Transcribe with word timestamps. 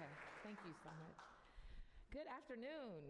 Okay, 0.00 0.16
thank 0.48 0.56
you 0.64 0.72
so 0.80 0.88
much. 0.96 1.20
Good 2.08 2.24
afternoon. 2.24 3.04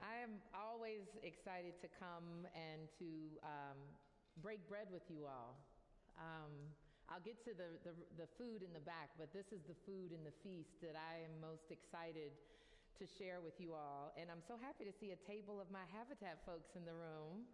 I 0.00 0.24
am 0.24 0.40
always 0.56 1.04
excited 1.20 1.76
to 1.84 1.88
come 2.00 2.48
and 2.56 2.88
to 2.96 3.36
um, 3.44 3.76
break 4.40 4.64
bread 4.72 4.88
with 4.88 5.04
you 5.12 5.28
all. 5.28 5.60
Um, 6.16 6.72
I'll 7.12 7.20
get 7.20 7.44
to 7.44 7.52
the, 7.52 7.76
the, 7.84 7.92
the 8.16 8.28
food 8.40 8.64
in 8.64 8.72
the 8.72 8.80
back, 8.88 9.12
but 9.20 9.28
this 9.36 9.52
is 9.52 9.60
the 9.68 9.76
food 9.84 10.16
in 10.16 10.24
the 10.24 10.32
feast 10.40 10.80
that 10.80 10.96
I 10.96 11.28
am 11.28 11.44
most 11.44 11.68
excited 11.68 12.32
to 12.96 13.04
share 13.04 13.44
with 13.44 13.60
you 13.60 13.76
all. 13.76 14.16
And 14.16 14.32
I'm 14.32 14.40
so 14.48 14.56
happy 14.56 14.88
to 14.88 14.94
see 14.96 15.12
a 15.12 15.20
table 15.28 15.60
of 15.60 15.68
my 15.68 15.84
Habitat 15.92 16.40
folks 16.48 16.72
in 16.72 16.88
the 16.88 16.96
room 16.96 17.44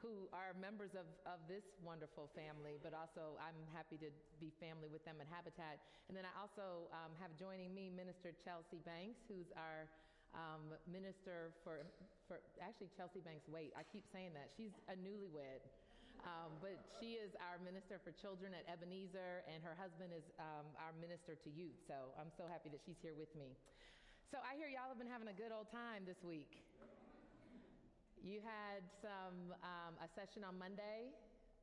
who 0.00 0.28
are 0.32 0.56
members 0.56 0.96
of, 0.96 1.04
of 1.28 1.38
this 1.44 1.64
wonderful 1.84 2.32
family, 2.32 2.80
but 2.80 2.96
also 2.96 3.36
I'm 3.36 3.56
happy 3.76 4.00
to 4.00 4.08
be 4.40 4.48
family 4.56 4.88
with 4.88 5.04
them 5.04 5.20
at 5.20 5.28
Habitat. 5.28 5.80
And 6.08 6.16
then 6.16 6.24
I 6.24 6.32
also 6.40 6.88
um, 6.92 7.12
have 7.20 7.36
joining 7.36 7.72
me 7.76 7.92
Minister 7.92 8.32
Chelsea 8.40 8.80
Banks, 8.82 9.20
who's 9.28 9.52
our 9.54 9.86
um, 10.32 10.72
minister 10.88 11.52
for, 11.62 11.84
for 12.24 12.40
actually 12.62 12.88
Chelsea 12.96 13.20
Banks, 13.20 13.44
wait, 13.50 13.76
I 13.76 13.84
keep 13.84 14.06
saying 14.08 14.32
that. 14.34 14.48
She's 14.56 14.72
a 14.88 14.96
newlywed. 14.96 15.62
Um, 16.20 16.52
but 16.60 16.76
she 17.00 17.16
is 17.16 17.32
our 17.40 17.56
minister 17.64 17.96
for 17.96 18.12
children 18.12 18.52
at 18.52 18.68
Ebenezer, 18.68 19.40
and 19.48 19.64
her 19.64 19.72
husband 19.72 20.12
is 20.12 20.28
um, 20.36 20.68
our 20.76 20.92
minister 21.00 21.32
to 21.32 21.48
youth. 21.48 21.80
So 21.88 22.12
I'm 22.20 22.28
so 22.36 22.44
happy 22.44 22.68
that 22.76 22.84
she's 22.84 23.00
here 23.00 23.16
with 23.16 23.32
me. 23.32 23.56
So 24.28 24.36
I 24.44 24.52
hear 24.60 24.68
y'all 24.68 24.92
have 24.92 25.00
been 25.00 25.10
having 25.10 25.32
a 25.32 25.36
good 25.36 25.48
old 25.48 25.72
time 25.72 26.04
this 26.04 26.20
week. 26.20 26.60
You 28.20 28.44
had 28.44 28.84
some 29.00 29.56
um, 29.64 29.96
a 29.96 30.04
session 30.12 30.44
on 30.44 30.60
Monday, 30.60 31.08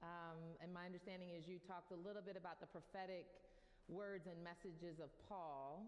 um, 0.01 0.41
and 0.57 0.73
my 0.73 0.89
understanding 0.89 1.29
is 1.29 1.45
you 1.45 1.61
talked 1.69 1.93
a 1.93 1.99
little 2.01 2.25
bit 2.25 2.33
about 2.33 2.57
the 2.57 2.65
prophetic 2.65 3.29
words 3.85 4.25
and 4.25 4.41
messages 4.41 4.97
of 4.97 5.13
Paul. 5.29 5.85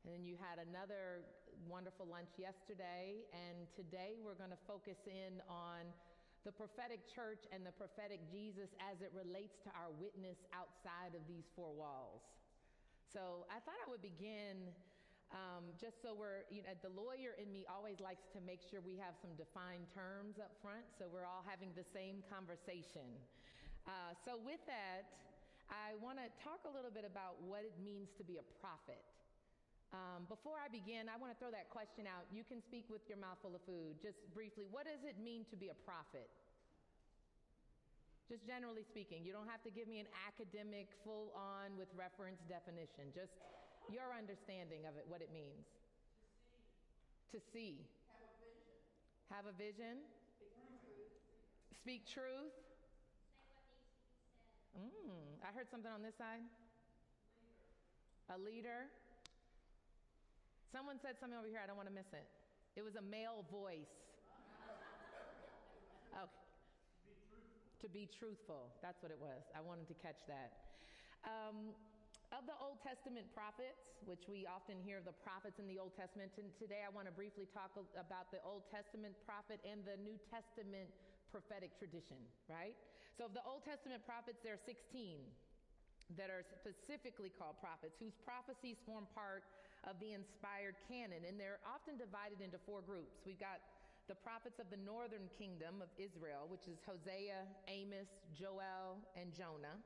And 0.00 0.16
then 0.16 0.24
you 0.24 0.40
had 0.40 0.64
another 0.64 1.28
wonderful 1.68 2.08
lunch 2.08 2.32
yesterday, 2.40 3.20
and 3.36 3.68
today 3.76 4.16
we're 4.24 4.40
going 4.40 4.48
to 4.48 4.62
focus 4.64 4.96
in 5.04 5.44
on 5.44 5.84
the 6.48 6.56
prophetic 6.56 7.04
church 7.12 7.44
and 7.52 7.60
the 7.60 7.76
prophetic 7.76 8.24
Jesus 8.32 8.72
as 8.80 9.04
it 9.04 9.12
relates 9.12 9.60
to 9.68 9.70
our 9.76 9.92
witness 10.00 10.40
outside 10.56 11.12
of 11.12 11.20
these 11.28 11.44
four 11.52 11.76
walls. 11.76 12.24
So 13.12 13.44
I 13.52 13.60
thought 13.60 13.76
I 13.84 13.92
would 13.92 14.00
begin 14.00 14.72
um, 15.28 15.68
just 15.76 16.00
so 16.00 16.16
we're, 16.16 16.48
you 16.48 16.64
know, 16.64 16.72
the 16.80 16.88
lawyer 16.96 17.36
in 17.36 17.52
me 17.52 17.68
always 17.68 18.00
likes 18.00 18.24
to 18.32 18.40
make 18.40 18.64
sure 18.64 18.80
we 18.80 18.96
have 18.96 19.12
some 19.20 19.36
defined 19.36 19.84
terms 19.92 20.40
up 20.40 20.56
front 20.64 20.88
so 20.96 21.04
we're 21.04 21.28
all 21.28 21.44
having 21.44 21.68
the 21.76 21.84
same 21.84 22.24
conversation. 22.32 23.04
Uh, 23.84 24.16
so, 24.24 24.40
with 24.40 24.60
that, 24.68 25.04
I 25.68 25.96
want 26.00 26.16
to 26.16 26.28
talk 26.40 26.64
a 26.64 26.72
little 26.72 26.92
bit 26.92 27.04
about 27.04 27.40
what 27.44 27.60
it 27.64 27.76
means 27.80 28.08
to 28.16 28.24
be 28.24 28.40
a 28.40 28.46
prophet. 28.60 29.04
Um, 29.92 30.28
before 30.28 30.60
I 30.60 30.68
begin, 30.68 31.08
I 31.08 31.16
want 31.16 31.32
to 31.32 31.38
throw 31.40 31.48
that 31.52 31.72
question 31.72 32.04
out. 32.04 32.28
You 32.28 32.44
can 32.44 32.60
speak 32.60 32.88
with 32.92 33.00
your 33.08 33.16
mouth 33.16 33.40
full 33.40 33.56
of 33.56 33.64
food. 33.64 33.96
Just 34.00 34.20
briefly, 34.36 34.68
what 34.68 34.84
does 34.84 35.00
it 35.04 35.16
mean 35.16 35.48
to 35.48 35.56
be 35.56 35.72
a 35.72 35.78
prophet? 35.88 36.28
Just 38.28 38.44
generally 38.44 38.84
speaking, 38.84 39.24
you 39.24 39.32
don't 39.32 39.48
have 39.48 39.64
to 39.64 39.72
give 39.72 39.88
me 39.88 40.04
an 40.04 40.10
academic, 40.28 40.92
full 41.00 41.32
on, 41.32 41.72
with 41.80 41.88
reference 41.96 42.44
definition. 42.44 43.08
Just 43.16 43.32
your 43.88 44.12
understanding 44.12 44.84
of 44.84 44.96
it, 44.96 45.04
what 45.08 45.20
it 45.20 45.32
means. 45.32 45.68
To 47.32 47.40
see. 47.40 47.76
To 47.76 48.24
see. 48.40 48.56
Have 49.32 49.44
a 49.44 49.52
vision. 49.56 50.00
Have 50.00 50.68
a 50.72 50.76
vision. 50.84 51.24
Speak 51.76 52.04
truth. 52.04 52.08
Speak 52.08 52.08
truth. 52.08 52.52
To 52.52 52.60
be. 54.80 54.88
Mm, 54.88 55.44
I 55.44 55.52
heard 55.52 55.68
something 55.68 55.92
on 55.92 56.00
this 56.00 56.16
side. 56.16 56.40
Leader. 58.32 58.32
A 58.32 58.38
leader. 58.40 58.80
Someone 60.68 61.00
said 61.00 61.16
something 61.16 61.36
over 61.36 61.48
here. 61.48 61.60
I 61.64 61.66
don't 61.66 61.80
want 61.80 61.88
to 61.88 61.96
miss 61.96 62.12
it. 62.12 62.28
It 62.76 62.84
was 62.84 62.96
a 62.96 63.04
male 63.04 63.44
voice. 63.48 63.88
Okay. 66.16 66.24
To 67.84 67.88
be 67.88 68.08
truthful. 68.10 68.74
That's 68.82 68.98
what 69.04 69.12
it 69.12 69.20
was. 69.20 69.46
I 69.54 69.60
wanted 69.62 69.86
to 69.86 69.94
catch 69.94 70.26
that. 70.26 70.50
Um, 71.22 71.76
of 72.32 72.44
the 72.44 72.56
Old 72.60 72.76
Testament 72.84 73.24
prophets, 73.32 73.80
which 74.04 74.28
we 74.28 74.44
often 74.44 74.76
hear 74.84 75.00
of 75.00 75.08
the 75.08 75.16
prophets 75.24 75.56
in 75.56 75.64
the 75.64 75.80
Old 75.80 75.96
Testament, 75.96 76.28
and 76.36 76.52
today 76.60 76.84
I 76.84 76.92
want 76.92 77.08
to 77.08 77.14
briefly 77.14 77.48
talk 77.56 77.72
about 77.96 78.28
the 78.28 78.40
Old 78.44 78.68
Testament 78.68 79.16
prophet 79.24 79.64
and 79.64 79.80
the 79.88 79.96
New 79.96 80.20
Testament 80.28 80.92
prophetic 81.32 81.72
tradition, 81.80 82.20
right? 82.44 82.76
So, 83.16 83.24
of 83.24 83.32
the 83.32 83.44
Old 83.48 83.64
Testament 83.64 84.04
prophets, 84.04 84.44
there 84.44 84.60
are 84.60 84.64
16 84.68 85.24
that 86.20 86.28
are 86.28 86.44
specifically 86.44 87.32
called 87.32 87.56
prophets, 87.64 87.96
whose 87.96 88.16
prophecies 88.24 88.76
form 88.84 89.08
part 89.16 89.44
of 89.88 89.96
the 89.96 90.12
inspired 90.12 90.76
canon, 90.84 91.24
and 91.24 91.40
they're 91.40 91.60
often 91.64 91.96
divided 91.96 92.44
into 92.44 92.60
four 92.68 92.84
groups. 92.84 93.24
We've 93.24 93.40
got 93.40 93.60
the 94.08 94.16
prophets 94.16 94.60
of 94.60 94.68
the 94.68 94.80
northern 94.84 95.28
kingdom 95.36 95.80
of 95.80 95.88
Israel, 95.96 96.48
which 96.48 96.64
is 96.68 96.80
Hosea, 96.84 97.44
Amos, 97.68 98.08
Joel, 98.36 99.00
and 99.16 99.32
Jonah 99.32 99.80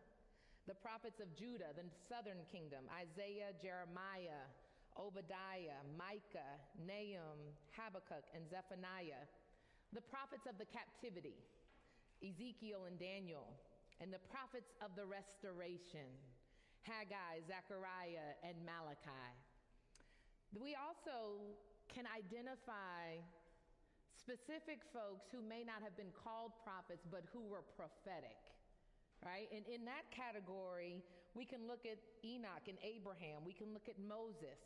the 0.66 0.78
prophets 0.78 1.18
of 1.18 1.26
Judah, 1.34 1.74
the 1.74 1.82
southern 2.06 2.38
kingdom 2.46 2.86
Isaiah, 2.94 3.50
Jeremiah, 3.58 4.46
Obadiah, 4.94 5.82
Micah, 5.98 6.60
Nahum, 6.78 7.40
Habakkuk, 7.74 8.22
and 8.36 8.46
Zephaniah. 8.46 9.26
The 9.92 10.04
prophets 10.04 10.46
of 10.48 10.56
the 10.56 10.68
captivity, 10.70 11.36
Ezekiel 12.22 12.88
and 12.88 12.96
Daniel, 12.96 13.52
and 14.00 14.08
the 14.08 14.22
prophets 14.32 14.72
of 14.80 14.94
the 14.96 15.04
restoration, 15.04 16.08
Haggai, 16.86 17.44
Zechariah, 17.44 18.40
and 18.40 18.56
Malachi. 18.64 19.28
We 20.56 20.76
also 20.76 21.40
can 21.92 22.08
identify 22.08 23.20
specific 24.16 24.80
folks 24.94 25.28
who 25.28 25.44
may 25.44 25.64
not 25.64 25.84
have 25.84 25.96
been 25.96 26.12
called 26.12 26.56
prophets, 26.64 27.04
but 27.10 27.24
who 27.32 27.44
were 27.44 27.64
prophetic 27.76 28.51
right? 29.24 29.48
And 29.54 29.64
in 29.70 29.86
that 29.86 30.04
category, 30.10 31.00
we 31.34 31.46
can 31.46 31.64
look 31.66 31.86
at 31.86 31.98
Enoch 32.26 32.66
and 32.68 32.76
Abraham. 32.82 33.46
We 33.46 33.54
can 33.54 33.72
look 33.72 33.88
at 33.88 33.96
Moses. 33.96 34.58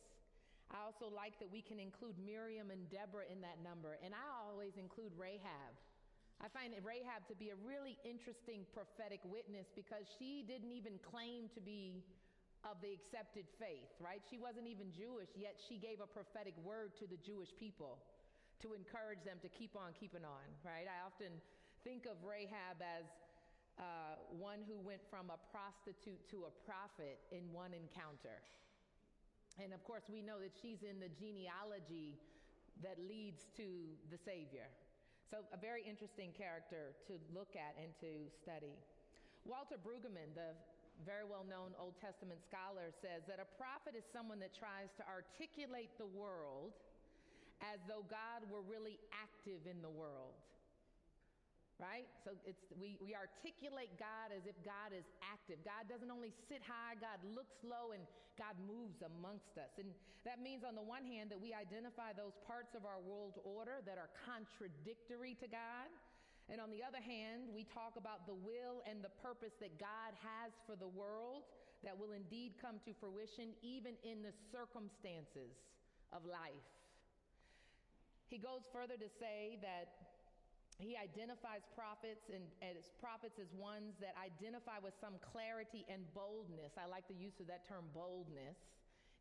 I 0.72 0.82
also 0.82 1.06
like 1.06 1.38
that 1.38 1.46
we 1.46 1.62
can 1.62 1.78
include 1.78 2.18
Miriam 2.18 2.74
and 2.74 2.90
Deborah 2.90 3.28
in 3.30 3.38
that 3.46 3.62
number. 3.62 4.00
And 4.02 4.10
I 4.10 4.26
always 4.42 4.74
include 4.74 5.14
Rahab. 5.14 5.72
I 6.42 6.50
find 6.52 6.74
Rahab 6.82 7.24
to 7.32 7.36
be 7.38 7.54
a 7.54 7.58
really 7.64 7.96
interesting 8.04 8.66
prophetic 8.74 9.22
witness 9.24 9.70
because 9.72 10.04
she 10.18 10.44
didn't 10.44 10.74
even 10.74 11.00
claim 11.00 11.48
to 11.56 11.62
be 11.62 12.04
of 12.66 12.76
the 12.82 12.92
accepted 12.92 13.46
faith, 13.62 13.88
right? 14.02 14.20
She 14.26 14.36
wasn't 14.36 14.66
even 14.66 14.90
Jewish, 14.90 15.30
yet 15.38 15.54
she 15.56 15.78
gave 15.78 16.02
a 16.02 16.08
prophetic 16.10 16.52
word 16.60 16.92
to 16.98 17.06
the 17.06 17.16
Jewish 17.22 17.54
people 17.54 18.02
to 18.60 18.74
encourage 18.74 19.22
them 19.22 19.38
to 19.44 19.48
keep 19.48 19.78
on 19.78 19.94
keeping 19.94 20.26
on, 20.26 20.44
right? 20.66 20.88
I 20.88 21.06
often 21.06 21.30
think 21.86 22.04
of 22.10 22.18
Rahab 22.26 22.82
as 22.82 23.06
uh, 23.76 24.16
one 24.32 24.64
who 24.64 24.80
went 24.80 25.04
from 25.12 25.28
a 25.28 25.38
prostitute 25.52 26.20
to 26.32 26.48
a 26.48 26.52
prophet 26.64 27.20
in 27.28 27.44
one 27.52 27.76
encounter. 27.76 28.40
And 29.60 29.72
of 29.72 29.84
course, 29.84 30.04
we 30.08 30.20
know 30.20 30.40
that 30.40 30.52
she's 30.56 30.84
in 30.84 31.00
the 31.00 31.12
genealogy 31.16 32.16
that 32.84 33.00
leads 33.00 33.48
to 33.56 33.68
the 34.12 34.20
Savior. 34.20 34.68
So, 35.28 35.42
a 35.50 35.58
very 35.58 35.82
interesting 35.82 36.30
character 36.30 36.94
to 37.08 37.18
look 37.34 37.56
at 37.56 37.74
and 37.80 37.90
to 38.04 38.30
study. 38.30 38.76
Walter 39.42 39.80
Brueggemann, 39.80 40.36
the 40.36 40.54
very 41.04 41.26
well 41.26 41.44
known 41.44 41.76
Old 41.76 41.98
Testament 42.00 42.40
scholar, 42.44 42.92
says 43.04 43.26
that 43.28 43.42
a 43.42 43.48
prophet 43.58 43.98
is 43.98 44.06
someone 44.08 44.38
that 44.40 44.54
tries 44.56 44.92
to 45.00 45.04
articulate 45.08 45.92
the 45.98 46.08
world 46.08 46.76
as 47.64 47.80
though 47.88 48.04
God 48.08 48.44
were 48.52 48.62
really 48.64 49.00
active 49.12 49.64
in 49.64 49.80
the 49.80 49.90
world 49.90 50.36
right? 51.76 52.08
So 52.24 52.32
it's 52.48 52.64
we, 52.80 52.96
we 53.04 53.12
articulate 53.12 53.92
God 54.00 54.32
as 54.32 54.48
if 54.48 54.56
God 54.64 54.96
is 54.96 55.04
active. 55.20 55.60
God 55.60 55.84
doesn't 55.92 56.08
only 56.08 56.32
sit 56.48 56.64
high, 56.64 56.96
God 56.96 57.20
looks 57.36 57.60
low 57.60 57.92
and 57.92 58.00
God 58.40 58.56
moves 58.64 59.00
amongst 59.04 59.56
us. 59.56 59.72
And 59.80 59.92
that 60.24 60.40
means 60.40 60.64
on 60.64 60.76
the 60.76 60.84
one 60.84 61.04
hand 61.04 61.32
that 61.32 61.40
we 61.40 61.52
identify 61.56 62.12
those 62.12 62.36
parts 62.44 62.76
of 62.76 62.84
our 62.84 63.00
world 63.00 63.40
order 63.44 63.80
that 63.84 63.96
are 63.96 64.12
contradictory 64.24 65.36
to 65.40 65.48
God. 65.48 65.88
And 66.48 66.62
on 66.62 66.70
the 66.70 66.80
other 66.84 67.02
hand, 67.02 67.50
we 67.50 67.66
talk 67.66 67.98
about 67.98 68.24
the 68.28 68.36
will 68.36 68.84
and 68.86 69.02
the 69.02 69.12
purpose 69.18 69.56
that 69.58 69.76
God 69.82 70.14
has 70.22 70.54
for 70.64 70.78
the 70.78 70.86
world 70.86 71.42
that 71.82 71.96
will 71.96 72.14
indeed 72.14 72.54
come 72.62 72.78
to 72.86 72.94
fruition 72.96 73.52
even 73.60 73.98
in 74.06 74.22
the 74.22 74.32
circumstances 74.54 75.52
of 76.14 76.22
life. 76.24 76.66
He 78.30 78.38
goes 78.38 78.66
further 78.74 78.98
to 78.98 79.10
say 79.22 79.58
that 79.62 80.05
he 80.76 80.92
identifies 80.92 81.64
prophets 81.72 82.28
and 82.28 82.44
as 82.60 82.92
prophets 83.00 83.40
as 83.40 83.48
ones 83.56 83.96
that 83.96 84.12
identify 84.20 84.76
with 84.76 84.92
some 85.00 85.16
clarity 85.24 85.88
and 85.88 86.04
boldness. 86.12 86.76
I 86.76 86.84
like 86.84 87.08
the 87.08 87.16
use 87.16 87.40
of 87.40 87.48
that 87.48 87.64
term 87.64 87.88
boldness. 87.96 88.60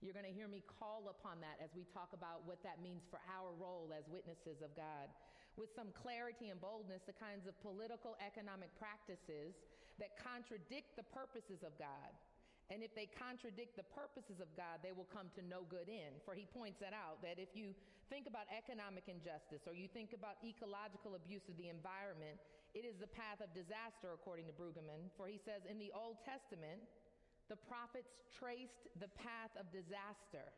You're 0.03 0.15
going 0.15 0.27
to 0.27 0.35
hear 0.35 0.51
me 0.51 0.59
call 0.67 1.07
upon 1.07 1.39
that 1.39 1.55
as 1.63 1.71
we 1.71 1.87
talk 1.95 2.11
about 2.11 2.43
what 2.43 2.59
that 2.67 2.83
means 2.83 3.07
for 3.07 3.23
our 3.31 3.55
role 3.55 3.95
as 3.95 4.03
witnesses 4.11 4.59
of 4.59 4.75
God. 4.75 5.07
With 5.55 5.71
some 5.71 5.95
clarity 5.95 6.51
and 6.51 6.59
boldness, 6.59 7.07
the 7.07 7.15
kinds 7.15 7.47
of 7.47 7.55
political 7.63 8.19
economic 8.19 8.75
practices 8.75 9.55
that 9.95 10.19
contradict 10.19 10.99
the 10.99 11.07
purposes 11.15 11.63
of 11.63 11.71
God 11.79 12.11
And 12.73 12.81
if 12.81 12.97
they 12.97 13.05
contradict 13.05 13.77
the 13.77 13.85
purposes 13.93 14.41
of 14.41 14.49
God, 14.57 14.81
they 14.81 14.89
will 14.89 15.09
come 15.13 15.29
to 15.37 15.41
no 15.45 15.69
good 15.69 15.85
end. 15.85 16.17
For 16.25 16.33
he 16.33 16.49
points 16.49 16.81
that 16.81 16.97
out 16.97 17.21
that 17.21 17.37
if 17.37 17.53
you 17.53 17.77
think 18.09 18.25
about 18.25 18.49
economic 18.49 19.05
injustice 19.05 19.69
or 19.69 19.77
you 19.77 19.85
think 19.85 20.17
about 20.17 20.41
ecological 20.41 21.13
abuse 21.13 21.45
of 21.45 21.61
the 21.61 21.69
environment, 21.69 22.41
it 22.73 22.81
is 22.81 22.97
the 22.97 23.09
path 23.09 23.37
of 23.37 23.53
disaster, 23.53 24.17
according 24.17 24.49
to 24.49 24.53
Brueggemann. 24.57 25.13
For 25.13 25.29
he 25.29 25.37
says 25.37 25.61
in 25.69 25.77
the 25.77 25.93
Old 25.93 26.17
Testament, 26.25 26.81
the 27.53 27.59
prophets 27.69 28.09
traced 28.33 28.89
the 28.97 29.13
path 29.13 29.53
of 29.61 29.69
disaster. 29.69 30.49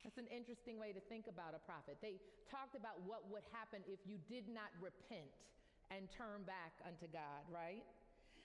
That's 0.00 0.16
an 0.16 0.32
interesting 0.32 0.80
way 0.80 0.96
to 0.96 1.02
think 1.12 1.28
about 1.28 1.52
a 1.52 1.60
prophet. 1.60 2.00
They 2.00 2.16
talked 2.48 2.72
about 2.72 3.04
what 3.04 3.28
would 3.28 3.44
happen 3.52 3.84
if 3.84 4.00
you 4.08 4.16
did 4.30 4.48
not 4.48 4.72
repent 4.80 5.28
and 5.92 6.08
turn 6.08 6.48
back 6.48 6.72
unto 6.88 7.04
God, 7.12 7.44
right? 7.52 7.84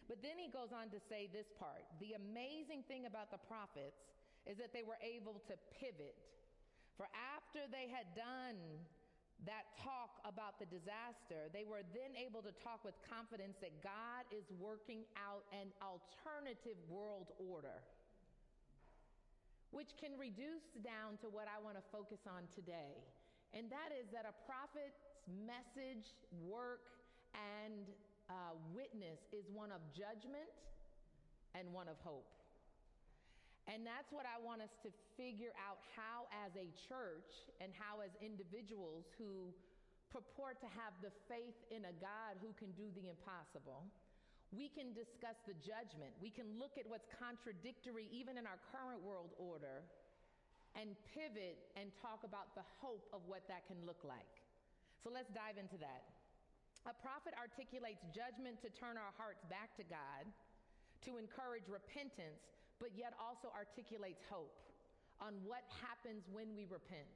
But 0.07 0.19
then 0.19 0.35
he 0.35 0.51
goes 0.51 0.75
on 0.75 0.91
to 0.91 0.99
say 0.99 1.31
this 1.31 1.47
part 1.55 1.87
the 1.99 2.15
amazing 2.19 2.83
thing 2.87 3.07
about 3.07 3.31
the 3.31 3.39
prophets 3.39 4.03
is 4.43 4.59
that 4.59 4.75
they 4.75 4.83
were 4.83 4.99
able 4.99 5.39
to 5.47 5.55
pivot. 5.71 6.15
For 6.99 7.07
after 7.15 7.65
they 7.71 7.89
had 7.89 8.11
done 8.13 8.59
that 9.47 9.75
talk 9.79 10.23
about 10.23 10.59
the 10.59 10.67
disaster, 10.69 11.51
they 11.51 11.67
were 11.67 11.83
then 11.91 12.15
able 12.15 12.39
to 12.43 12.53
talk 12.63 12.83
with 12.85 12.95
confidence 13.03 13.59
that 13.59 13.75
God 13.83 14.23
is 14.31 14.47
working 14.55 15.03
out 15.19 15.43
an 15.51 15.73
alternative 15.83 16.79
world 16.87 17.33
order, 17.39 17.83
which 19.71 19.95
can 19.99 20.15
reduce 20.15 20.71
down 20.79 21.19
to 21.25 21.27
what 21.27 21.49
I 21.49 21.59
want 21.59 21.75
to 21.75 21.85
focus 21.91 22.23
on 22.29 22.47
today. 22.55 23.03
And 23.51 23.67
that 23.73 23.91
is 23.91 24.07
that 24.15 24.23
a 24.23 24.35
prophet's 24.47 25.01
message, 25.27 26.13
work, 26.39 26.93
and 27.33 27.89
uh, 28.29 28.55
witness 28.71 29.19
is 29.31 29.47
one 29.51 29.71
of 29.71 29.81
judgment 29.91 30.49
and 31.53 31.69
one 31.71 31.87
of 31.87 31.97
hope. 32.01 32.27
And 33.71 33.87
that's 33.87 34.11
what 34.11 34.27
I 34.27 34.35
want 34.43 34.59
us 34.59 34.75
to 34.83 34.91
figure 35.15 35.55
out 35.55 35.79
how, 35.95 36.27
as 36.43 36.51
a 36.59 36.67
church, 36.91 37.47
and 37.63 37.71
how, 37.71 38.03
as 38.03 38.11
individuals 38.19 39.07
who 39.15 39.55
purport 40.11 40.59
to 40.59 40.69
have 40.75 40.91
the 40.99 41.09
faith 41.31 41.55
in 41.71 41.87
a 41.87 41.95
God 42.03 42.35
who 42.43 42.51
can 42.59 42.75
do 42.75 42.91
the 42.91 43.07
impossible, 43.07 43.87
we 44.51 44.67
can 44.69 44.91
discuss 44.93 45.39
the 45.47 45.55
judgment. 45.63 46.13
We 46.19 46.29
can 46.29 46.45
look 46.59 46.75
at 46.75 46.85
what's 46.85 47.07
contradictory, 47.17 48.11
even 48.11 48.35
in 48.37 48.45
our 48.45 48.59
current 48.69 49.01
world 49.01 49.31
order, 49.39 49.81
and 50.75 50.93
pivot 51.15 51.57
and 51.79 51.89
talk 52.03 52.21
about 52.27 52.53
the 52.59 52.65
hope 52.83 53.07
of 53.15 53.23
what 53.25 53.47
that 53.47 53.65
can 53.65 53.79
look 53.87 54.03
like. 54.03 54.43
So 55.01 55.09
let's 55.09 55.31
dive 55.31 55.55
into 55.55 55.79
that. 55.81 56.03
A 56.83 56.91
prophet 56.91 57.31
articulates 57.39 58.03
judgment 58.11 58.59
to 58.59 58.69
turn 58.75 58.99
our 58.99 59.15
hearts 59.15 59.47
back 59.47 59.71
to 59.79 59.87
God, 59.87 60.27
to 61.07 61.15
encourage 61.15 61.71
repentance, 61.71 62.43
but 62.75 62.91
yet 62.91 63.15
also 63.15 63.47
articulates 63.55 64.19
hope 64.27 64.59
on 65.23 65.39
what 65.47 65.63
happens 65.79 66.27
when 66.27 66.51
we 66.59 66.67
repent. 66.67 67.07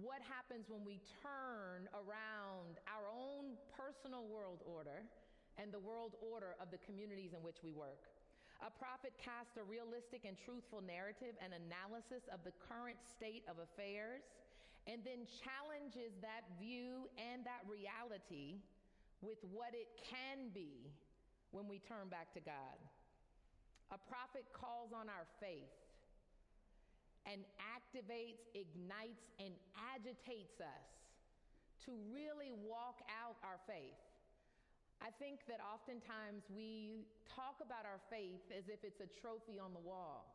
What 0.00 0.24
happens 0.24 0.72
when 0.72 0.80
we 0.88 1.04
turn 1.20 1.84
around 1.92 2.80
our 2.88 3.12
own 3.12 3.60
personal 3.76 4.24
world 4.32 4.64
order 4.64 5.04
and 5.60 5.68
the 5.68 5.84
world 5.84 6.16
order 6.24 6.56
of 6.56 6.72
the 6.72 6.80
communities 6.80 7.36
in 7.36 7.44
which 7.44 7.60
we 7.60 7.76
work? 7.76 8.08
A 8.64 8.72
prophet 8.72 9.12
casts 9.20 9.60
a 9.60 9.64
realistic 9.68 10.24
and 10.24 10.40
truthful 10.40 10.80
narrative 10.80 11.36
and 11.44 11.52
analysis 11.52 12.24
of 12.32 12.40
the 12.48 12.56
current 12.64 12.96
state 13.04 13.44
of 13.44 13.60
affairs 13.60 14.24
and 14.88 15.04
then 15.04 15.28
challenges 15.44 16.16
that 16.24 16.48
view 16.56 17.06
and 17.20 17.44
that 17.44 17.62
reality 17.68 18.64
with 19.22 19.38
what 19.54 19.70
it 19.72 19.86
can 20.02 20.50
be 20.50 20.90
when 21.54 21.70
we 21.70 21.78
turn 21.78 22.10
back 22.10 22.34
to 22.34 22.42
God. 22.42 22.76
A 23.94 23.98
prophet 24.10 24.44
calls 24.50 24.90
on 24.90 25.06
our 25.06 25.24
faith 25.38 25.70
and 27.22 27.46
activates, 27.62 28.42
ignites, 28.52 29.30
and 29.38 29.54
agitates 29.78 30.58
us 30.58 30.90
to 31.86 31.94
really 32.10 32.50
walk 32.66 32.98
out 33.06 33.38
our 33.46 33.62
faith. 33.70 33.94
I 34.98 35.10
think 35.18 35.46
that 35.46 35.58
oftentimes 35.62 36.46
we 36.50 37.06
talk 37.26 37.58
about 37.62 37.86
our 37.86 37.98
faith 38.10 38.42
as 38.54 38.66
if 38.70 38.82
it's 38.82 39.02
a 39.02 39.10
trophy 39.18 39.58
on 39.58 39.74
the 39.74 39.82
wall, 39.82 40.30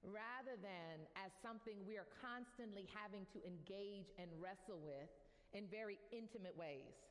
rather 0.00 0.56
than 0.60 1.04
as 1.16 1.28
something 1.44 1.76
we 1.84 2.00
are 2.00 2.08
constantly 2.24 2.88
having 2.92 3.28
to 3.36 3.38
engage 3.44 4.08
and 4.16 4.32
wrestle 4.40 4.80
with 4.80 5.12
in 5.52 5.68
very 5.68 6.00
intimate 6.08 6.56
ways. 6.56 7.09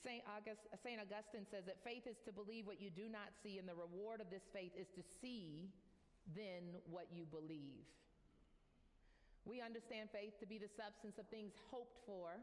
St. 0.00 0.24
August, 0.24 0.64
St. 0.80 0.96
Augustine 0.96 1.44
says 1.52 1.68
that 1.68 1.80
faith 1.84 2.08
is 2.08 2.16
to 2.24 2.32
believe 2.32 2.64
what 2.64 2.80
you 2.80 2.88
do 2.88 3.08
not 3.08 3.32
see, 3.44 3.60
and 3.60 3.68
the 3.68 3.76
reward 3.76 4.20
of 4.20 4.32
this 4.32 4.44
faith 4.52 4.72
is 4.76 4.88
to 4.96 5.02
see 5.20 5.68
then 6.36 6.80
what 6.88 7.08
you 7.12 7.28
believe. 7.28 7.84
We 9.44 9.60
understand 9.64 10.12
faith 10.12 10.36
to 10.40 10.46
be 10.46 10.60
the 10.60 10.70
substance 10.76 11.16
of 11.16 11.26
things 11.32 11.52
hoped 11.72 11.96
for 12.04 12.36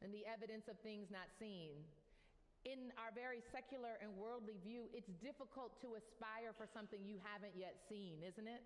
and 0.00 0.08
the 0.12 0.24
evidence 0.24 0.68
of 0.68 0.80
things 0.80 1.12
not 1.12 1.28
seen. 1.36 1.76
In 2.64 2.92
our 3.00 3.12
very 3.16 3.40
secular 3.52 3.96
and 4.04 4.12
worldly 4.16 4.56
view, 4.60 4.88
it's 4.92 5.08
difficult 5.24 5.80
to 5.80 5.96
aspire 5.96 6.52
for 6.56 6.68
something 6.68 7.00
you 7.04 7.16
haven't 7.24 7.56
yet 7.56 7.76
seen, 7.88 8.20
isn't 8.20 8.48
it? 8.48 8.60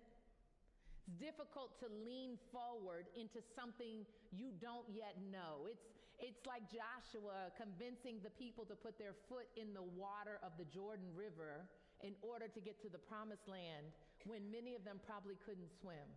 It's 1.07 1.15
difficult 1.19 1.75
to 1.79 1.87
lean 2.03 2.35
forward 2.51 3.07
into 3.15 3.39
something 3.55 4.03
you 4.35 4.51
don't 4.59 4.87
yet 4.91 5.15
know. 5.31 5.67
It's 5.71 5.87
it's 6.19 6.43
like 6.47 6.63
Joshua 6.71 7.51
convincing 7.59 8.23
the 8.23 8.31
people 8.35 8.63
to 8.71 8.75
put 8.75 8.95
their 8.95 9.15
foot 9.27 9.47
in 9.59 9.75
the 9.75 9.83
water 9.83 10.39
of 10.43 10.55
the 10.55 10.67
Jordan 10.71 11.11
River 11.11 11.67
in 12.03 12.15
order 12.23 12.47
to 12.47 12.59
get 12.59 12.79
to 12.83 12.89
the 12.89 12.99
promised 12.99 13.47
land 13.47 13.91
when 14.23 14.47
many 14.51 14.75
of 14.75 14.83
them 14.83 14.99
probably 15.03 15.35
couldn't 15.43 15.69
swim. 15.81 16.07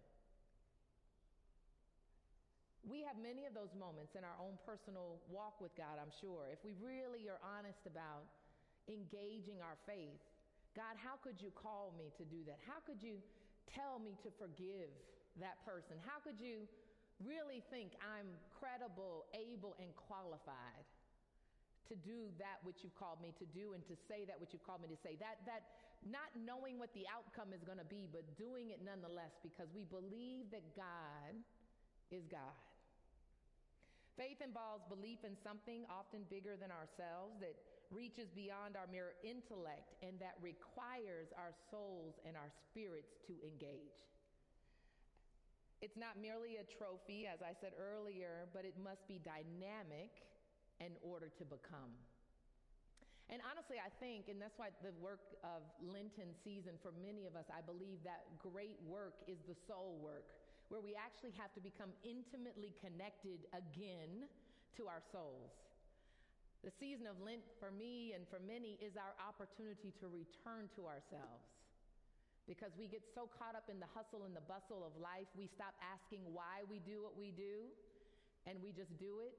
We 2.86 3.04
have 3.04 3.20
many 3.20 3.44
of 3.44 3.52
those 3.52 3.74
moments 3.76 4.16
in 4.16 4.24
our 4.24 4.38
own 4.40 4.56
personal 4.64 5.20
walk 5.28 5.60
with 5.60 5.74
God, 5.76 6.00
I'm 6.00 6.14
sure. 6.22 6.48
If 6.48 6.62
we 6.64 6.72
really 6.80 7.28
are 7.28 7.42
honest 7.44 7.84
about 7.84 8.24
engaging 8.88 9.60
our 9.60 9.76
faith, 9.84 10.22
God, 10.72 10.96
how 10.96 11.20
could 11.20 11.36
you 11.42 11.52
call 11.52 11.92
me 11.98 12.14
to 12.16 12.24
do 12.24 12.46
that? 12.48 12.62
How 12.64 12.80
could 12.86 13.02
you 13.02 13.20
tell 13.68 14.00
me 14.00 14.16
to 14.24 14.30
forgive 14.40 14.88
that 15.36 15.60
person? 15.66 16.00
How 16.06 16.22
could 16.22 16.40
you 16.40 16.64
really 17.22 17.62
think 17.70 17.98
I'm 18.02 18.30
credible, 18.58 19.26
able, 19.34 19.74
and 19.82 19.90
qualified 19.94 20.86
to 21.88 21.96
do 22.04 22.28
that 22.36 22.60
which 22.62 22.84
you've 22.84 22.94
called 22.94 23.18
me 23.24 23.32
to 23.40 23.46
do 23.48 23.72
and 23.72 23.82
to 23.88 23.96
say 24.06 24.28
that 24.28 24.36
which 24.36 24.52
you've 24.52 24.64
called 24.64 24.84
me 24.84 24.88
to 24.92 25.00
say. 25.00 25.16
That, 25.16 25.40
that 25.48 25.64
not 26.04 26.30
knowing 26.36 26.78
what 26.78 26.92
the 26.92 27.08
outcome 27.08 27.56
is 27.56 27.64
going 27.64 27.80
to 27.80 27.88
be, 27.88 28.06
but 28.06 28.22
doing 28.36 28.70
it 28.70 28.84
nonetheless 28.84 29.34
because 29.42 29.72
we 29.72 29.88
believe 29.88 30.52
that 30.52 30.62
God 30.76 31.32
is 32.12 32.28
God. 32.28 32.54
Faith 34.20 34.42
involves 34.42 34.82
belief 34.90 35.22
in 35.22 35.38
something 35.46 35.86
often 35.86 36.26
bigger 36.26 36.58
than 36.58 36.74
ourselves 36.74 37.38
that 37.38 37.54
reaches 37.88 38.28
beyond 38.34 38.76
our 38.76 38.90
mere 38.90 39.14
intellect 39.24 39.94
and 40.02 40.18
that 40.20 40.36
requires 40.42 41.30
our 41.38 41.54
souls 41.70 42.18
and 42.26 42.36
our 42.36 42.50
spirits 42.68 43.16
to 43.24 43.32
engage. 43.46 43.96
It's 45.78 45.94
not 45.94 46.18
merely 46.18 46.58
a 46.58 46.66
trophy, 46.66 47.30
as 47.30 47.38
I 47.38 47.54
said 47.54 47.70
earlier, 47.78 48.50
but 48.50 48.66
it 48.66 48.74
must 48.82 49.06
be 49.06 49.22
dynamic 49.22 50.10
in 50.82 50.98
order 51.06 51.30
to 51.38 51.44
become. 51.46 51.94
And 53.30 53.38
honestly, 53.46 53.78
I 53.78 53.92
think, 54.02 54.26
and 54.26 54.40
that's 54.40 54.56
why 54.58 54.74
the 54.82 54.90
work 54.98 55.38
of 55.44 55.62
Lenten 55.78 56.34
season 56.42 56.80
for 56.82 56.90
many 56.96 57.28
of 57.28 57.36
us, 57.36 57.46
I 57.52 57.60
believe 57.62 58.02
that 58.02 58.26
great 58.40 58.80
work 58.88 59.22
is 59.28 59.38
the 59.46 59.54
soul 59.68 60.00
work, 60.02 60.26
where 60.72 60.80
we 60.80 60.96
actually 60.98 61.36
have 61.38 61.52
to 61.54 61.62
become 61.62 61.92
intimately 62.02 62.74
connected 62.80 63.46
again 63.54 64.26
to 64.80 64.88
our 64.88 65.04
souls. 65.12 65.54
The 66.64 66.74
season 66.74 67.06
of 67.06 67.20
Lent 67.22 67.46
for 67.62 67.70
me 67.70 68.18
and 68.18 68.26
for 68.26 68.42
many 68.42 68.80
is 68.82 68.98
our 68.98 69.14
opportunity 69.22 69.94
to 70.02 70.10
return 70.10 70.66
to 70.74 70.90
ourselves 70.90 71.57
because 72.48 72.72
we 72.80 72.88
get 72.88 73.04
so 73.12 73.28
caught 73.28 73.52
up 73.52 73.68
in 73.68 73.76
the 73.76 73.86
hustle 73.92 74.24
and 74.24 74.32
the 74.32 74.42
bustle 74.48 74.80
of 74.80 74.96
life, 74.96 75.28
we 75.36 75.44
stop 75.44 75.76
asking 75.84 76.24
why 76.32 76.64
we 76.64 76.80
do 76.80 77.04
what 77.04 77.12
we 77.12 77.28
do, 77.36 77.68
and 78.48 78.56
we 78.64 78.72
just 78.72 78.96
do 78.96 79.20
it. 79.20 79.36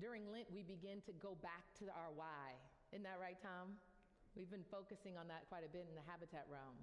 During 0.00 0.24
Lent, 0.32 0.48
we 0.48 0.64
begin 0.64 1.04
to 1.04 1.12
go 1.20 1.36
back 1.44 1.68
to 1.84 1.92
our 1.92 2.08
why. 2.16 2.56
Isn't 2.96 3.04
that 3.04 3.20
right, 3.20 3.36
Tom? 3.44 3.76
We've 4.32 4.48
been 4.48 4.64
focusing 4.72 5.20
on 5.20 5.28
that 5.28 5.44
quite 5.52 5.68
a 5.68 5.68
bit 5.68 5.84
in 5.84 5.92
the 5.92 6.06
habitat 6.08 6.48
realm. 6.48 6.80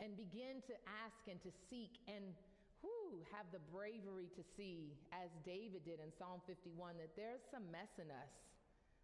And 0.00 0.16
begin 0.16 0.64
to 0.64 0.74
ask 1.04 1.20
and 1.28 1.36
to 1.44 1.52
seek 1.68 2.00
and 2.08 2.32
whew, 2.80 3.20
have 3.36 3.44
the 3.52 3.60
bravery 3.68 4.32
to 4.32 4.42
see, 4.56 4.96
as 5.12 5.28
David 5.44 5.84
did 5.84 6.00
in 6.00 6.08
Psalm 6.16 6.40
51, 6.48 6.96
that 7.04 7.12
there's 7.20 7.44
some 7.52 7.68
mess 7.68 7.92
in 8.00 8.08
us 8.08 8.32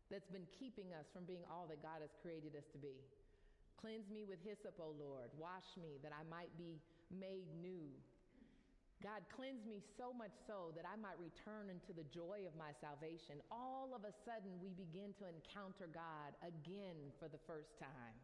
that's 0.09 0.29
been 0.33 0.49
keeping 0.57 0.97
us 0.97 1.05
from 1.13 1.29
being 1.29 1.45
all 1.53 1.69
that 1.69 1.85
God 1.85 2.01
has 2.01 2.13
created 2.21 2.57
us 2.57 2.65
to 2.73 2.79
be. 2.81 2.97
Cleanse 3.83 4.07
me 4.15 4.23
with 4.23 4.39
hyssop, 4.47 4.79
O 4.79 4.95
Lord. 4.95 5.35
Wash 5.35 5.67
me 5.75 5.99
that 6.07 6.15
I 6.15 6.23
might 6.31 6.55
be 6.55 6.79
made 7.11 7.51
new. 7.59 7.91
God, 9.03 9.27
cleanse 9.35 9.67
me 9.67 9.83
so 9.99 10.15
much 10.15 10.31
so 10.47 10.71
that 10.79 10.87
I 10.87 10.95
might 10.95 11.19
return 11.19 11.67
into 11.67 11.91
the 11.91 12.07
joy 12.15 12.47
of 12.47 12.55
my 12.55 12.71
salvation. 12.79 13.43
All 13.51 13.91
of 13.91 14.07
a 14.07 14.15
sudden, 14.23 14.63
we 14.63 14.71
begin 14.79 15.11
to 15.19 15.27
encounter 15.27 15.91
God 15.91 16.39
again 16.47 17.11
for 17.19 17.27
the 17.27 17.43
first 17.43 17.75
time. 17.83 18.15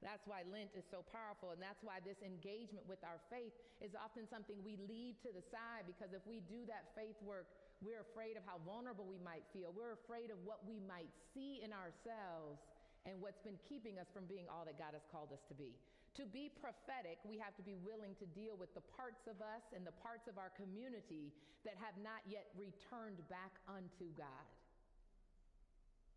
That's 0.00 0.24
why 0.24 0.48
Lent 0.48 0.72
is 0.72 0.88
so 0.88 1.04
powerful, 1.12 1.52
and 1.52 1.60
that's 1.60 1.84
why 1.84 2.00
this 2.00 2.16
engagement 2.24 2.88
with 2.88 3.04
our 3.04 3.20
faith 3.28 3.52
is 3.84 3.92
often 3.92 4.24
something 4.32 4.56
we 4.64 4.80
leave 4.88 5.20
to 5.20 5.28
the 5.28 5.44
side 5.52 5.84
because 5.84 6.16
if 6.16 6.24
we 6.24 6.40
do 6.48 6.64
that 6.72 6.96
faith 6.96 7.20
work, 7.20 7.52
we're 7.84 8.00
afraid 8.00 8.40
of 8.40 8.44
how 8.48 8.56
vulnerable 8.64 9.04
we 9.04 9.20
might 9.20 9.44
feel. 9.52 9.76
We're 9.76 9.92
afraid 9.92 10.32
of 10.32 10.40
what 10.48 10.64
we 10.64 10.80
might 10.80 11.12
see 11.36 11.60
in 11.60 11.76
ourselves 11.76 12.64
and 13.08 13.16
what's 13.20 13.40
been 13.40 13.56
keeping 13.68 13.96
us 13.96 14.08
from 14.12 14.28
being 14.28 14.44
all 14.50 14.64
that 14.68 14.76
God 14.76 14.92
has 14.92 15.04
called 15.08 15.32
us 15.32 15.40
to 15.48 15.54
be. 15.56 15.72
To 16.18 16.26
be 16.26 16.50
prophetic, 16.58 17.22
we 17.22 17.38
have 17.38 17.54
to 17.54 17.64
be 17.64 17.78
willing 17.80 18.18
to 18.18 18.26
deal 18.34 18.58
with 18.58 18.74
the 18.74 18.82
parts 18.98 19.30
of 19.30 19.38
us 19.38 19.62
and 19.72 19.86
the 19.86 19.94
parts 20.02 20.26
of 20.26 20.36
our 20.36 20.50
community 20.58 21.30
that 21.62 21.78
have 21.78 21.94
not 22.02 22.20
yet 22.26 22.50
returned 22.58 23.22
back 23.30 23.54
unto 23.70 24.10
God. 24.18 24.46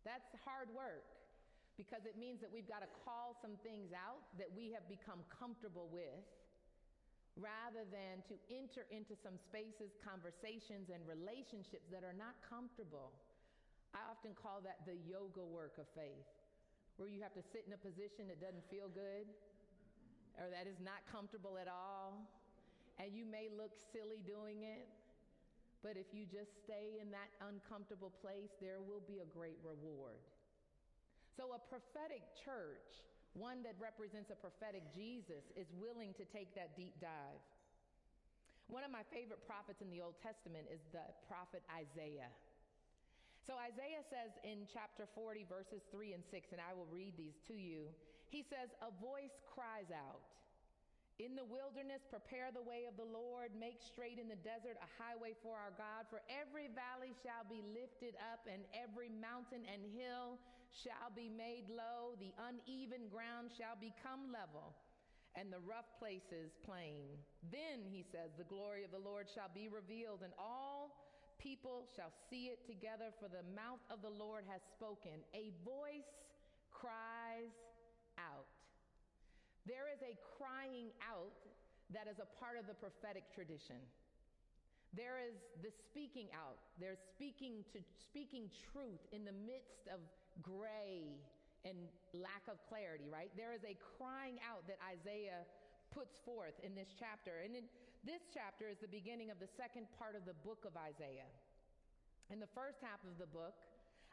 That's 0.02 0.28
hard 0.44 0.68
work 0.74 1.06
because 1.80 2.06
it 2.06 2.18
means 2.18 2.42
that 2.42 2.50
we've 2.50 2.68
got 2.68 2.82
to 2.82 2.90
call 3.06 3.38
some 3.38 3.58
things 3.66 3.90
out 3.94 4.22
that 4.38 4.50
we 4.52 4.70
have 4.74 4.86
become 4.86 5.22
comfortable 5.30 5.90
with 5.90 6.22
rather 7.34 7.82
than 7.90 8.22
to 8.30 8.38
enter 8.46 8.86
into 8.94 9.18
some 9.18 9.34
spaces, 9.50 9.90
conversations, 9.98 10.86
and 10.90 11.02
relationships 11.02 11.90
that 11.90 12.06
are 12.06 12.14
not 12.14 12.38
comfortable. 12.46 13.10
I 13.90 14.06
often 14.06 14.38
call 14.38 14.62
that 14.62 14.86
the 14.86 14.94
yoga 15.02 15.42
work 15.42 15.74
of 15.82 15.86
faith, 15.98 16.26
where 16.96 17.10
you 17.10 17.20
have 17.22 17.34
to 17.34 17.42
sit 17.42 17.66
in 17.66 17.72
a 17.74 17.80
position 17.80 18.30
that 18.30 18.38
doesn't 18.38 18.64
feel 18.70 18.86
good 18.88 19.26
or 20.38 20.50
that 20.50 20.66
is 20.66 20.78
not 20.82 21.02
comfortable 21.06 21.58
at 21.58 21.70
all, 21.70 22.26
and 22.98 23.14
you 23.14 23.22
may 23.26 23.50
look 23.50 23.74
silly 23.94 24.22
doing 24.26 24.66
it. 24.66 24.86
But 25.82 26.00
if 26.00 26.10
you 26.16 26.24
just 26.24 26.50
stay 26.64 26.96
in 26.98 27.12
that 27.12 27.28
uncomfortable 27.44 28.10
place, 28.24 28.50
there 28.58 28.80
will 28.80 29.04
be 29.04 29.20
a 29.20 29.28
great 29.28 29.60
reward. 29.60 30.18
So, 31.36 31.52
a 31.52 31.60
prophetic 31.60 32.24
church, 32.40 33.04
one 33.36 33.60
that 33.66 33.76
represents 33.76 34.32
a 34.32 34.38
prophetic 34.38 34.82
Jesus, 34.94 35.44
is 35.58 35.68
willing 35.76 36.14
to 36.16 36.24
take 36.32 36.54
that 36.56 36.72
deep 36.78 36.94
dive. 37.02 37.42
One 38.72 38.80
of 38.80 38.88
my 38.88 39.04
favorite 39.12 39.44
prophets 39.44 39.84
in 39.84 39.92
the 39.92 40.00
Old 40.00 40.16
Testament 40.24 40.64
is 40.72 40.80
the 40.88 41.04
prophet 41.28 41.60
Isaiah. 41.68 42.32
So, 43.44 43.52
Isaiah 43.60 44.00
says 44.08 44.32
in 44.40 44.64
chapter 44.72 45.04
40, 45.12 45.44
verses 45.44 45.84
3 45.92 46.16
and 46.16 46.24
6, 46.24 46.56
and 46.56 46.60
I 46.64 46.72
will 46.72 46.88
read 46.88 47.12
these 47.20 47.36
to 47.48 47.52
you. 47.52 47.92
He 48.32 48.40
says, 48.40 48.72
A 48.80 48.88
voice 49.04 49.36
cries 49.52 49.92
out, 49.92 50.24
in 51.22 51.38
the 51.38 51.46
wilderness, 51.46 52.02
prepare 52.10 52.50
the 52.50 52.66
way 52.66 52.90
of 52.90 52.98
the 52.98 53.06
Lord. 53.06 53.54
Make 53.54 53.78
straight 53.78 54.18
in 54.18 54.26
the 54.26 54.40
desert 54.42 54.74
a 54.82 54.90
highway 54.98 55.38
for 55.46 55.54
our 55.54 55.70
God. 55.78 56.10
For 56.10 56.18
every 56.26 56.66
valley 56.74 57.14
shall 57.22 57.46
be 57.46 57.62
lifted 57.70 58.18
up, 58.34 58.50
and 58.50 58.66
every 58.74 59.14
mountain 59.14 59.62
and 59.62 59.86
hill 59.94 60.42
shall 60.74 61.14
be 61.14 61.30
made 61.30 61.70
low. 61.70 62.18
The 62.18 62.34
uneven 62.34 63.06
ground 63.06 63.54
shall 63.54 63.78
become 63.78 64.34
level, 64.34 64.74
and 65.38 65.54
the 65.54 65.62
rough 65.62 65.86
places 66.02 66.50
plain. 66.66 67.06
Then, 67.46 67.86
he 67.86 68.02
says, 68.02 68.34
the 68.34 68.50
glory 68.50 68.82
of 68.82 68.90
the 68.90 68.98
Lord 68.98 69.30
shall 69.30 69.54
be 69.54 69.70
revealed, 69.70 70.26
and 70.26 70.34
all 70.34 70.83
people 71.44 71.84
shall 71.92 72.10
see 72.32 72.48
it 72.48 72.64
together, 72.64 73.12
for 73.20 73.28
the 73.28 73.44
mouth 73.52 73.84
of 73.92 74.00
the 74.00 74.08
Lord 74.08 74.48
has 74.48 74.64
spoken. 74.72 75.20
A 75.36 75.52
voice 75.60 76.08
cries 76.72 77.52
out. 78.16 78.48
There 79.68 79.92
is 79.92 80.00
a 80.00 80.16
crying 80.40 80.88
out 81.04 81.36
that 81.92 82.08
is 82.08 82.16
a 82.16 82.28
part 82.40 82.56
of 82.56 82.64
the 82.64 82.72
prophetic 82.72 83.28
tradition. 83.36 83.76
There 84.96 85.20
is 85.20 85.36
the 85.60 85.68
speaking 85.68 86.32
out. 86.32 86.56
There's 86.80 87.02
speaking 87.12 87.60
to 87.76 87.78
speaking 88.08 88.48
truth 88.72 89.04
in 89.12 89.28
the 89.28 89.36
midst 89.44 89.84
of 89.92 90.00
gray 90.40 91.12
and 91.68 91.76
lack 92.16 92.44
of 92.48 92.56
clarity, 92.72 93.08
right? 93.12 93.28
There 93.36 93.52
is 93.52 93.64
a 93.68 93.76
crying 93.96 94.40
out 94.44 94.64
that 94.68 94.80
Isaiah 94.80 95.44
puts 95.92 96.16
forth 96.24 96.54
in 96.62 96.74
this 96.74 96.88
chapter. 96.98 97.42
And 97.44 97.56
in 97.56 97.66
this 98.04 98.20
chapter 98.30 98.68
is 98.68 98.76
the 98.84 98.92
beginning 98.92 99.32
of 99.32 99.40
the 99.40 99.48
second 99.56 99.88
part 99.96 100.12
of 100.12 100.28
the 100.28 100.36
book 100.44 100.68
of 100.68 100.76
Isaiah. 100.76 101.28
In 102.28 102.40
the 102.40 102.52
first 102.52 102.80
half 102.84 103.00
of 103.04 103.16
the 103.16 103.28
book, 103.28 103.56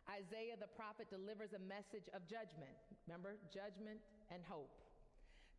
Isaiah 0.08 0.56
the 0.56 0.72
prophet 0.80 1.12
delivers 1.12 1.52
a 1.52 1.62
message 1.62 2.08
of 2.16 2.24
judgment. 2.26 2.74
Remember, 3.06 3.36
judgment 3.52 4.00
and 4.32 4.42
hope 4.48 4.72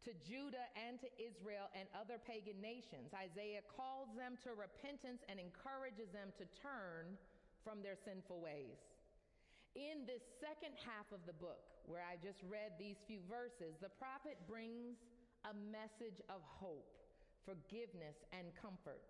to 0.03 0.11
Judah 0.27 0.67
and 0.75 0.99
to 0.99 1.09
Israel 1.15 1.71
and 1.79 1.87
other 1.95 2.19
pagan 2.19 2.59
nations. 2.59 3.15
Isaiah 3.15 3.63
calls 3.71 4.11
them 4.19 4.35
to 4.43 4.51
repentance 4.59 5.23
and 5.31 5.39
encourages 5.39 6.11
them 6.11 6.35
to 6.43 6.45
turn 6.59 7.15
from 7.63 7.87
their 7.87 7.95
sinful 7.95 8.43
ways. 8.43 8.83
In 9.79 10.05
this 10.05 10.21
second 10.43 10.75
half 10.83 11.09
of 11.15 11.23
the 11.25 11.33
book, 11.33 11.63
where 11.87 12.03
I 12.03 12.19
just 12.19 12.43
read 12.45 12.77
these 12.77 12.99
few 13.07 13.23
verses, 13.31 13.79
the 13.79 13.95
prophet 13.97 14.37
brings 14.51 14.99
a 15.47 15.55
message 15.71 16.19
of 16.29 16.43
hope, 16.45 17.02
forgiveness, 17.45 18.17
and 18.33 18.51
comfort. 18.59 19.03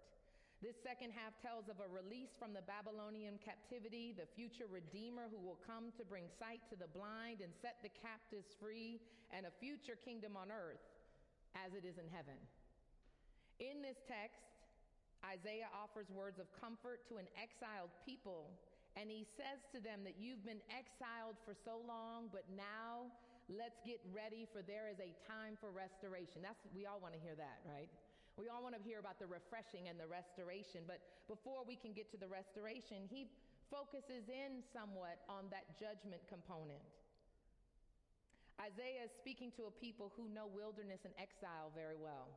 This 0.63 0.79
second 0.79 1.11
half 1.11 1.35
tells 1.43 1.67
of 1.67 1.83
a 1.83 1.91
release 1.91 2.39
from 2.39 2.55
the 2.55 2.63
Babylonian 2.63 3.43
captivity, 3.43 4.15
the 4.15 4.31
future 4.39 4.71
Redeemer 4.71 5.27
who 5.27 5.43
will 5.43 5.59
come 5.67 5.91
to 5.99 6.07
bring 6.07 6.31
sight 6.39 6.63
to 6.71 6.79
the 6.79 6.87
blind 6.87 7.43
and 7.43 7.51
set 7.59 7.83
the 7.83 7.91
captives 7.91 8.55
free, 8.63 9.03
and 9.35 9.43
a 9.43 9.53
future 9.59 9.99
kingdom 9.99 10.39
on 10.39 10.55
earth 10.55 10.87
as 11.59 11.75
it 11.75 11.83
is 11.83 11.99
in 11.99 12.07
heaven. 12.07 12.39
In 13.59 13.83
this 13.83 13.99
text, 14.07 14.39
Isaiah 15.27 15.71
offers 15.75 16.07
words 16.15 16.39
of 16.39 16.47
comfort 16.55 17.03
to 17.11 17.19
an 17.19 17.27
exiled 17.35 17.91
people, 18.07 18.55
and 18.95 19.11
he 19.11 19.27
says 19.35 19.67
to 19.75 19.83
them 19.83 20.07
that 20.07 20.15
you've 20.15 20.47
been 20.47 20.63
exiled 20.71 21.43
for 21.43 21.59
so 21.59 21.83
long, 21.83 22.31
but 22.31 22.47
now 22.55 23.11
let's 23.51 23.83
get 23.83 23.99
ready 24.15 24.47
for 24.51 24.63
there 24.63 24.87
is 24.87 25.03
a 25.03 25.11
time 25.27 25.59
for 25.59 25.75
restoration. 25.75 26.39
That's 26.39 26.59
we 26.71 26.87
all 26.87 27.03
want 27.03 27.19
to 27.19 27.23
hear 27.23 27.35
that, 27.35 27.63
right? 27.67 27.91
We 28.41 28.49
all 28.49 28.65
want 28.65 28.73
to 28.73 28.83
hear 28.83 28.97
about 28.97 29.21
the 29.21 29.29
refreshing 29.29 29.93
and 29.93 30.01
the 30.01 30.09
restoration, 30.09 30.89
but 30.89 31.05
before 31.29 31.69
we 31.69 31.77
can 31.77 31.93
get 31.93 32.09
to 32.17 32.19
the 32.19 32.29
restoration, 32.29 33.05
he 33.13 33.29
focuses 33.69 34.29
in 34.29 34.65
somewhat 34.73 35.21
on 35.29 35.53
that 35.53 35.69
judgment 35.77 36.21
component. 36.29 36.81
Isaiah 38.61 39.09
is 39.09 39.13
speaking 39.17 39.53
to 39.57 39.69
a 39.69 39.75
people 39.75 40.13
who 40.17 40.29
know 40.33 40.49
wilderness 40.49 41.05
and 41.05 41.13
exile 41.17 41.73
very 41.73 41.97
well. 41.97 42.29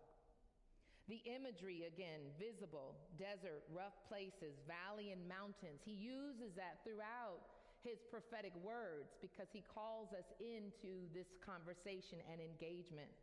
The 1.05 1.21
imagery, 1.29 1.85
again, 1.85 2.33
visible, 2.41 2.97
desert, 3.21 3.61
rough 3.69 3.93
places, 4.09 4.57
valley, 4.65 5.13
and 5.13 5.21
mountains. 5.29 5.85
He 5.85 5.93
uses 5.93 6.57
that 6.57 6.81
throughout 6.81 7.45
his 7.85 8.01
prophetic 8.09 8.57
words 8.65 9.13
because 9.21 9.45
he 9.53 9.61
calls 9.69 10.09
us 10.17 10.25
into 10.41 11.05
this 11.13 11.29
conversation 11.45 12.17
and 12.25 12.41
engagement. 12.41 13.13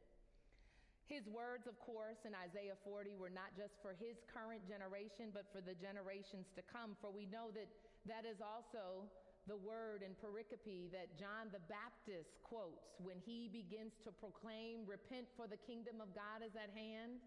His 1.13 1.29
words, 1.29 1.69
of 1.69 1.77
course, 1.77 2.25
in 2.25 2.33
Isaiah 2.33 2.81
40 2.89 3.21
were 3.21 3.29
not 3.29 3.53
just 3.53 3.77
for 3.85 3.93
his 3.93 4.17
current 4.33 4.65
generation, 4.65 5.29
but 5.29 5.45
for 5.53 5.61
the 5.61 5.77
generations 5.77 6.49
to 6.57 6.65
come. 6.65 6.97
For 7.05 7.13
we 7.13 7.29
know 7.29 7.53
that 7.53 7.69
that 8.09 8.25
is 8.25 8.41
also 8.41 9.05
the 9.45 9.61
word 9.61 10.01
in 10.01 10.17
pericope 10.17 10.89
that 10.89 11.13
John 11.21 11.53
the 11.53 11.61
Baptist 11.69 12.41
quotes 12.41 12.97
when 12.97 13.21
he 13.29 13.53
begins 13.53 13.93
to 14.09 14.11
proclaim, 14.25 14.89
Repent, 14.89 15.29
for 15.37 15.45
the 15.45 15.61
kingdom 15.69 16.01
of 16.01 16.17
God 16.17 16.41
is 16.41 16.57
at 16.57 16.73
hand. 16.73 17.21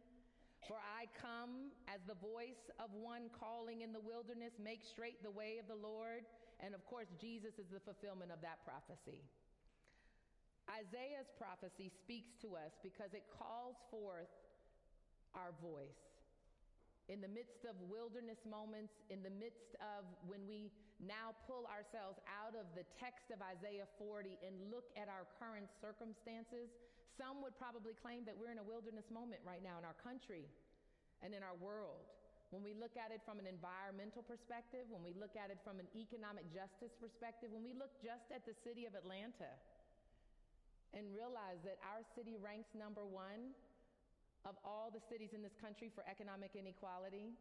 For 0.65 0.81
I 0.81 1.05
come 1.21 1.69
as 1.85 2.01
the 2.09 2.17
voice 2.17 2.73
of 2.81 2.89
one 2.97 3.29
calling 3.37 3.85
in 3.85 3.93
the 3.93 4.01
wilderness, 4.01 4.57
make 4.57 4.81
straight 4.81 5.21
the 5.21 5.29
way 5.29 5.61
of 5.61 5.69
the 5.69 5.77
Lord. 5.77 6.25
And 6.57 6.73
of 6.73 6.81
course, 6.89 7.13
Jesus 7.21 7.61
is 7.61 7.69
the 7.69 7.85
fulfillment 7.85 8.33
of 8.33 8.41
that 8.41 8.65
prophecy. 8.65 9.21
Isaiah's 10.69 11.29
prophecy 11.37 11.93
speaks 11.93 12.33
to 12.41 12.57
us 12.57 12.73
because 12.81 13.13
it 13.13 13.25
calls 13.29 13.77
forth 13.93 14.31
our 15.37 15.53
voice. 15.61 16.01
In 17.05 17.21
the 17.21 17.29
midst 17.29 17.61
of 17.69 17.77
wilderness 17.85 18.41
moments, 18.49 18.97
in 19.13 19.21
the 19.21 19.29
midst 19.29 19.77
of 19.77 20.09
when 20.25 20.41
we 20.49 20.73
now 20.97 21.37
pull 21.45 21.69
ourselves 21.69 22.17
out 22.25 22.57
of 22.57 22.65
the 22.73 22.81
text 22.97 23.29
of 23.29 23.45
Isaiah 23.45 23.85
40 24.01 24.41
and 24.41 24.57
look 24.73 24.89
at 24.97 25.05
our 25.05 25.29
current 25.37 25.69
circumstances, 25.77 26.73
some 27.13 27.45
would 27.45 27.53
probably 27.61 27.93
claim 27.93 28.25
that 28.25 28.33
we're 28.33 28.49
in 28.49 28.57
a 28.57 28.65
wilderness 28.65 29.05
moment 29.13 29.45
right 29.45 29.61
now 29.61 29.77
in 29.77 29.85
our 29.85 29.95
country 30.01 30.49
and 31.21 31.37
in 31.37 31.45
our 31.45 31.55
world. 31.61 32.09
When 32.49 32.65
we 32.65 32.73
look 32.73 32.97
at 32.97 33.13
it 33.13 33.21
from 33.21 33.37
an 33.37 33.45
environmental 33.45 34.25
perspective, 34.25 34.89
when 34.89 35.05
we 35.05 35.13
look 35.13 35.37
at 35.37 35.53
it 35.53 35.61
from 35.61 35.77
an 35.77 35.89
economic 35.93 36.49
justice 36.49 36.93
perspective, 36.97 37.53
when 37.53 37.61
we 37.61 37.77
look 37.77 37.93
just 38.01 38.33
at 38.33 38.45
the 38.49 38.57
city 38.65 38.89
of 38.89 38.97
Atlanta, 38.97 39.49
and 40.93 41.09
realize 41.15 41.63
that 41.65 41.81
our 41.87 42.05
city 42.13 42.37
ranks 42.37 42.69
number 42.75 43.03
one 43.07 43.55
of 44.45 44.53
all 44.61 44.93
the 44.93 45.01
cities 45.09 45.33
in 45.33 45.41
this 45.41 45.57
country 45.57 45.89
for 45.89 46.05
economic 46.05 46.53
inequality, 46.53 47.33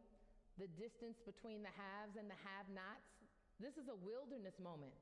the 0.57 0.65
distance 0.73 1.21
between 1.21 1.61
the 1.61 1.69
haves 1.69 2.17
and 2.17 2.25
the 2.25 2.39
have 2.41 2.65
nots. 2.73 3.05
This 3.61 3.77
is 3.77 3.87
a 3.87 3.97
wilderness 4.01 4.57
moment. 4.57 4.95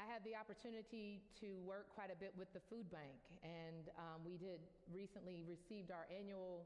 I 0.00 0.08
had 0.08 0.24
the 0.24 0.32
opportunity 0.32 1.20
to 1.44 1.60
work 1.68 1.92
quite 1.92 2.08
a 2.08 2.16
bit 2.16 2.32
with 2.32 2.48
the 2.56 2.64
food 2.72 2.88
bank, 2.88 3.20
and 3.44 3.92
um, 4.00 4.24
we 4.24 4.40
did 4.40 4.56
recently 4.88 5.44
received 5.44 5.92
our 5.92 6.08
annual, 6.08 6.64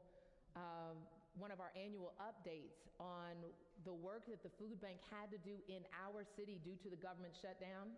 um, 0.55 1.03
one 1.35 1.51
of 1.51 1.59
our 1.59 1.75
annual 1.75 2.15
updates 2.15 2.87
on 2.95 3.35
the 3.83 3.91
work 3.91 4.23
that 4.31 4.39
the 4.39 4.53
food 4.55 4.79
bank 4.79 5.03
had 5.11 5.27
to 5.35 5.39
do 5.43 5.59
in 5.67 5.83
our 5.99 6.23
city 6.39 6.63
due 6.63 6.79
to 6.79 6.87
the 6.87 6.95
government 6.95 7.35
shutdown. 7.35 7.91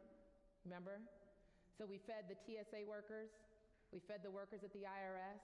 Remember? 0.68 1.00
So 1.80 1.88
we 1.88 2.04
fed 2.04 2.28
the 2.28 2.36
TSA 2.44 2.84
workers, 2.84 3.32
we 3.96 4.04
fed 4.04 4.20
the 4.20 4.34
workers 4.36 4.68
at 4.68 4.76
the 4.76 4.84
IRS. 4.84 5.40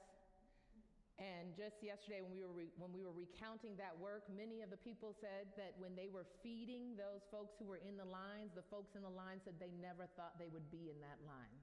And 1.15 1.56
just 1.56 1.80
yesterday, 1.80 2.20
when 2.20 2.34
we, 2.36 2.44
were 2.44 2.51
re- 2.51 2.75
when 2.75 2.92
we 2.92 3.06
were 3.06 3.15
recounting 3.15 3.77
that 3.80 3.96
work, 3.96 4.27
many 4.27 4.65
of 4.65 4.74
the 4.74 4.82
people 4.82 5.15
said 5.22 5.48
that 5.56 5.77
when 5.80 5.96
they 5.96 6.10
were 6.12 6.25
feeding 6.42 7.00
those 7.00 7.24
folks 7.32 7.56
who 7.56 7.70
were 7.70 7.80
in 7.80 7.96
the 7.96 8.10
lines, 8.10 8.51
the 8.58 8.65
folks 8.68 8.98
in 8.98 9.06
the 9.06 9.13
line 9.13 9.39
said 9.46 9.56
they 9.62 9.72
never 9.80 10.10
thought 10.20 10.36
they 10.42 10.50
would 10.51 10.68
be 10.74 10.89
in 10.92 10.98
that 11.00 11.22
line. 11.24 11.56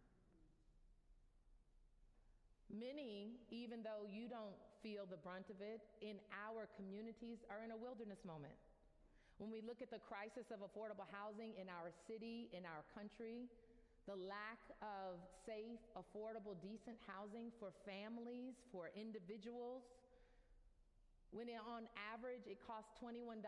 Many, 2.71 3.43
even 3.51 3.83
though 3.83 4.07
you 4.07 4.31
don't 4.31 4.55
feel 4.87 5.03
the 5.05 5.19
brunt 5.19 5.51
of 5.51 5.59
it, 5.59 5.83
in 5.99 6.17
our 6.31 6.71
communities 6.79 7.43
are 7.51 7.67
in 7.67 7.75
a 7.75 7.77
wilderness 7.77 8.23
moment. 8.23 8.55
When 9.41 9.49
we 9.49 9.65
look 9.65 9.81
at 9.81 9.89
the 9.89 10.05
crisis 10.05 10.53
of 10.53 10.61
affordable 10.61 11.09
housing 11.09 11.57
in 11.57 11.73
our 11.73 11.89
city, 12.05 12.53
in 12.53 12.69
our 12.69 12.85
country, 12.93 13.49
the 14.05 14.13
lack 14.29 14.61
of 14.85 15.17
safe, 15.49 15.81
affordable, 15.97 16.61
decent 16.61 17.01
housing 17.09 17.49
for 17.57 17.73
families, 17.89 18.53
for 18.69 18.93
individuals. 18.93 19.81
When 21.33 21.49
it, 21.49 21.57
on 21.57 21.89
average 22.13 22.45
it 22.45 22.61
costs 22.69 22.93
$21.21 23.01 23.41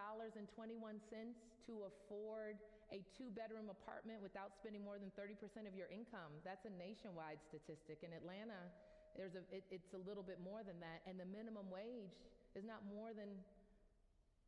to 1.68 1.72
afford 1.84 2.56
a 2.88 3.04
two 3.12 3.28
bedroom 3.36 3.68
apartment 3.68 4.24
without 4.24 4.56
spending 4.56 4.80
more 4.80 4.96
than 4.96 5.12
30% 5.12 5.68
of 5.68 5.76
your 5.76 5.92
income. 5.92 6.32
That's 6.40 6.64
a 6.64 6.72
nationwide 6.72 7.44
statistic. 7.52 8.00
In 8.00 8.16
Atlanta, 8.16 8.64
there's 9.12 9.36
a, 9.36 9.44
it, 9.52 9.60
it's 9.68 9.92
a 9.92 10.00
little 10.08 10.24
bit 10.24 10.40
more 10.40 10.64
than 10.64 10.80
that. 10.80 11.04
And 11.04 11.20
the 11.20 11.28
minimum 11.28 11.68
wage 11.68 12.16
is 12.56 12.64
not 12.64 12.80
more 12.88 13.12
than 13.12 13.28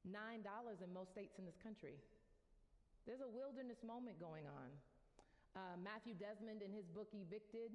$9 0.05 0.45
in 0.85 0.91
most 0.93 1.13
states 1.13 1.37
in 1.41 1.45
this 1.45 1.57
country. 1.65 1.97
There's 3.05 3.25
a 3.25 3.29
wilderness 3.29 3.81
moment 3.85 4.21
going 4.21 4.49
on. 4.49 4.69
Uh, 5.55 5.77
Matthew 5.81 6.17
Desmond, 6.17 6.65
in 6.65 6.73
his 6.73 6.89
book 6.93 7.09
Evicted, 7.13 7.73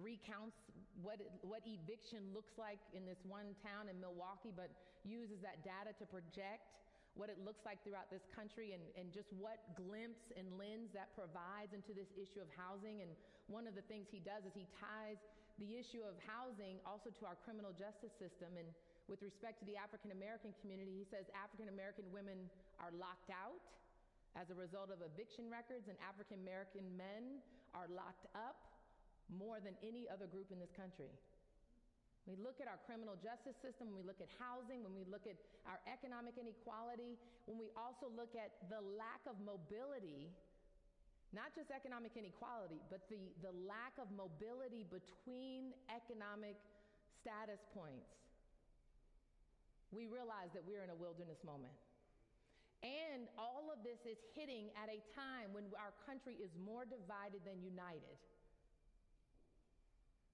recounts 0.00 0.56
what, 1.00 1.20
what 1.44 1.62
eviction 1.64 2.32
looks 2.32 2.56
like 2.56 2.80
in 2.92 3.04
this 3.04 3.20
one 3.24 3.54
town 3.60 3.88
in 3.88 3.96
Milwaukee, 4.00 4.52
but 4.54 4.72
uses 5.04 5.40
that 5.42 5.60
data 5.66 5.92
to 5.98 6.04
project 6.06 6.72
what 7.12 7.28
it 7.28 7.36
looks 7.44 7.60
like 7.68 7.76
throughout 7.84 8.08
this 8.08 8.24
country 8.32 8.72
and, 8.72 8.80
and 8.96 9.12
just 9.12 9.28
what 9.36 9.60
glimpse 9.76 10.32
and 10.32 10.48
lens 10.56 10.88
that 10.96 11.12
provides 11.12 11.76
into 11.76 11.92
this 11.92 12.08
issue 12.16 12.40
of 12.40 12.48
housing. 12.56 13.04
And 13.04 13.12
one 13.52 13.68
of 13.68 13.76
the 13.76 13.84
things 13.84 14.08
he 14.08 14.24
does 14.24 14.48
is 14.48 14.52
he 14.56 14.64
ties 14.80 15.20
the 15.60 15.76
issue 15.76 16.00
of 16.00 16.16
housing 16.24 16.80
also 16.88 17.12
to 17.12 17.22
our 17.28 17.36
criminal 17.44 17.76
justice 17.76 18.16
system. 18.16 18.56
And 18.56 18.68
with 19.12 19.20
respect 19.20 19.60
to 19.60 19.68
the 19.68 19.76
African 19.76 20.08
American 20.08 20.56
community, 20.64 20.96
he 20.96 21.04
says 21.04 21.28
African 21.36 21.68
American 21.68 22.08
women 22.08 22.48
are 22.80 22.88
locked 22.96 23.28
out 23.28 23.60
as 24.32 24.48
a 24.48 24.56
result 24.56 24.88
of 24.88 25.04
eviction 25.04 25.52
records, 25.52 25.84
and 25.92 26.00
African 26.00 26.40
American 26.40 26.88
men 26.96 27.44
are 27.76 27.84
locked 27.92 28.24
up 28.32 28.56
more 29.28 29.60
than 29.60 29.76
any 29.84 30.08
other 30.08 30.24
group 30.24 30.48
in 30.48 30.56
this 30.56 30.72
country. 30.72 31.12
We 32.24 32.40
look 32.40 32.56
at 32.64 32.72
our 32.72 32.80
criminal 32.88 33.20
justice 33.20 33.60
system, 33.60 33.92
when 33.92 34.00
we 34.00 34.06
look 34.08 34.24
at 34.24 34.32
housing, 34.40 34.80
when 34.80 34.96
we 34.96 35.04
look 35.04 35.28
at 35.28 35.36
our 35.68 35.76
economic 35.84 36.40
inequality, 36.40 37.20
when 37.44 37.60
we 37.60 37.68
also 37.76 38.08
look 38.08 38.32
at 38.32 38.56
the 38.72 38.80
lack 38.96 39.20
of 39.28 39.36
mobility, 39.44 40.32
not 41.36 41.52
just 41.52 41.68
economic 41.68 42.16
inequality, 42.16 42.80
but 42.88 43.04
the, 43.12 43.20
the 43.44 43.52
lack 43.68 43.92
of 44.00 44.08
mobility 44.14 44.88
between 44.88 45.76
economic 45.90 46.56
status 47.20 47.60
points, 47.74 48.21
we 49.92 50.08
realize 50.08 50.48
that 50.56 50.64
we're 50.64 50.82
in 50.82 50.88
a 50.88 50.96
wilderness 50.96 51.38
moment. 51.44 51.76
And 52.82 53.30
all 53.38 53.70
of 53.70 53.84
this 53.86 54.02
is 54.02 54.18
hitting 54.34 54.72
at 54.74 54.90
a 54.90 54.98
time 55.14 55.54
when 55.54 55.70
our 55.78 55.94
country 56.02 56.34
is 56.40 56.50
more 56.58 56.82
divided 56.82 57.44
than 57.46 57.62
united. 57.62 58.18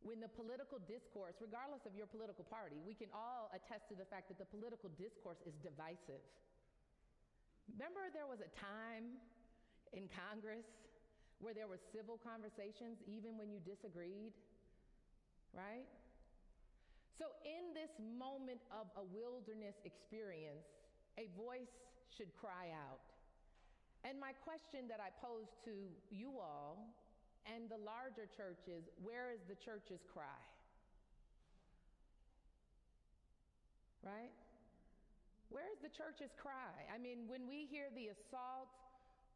When 0.01 0.23
the 0.23 0.33
political 0.33 0.81
discourse, 0.89 1.37
regardless 1.43 1.85
of 1.85 1.93
your 1.93 2.09
political 2.09 2.47
party, 2.47 2.81
we 2.87 2.95
can 2.95 3.13
all 3.13 3.53
attest 3.53 3.91
to 3.93 3.99
the 3.99 4.09
fact 4.09 4.33
that 4.33 4.39
the 4.41 4.49
political 4.49 4.89
discourse 4.97 5.43
is 5.45 5.53
divisive. 5.61 6.23
Remember, 7.69 8.09
there 8.15 8.25
was 8.25 8.41
a 8.41 8.49
time 8.57 9.21
in 9.93 10.09
Congress 10.09 10.65
where 11.43 11.53
there 11.53 11.69
were 11.69 11.83
civil 11.93 12.17
conversations 12.17 12.97
even 13.05 13.37
when 13.37 13.53
you 13.53 13.61
disagreed, 13.61 14.33
right? 15.53 15.85
So, 17.19 17.35
in 17.43 17.75
this 17.75 17.91
moment 17.99 18.63
of 18.71 18.87
a 18.95 19.03
wilderness 19.03 19.75
experience, 19.83 20.71
a 21.19 21.27
voice 21.35 21.75
should 22.15 22.31
cry 22.39 22.71
out. 22.71 23.03
And 24.07 24.23
my 24.23 24.31
question 24.47 24.87
that 24.87 25.03
I 25.03 25.11
pose 25.19 25.51
to 25.67 25.75
you 26.15 26.39
all 26.39 26.95
and 27.43 27.67
the 27.67 27.83
larger 27.83 28.31
churches 28.31 28.87
where 29.03 29.35
is 29.35 29.43
the 29.51 29.59
church's 29.59 30.07
cry? 30.07 30.39
Right? 34.07 34.31
Where 35.51 35.67
is 35.75 35.83
the 35.83 35.91
church's 35.91 36.31
cry? 36.39 36.87
I 36.87 37.03
mean, 37.03 37.27
when 37.27 37.51
we 37.51 37.67
hear 37.67 37.91
the 37.99 38.15
assault 38.15 38.71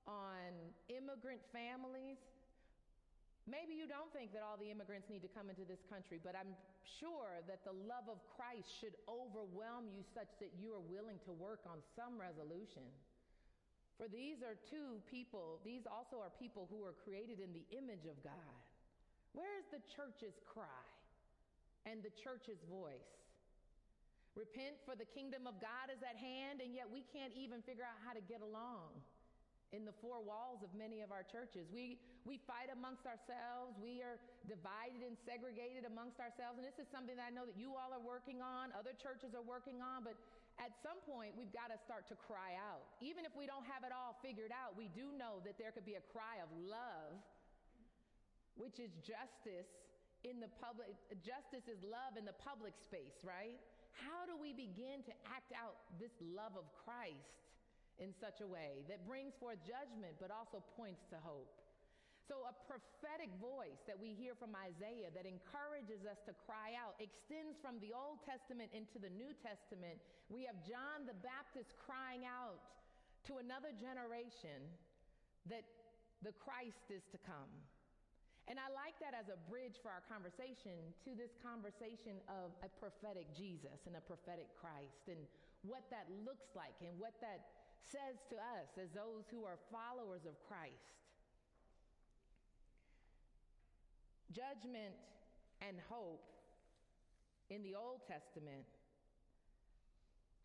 on 0.07 0.55
immigrant 0.87 1.43
families, 1.51 2.23
maybe 3.49 3.75
you 3.75 3.91
don't 3.91 4.11
think 4.15 4.31
that 4.33 4.43
all 4.47 4.55
the 4.55 4.71
immigrants 4.71 5.11
need 5.11 5.23
to 5.27 5.33
come 5.33 5.51
into 5.51 5.67
this 5.67 5.83
country, 5.91 6.23
but 6.23 6.39
I'm 6.39 6.55
sure 7.01 7.43
that 7.51 7.67
the 7.67 7.75
love 7.75 8.07
of 8.07 8.23
Christ 8.39 8.71
should 8.79 8.95
overwhelm 9.11 9.91
you 9.91 10.07
such 10.15 10.31
that 10.39 10.55
you 10.59 10.71
are 10.75 10.85
willing 10.85 11.19
to 11.27 11.33
work 11.35 11.67
on 11.67 11.83
some 11.99 12.15
resolution. 12.19 12.87
For 13.99 14.07
these 14.07 14.43
are 14.43 14.59
two 14.71 15.03
people, 15.11 15.63
these 15.63 15.87
also 15.87 16.19
are 16.23 16.31
people 16.39 16.71
who 16.71 16.83
are 16.87 16.95
created 17.07 17.39
in 17.43 17.51
the 17.55 17.67
image 17.75 18.07
of 18.07 18.19
God. 18.23 18.63
Where 19.35 19.55
is 19.59 19.67
the 19.73 19.83
church's 19.95 20.37
cry 20.45 20.87
and 21.87 22.03
the 22.03 22.13
church's 22.23 22.61
voice? 22.69 23.11
Repent, 24.33 24.81
for 24.89 24.97
the 24.97 25.05
kingdom 25.13 25.45
of 25.45 25.61
God 25.61 25.93
is 25.93 26.01
at 26.01 26.17
hand, 26.17 26.65
and 26.65 26.73
yet 26.73 26.89
we 26.89 27.05
can't 27.13 27.37
even 27.37 27.61
figure 27.63 27.85
out 27.85 28.01
how 28.01 28.17
to 28.17 28.25
get 28.25 28.41
along 28.41 28.97
in 29.73 29.89
the 29.89 29.97
four 30.05 30.21
walls 30.21 30.61
of 30.61 30.69
many 30.77 31.01
of 31.01 31.09
our 31.09 31.25
churches. 31.25 31.65
We, 31.73 31.97
we 32.29 32.37
fight 32.45 32.69
amongst 32.69 33.09
ourselves. 33.09 33.81
We 33.81 34.05
are 34.05 34.21
divided 34.45 35.01
and 35.01 35.17
segregated 35.25 35.89
amongst 35.89 36.21
ourselves. 36.21 36.61
And 36.61 36.65
this 36.69 36.77
is 36.77 36.87
something 36.93 37.17
that 37.17 37.25
I 37.25 37.33
know 37.33 37.49
that 37.49 37.57
you 37.57 37.73
all 37.73 37.89
are 37.91 38.05
working 38.05 38.45
on, 38.45 38.71
other 38.77 38.93
churches 38.93 39.33
are 39.33 39.45
working 39.45 39.81
on. 39.81 40.05
But 40.05 40.21
at 40.61 40.77
some 40.85 41.01
point, 41.09 41.33
we've 41.33 41.53
got 41.57 41.73
to 41.73 41.81
start 41.81 42.05
to 42.13 42.17
cry 42.21 42.53
out. 42.61 42.85
Even 43.01 43.25
if 43.25 43.33
we 43.33 43.49
don't 43.49 43.65
have 43.65 43.81
it 43.83 43.91
all 43.91 44.21
figured 44.21 44.53
out, 44.53 44.77
we 44.77 44.93
do 44.93 45.09
know 45.17 45.41
that 45.49 45.57
there 45.57 45.73
could 45.73 45.89
be 45.89 45.97
a 45.97 46.05
cry 46.13 46.45
of 46.45 46.53
love, 46.53 47.17
which 48.61 48.77
is 48.77 48.93
justice 49.01 49.73
in 50.29 50.37
the 50.37 50.53
public. 50.61 50.93
Justice 51.25 51.65
is 51.65 51.81
love 51.81 52.21
in 52.21 52.29
the 52.29 52.37
public 52.37 52.77
space, 52.77 53.25
right? 53.25 53.57
How 53.97 54.29
do 54.29 54.37
we 54.37 54.53
begin 54.53 55.01
to 55.09 55.15
act 55.33 55.53
out 55.57 55.81
this 55.97 56.13
love 56.21 56.57
of 56.61 56.69
Christ 56.85 57.43
in 58.03 58.11
such 58.19 58.43
a 58.43 58.49
way 58.51 58.83
that 58.91 59.07
brings 59.07 59.33
forth 59.39 59.63
judgment 59.63 60.19
but 60.19 60.35
also 60.35 60.59
points 60.75 61.07
to 61.15 61.19
hope? 61.23 61.63
So, 62.27 62.47
a 62.47 62.55
prophetic 62.71 63.35
voice 63.43 63.83
that 63.91 63.99
we 63.99 64.15
hear 64.15 64.39
from 64.39 64.55
Isaiah 64.55 65.11
that 65.11 65.27
encourages 65.27 66.07
us 66.07 66.23
to 66.31 66.33
cry 66.47 66.79
out 66.79 66.95
extends 67.03 67.59
from 67.59 67.83
the 67.83 67.91
Old 67.91 68.23
Testament 68.23 68.71
into 68.71 69.03
the 69.03 69.11
New 69.11 69.35
Testament. 69.43 69.99
We 70.31 70.47
have 70.47 70.59
John 70.63 71.03
the 71.07 71.19
Baptist 71.19 71.75
crying 71.83 72.23
out 72.23 72.63
to 73.27 73.43
another 73.43 73.75
generation 73.75 74.63
that 75.51 75.67
the 76.23 76.31
Christ 76.39 76.87
is 76.95 77.03
to 77.11 77.19
come. 77.27 77.51
And 78.51 78.59
I 78.59 78.71
like 78.75 78.99
that 78.99 79.15
as 79.15 79.31
a 79.31 79.39
bridge 79.47 79.79
for 79.83 79.91
our 79.91 80.03
conversation 80.11 80.95
to 81.07 81.15
this 81.15 81.35
conversation 81.43 82.19
of 82.27 82.51
a 82.63 82.71
prophetic 82.79 83.31
Jesus 83.35 83.87
and 83.87 83.95
a 83.95 84.03
prophetic 84.03 84.51
Christ 84.59 85.07
and 85.07 85.19
what 85.63 85.87
that 85.95 86.11
looks 86.27 86.51
like 86.59 86.75
and 86.83 86.91
what 86.99 87.15
that 87.23 87.62
says 87.91 88.23
to 88.31 88.37
us 88.37 88.71
as 88.79 88.91
those 88.95 89.27
who 89.31 89.45
are 89.45 89.59
followers 89.73 90.25
of 90.29 90.39
Christ. 90.47 91.03
Judgment 94.33 94.97
and 95.61 95.77
hope 95.89 96.25
in 97.51 97.63
the 97.63 97.77
Old 97.77 98.01
Testament 98.09 98.65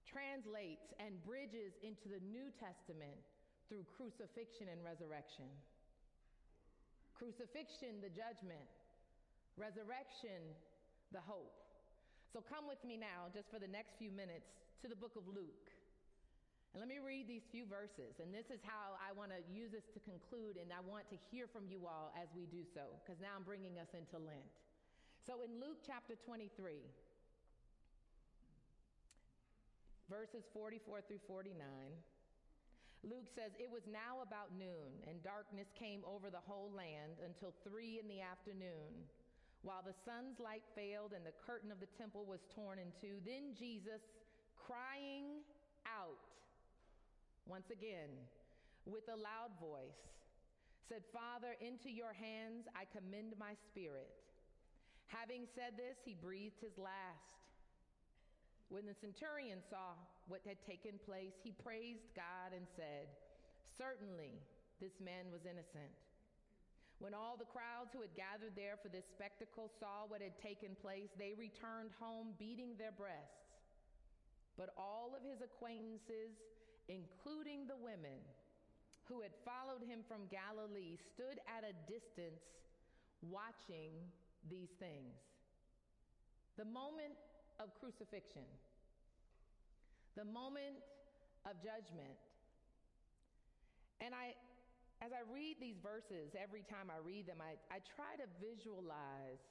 translates 0.04 0.92
and 1.00 1.20
bridges 1.24 1.76
into 1.84 2.12
the 2.12 2.20
New 2.24 2.52
Testament 2.60 3.16
through 3.68 3.84
crucifixion 3.96 4.72
and 4.72 4.80
resurrection. 4.84 5.48
Crucifixion, 7.16 8.00
the 8.00 8.12
judgment. 8.12 8.68
Resurrection, 9.56 10.54
the 11.12 11.24
hope. 11.24 11.56
So 12.32 12.44
come 12.44 12.68
with 12.68 12.84
me 12.84 13.00
now, 13.00 13.32
just 13.34 13.50
for 13.52 13.60
the 13.60 13.72
next 13.72 13.96
few 13.98 14.12
minutes, 14.12 14.52
to 14.84 14.88
the 14.88 14.96
book 14.96 15.16
of 15.16 15.26
Luke. 15.28 15.72
And 16.78 16.86
let 16.86 16.94
me 16.94 17.02
read 17.02 17.26
these 17.26 17.42
few 17.50 17.66
verses. 17.66 18.22
And 18.22 18.30
this 18.30 18.54
is 18.54 18.62
how 18.62 19.02
I 19.02 19.10
want 19.10 19.34
to 19.34 19.42
use 19.50 19.74
this 19.74 19.90
to 19.98 20.00
conclude, 20.06 20.62
and 20.62 20.70
I 20.70 20.78
want 20.86 21.10
to 21.10 21.18
hear 21.34 21.50
from 21.50 21.66
you 21.66 21.90
all 21.90 22.14
as 22.14 22.30
we 22.38 22.46
do 22.46 22.62
so, 22.70 22.86
because 23.02 23.18
now 23.18 23.34
I'm 23.34 23.42
bringing 23.42 23.82
us 23.82 23.90
into 23.98 24.22
Lent. 24.22 24.46
So 25.26 25.42
in 25.42 25.58
Luke 25.58 25.82
chapter 25.82 26.14
23, 26.22 26.54
verses 30.06 30.46
44 30.54 31.02
through 31.10 31.26
49, 31.26 31.58
Luke 33.02 33.26
says, 33.34 33.58
It 33.58 33.74
was 33.74 33.82
now 33.90 34.22
about 34.22 34.54
noon, 34.54 35.02
and 35.10 35.18
darkness 35.26 35.74
came 35.74 36.06
over 36.06 36.30
the 36.30 36.46
whole 36.46 36.70
land 36.70 37.18
until 37.26 37.58
three 37.66 37.98
in 37.98 38.06
the 38.06 38.22
afternoon. 38.22 38.94
While 39.66 39.82
the 39.82 39.98
sun's 40.06 40.38
light 40.38 40.62
failed 40.78 41.18
and 41.18 41.26
the 41.26 41.34
curtain 41.42 41.74
of 41.74 41.82
the 41.82 41.90
temple 41.98 42.30
was 42.30 42.46
torn 42.54 42.78
in 42.78 42.94
two, 43.02 43.18
then 43.26 43.58
Jesus, 43.58 44.06
crying 44.54 45.42
out 45.90 46.22
once 47.48 47.72
again 47.72 48.12
with 48.86 49.08
a 49.08 49.16
loud 49.16 49.56
voice, 49.60 50.04
said, 50.88 51.04
Father, 51.12 51.56
into 51.60 51.92
your 51.92 52.12
hands 52.12 52.68
I 52.76 52.88
commend 52.92 53.36
my 53.40 53.56
spirit. 53.72 54.12
Having 55.08 55.48
said 55.56 55.80
this, 55.80 56.00
he 56.04 56.16
breathed 56.16 56.60
his 56.60 56.76
last. 56.76 57.40
When 58.68 58.84
the 58.84 58.96
centurion 59.00 59.64
saw 59.72 59.96
what 60.28 60.44
had 60.44 60.60
taken 60.68 61.00
place, 61.08 61.40
he 61.40 61.56
praised 61.56 62.12
God 62.16 62.52
and 62.52 62.68
said, 62.76 63.08
Certainly 63.80 64.36
this 64.84 65.00
man 65.00 65.32
was 65.32 65.48
innocent. 65.48 65.96
When 67.00 67.14
all 67.14 67.38
the 67.38 67.48
crowds 67.48 67.94
who 67.94 68.02
had 68.02 68.12
gathered 68.18 68.58
there 68.58 68.76
for 68.82 68.90
this 68.90 69.06
spectacle 69.08 69.72
saw 69.80 70.10
what 70.10 70.20
had 70.20 70.36
taken 70.42 70.76
place, 70.82 71.14
they 71.16 71.38
returned 71.38 71.94
home 72.02 72.34
beating 72.36 72.76
their 72.76 72.92
breasts. 72.92 73.48
But 74.58 74.74
all 74.76 75.14
of 75.14 75.22
his 75.22 75.40
acquaintances, 75.46 76.34
including 76.88 77.68
the 77.68 77.76
women 77.76 78.20
who 79.08 79.22
had 79.24 79.32
followed 79.48 79.84
him 79.88 80.04
from 80.04 80.28
Galilee, 80.28 81.00
stood 81.16 81.40
at 81.48 81.64
a 81.64 81.72
distance 81.88 82.44
watching 83.24 83.96
these 84.52 84.72
things. 84.80 85.16
The 86.60 86.66
moment 86.68 87.16
of 87.60 87.72
crucifixion, 87.80 88.44
the 90.20 90.26
moment 90.26 90.84
of 91.48 91.56
judgment. 91.64 92.20
And 94.02 94.12
I, 94.12 94.36
as 95.00 95.16
I 95.16 95.24
read 95.32 95.58
these 95.62 95.80
verses, 95.80 96.36
every 96.36 96.68
time 96.68 96.92
I 96.92 97.00
read 97.00 97.26
them, 97.28 97.40
I, 97.40 97.56
I 97.72 97.80
try 97.96 98.18
to 98.20 98.28
visualize 98.42 99.42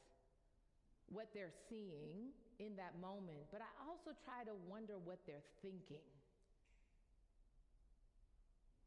what 1.08 1.30
they're 1.32 1.54
seeing 1.70 2.34
in 2.58 2.74
that 2.76 2.98
moment, 2.98 3.46
but 3.52 3.62
I 3.62 3.70
also 3.86 4.10
try 4.26 4.42
to 4.44 4.54
wonder 4.66 4.98
what 4.98 5.22
they're 5.26 5.46
thinking. 5.62 6.15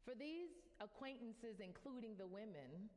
For 0.04 0.16
these 0.16 0.50
acquaintances, 0.80 1.60
including 1.60 2.16
the 2.16 2.26
women, 2.26 2.88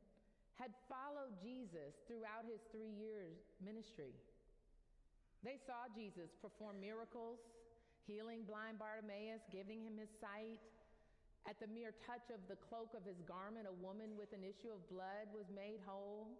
had 0.54 0.70
followed 0.86 1.34
Jesus 1.42 1.98
throughout 2.06 2.46
his 2.46 2.62
three 2.70 2.94
years 2.94 3.36
ministry. 3.58 4.14
They 5.42 5.60
saw 5.66 5.90
Jesus 5.92 6.32
perform 6.40 6.80
miracles, 6.80 7.42
healing 8.06 8.48
blind 8.48 8.80
Bartimaeus, 8.80 9.44
giving 9.52 9.84
him 9.84 10.00
his 10.00 10.08
sight. 10.20 10.62
At 11.44 11.60
the 11.60 11.68
mere 11.68 11.92
touch 12.08 12.32
of 12.32 12.40
the 12.48 12.56
cloak 12.56 12.96
of 12.96 13.04
his 13.04 13.20
garment, 13.28 13.68
a 13.68 13.76
woman 13.84 14.16
with 14.16 14.32
an 14.32 14.40
issue 14.40 14.72
of 14.72 14.80
blood 14.88 15.28
was 15.36 15.44
made 15.52 15.76
whole. 15.84 16.32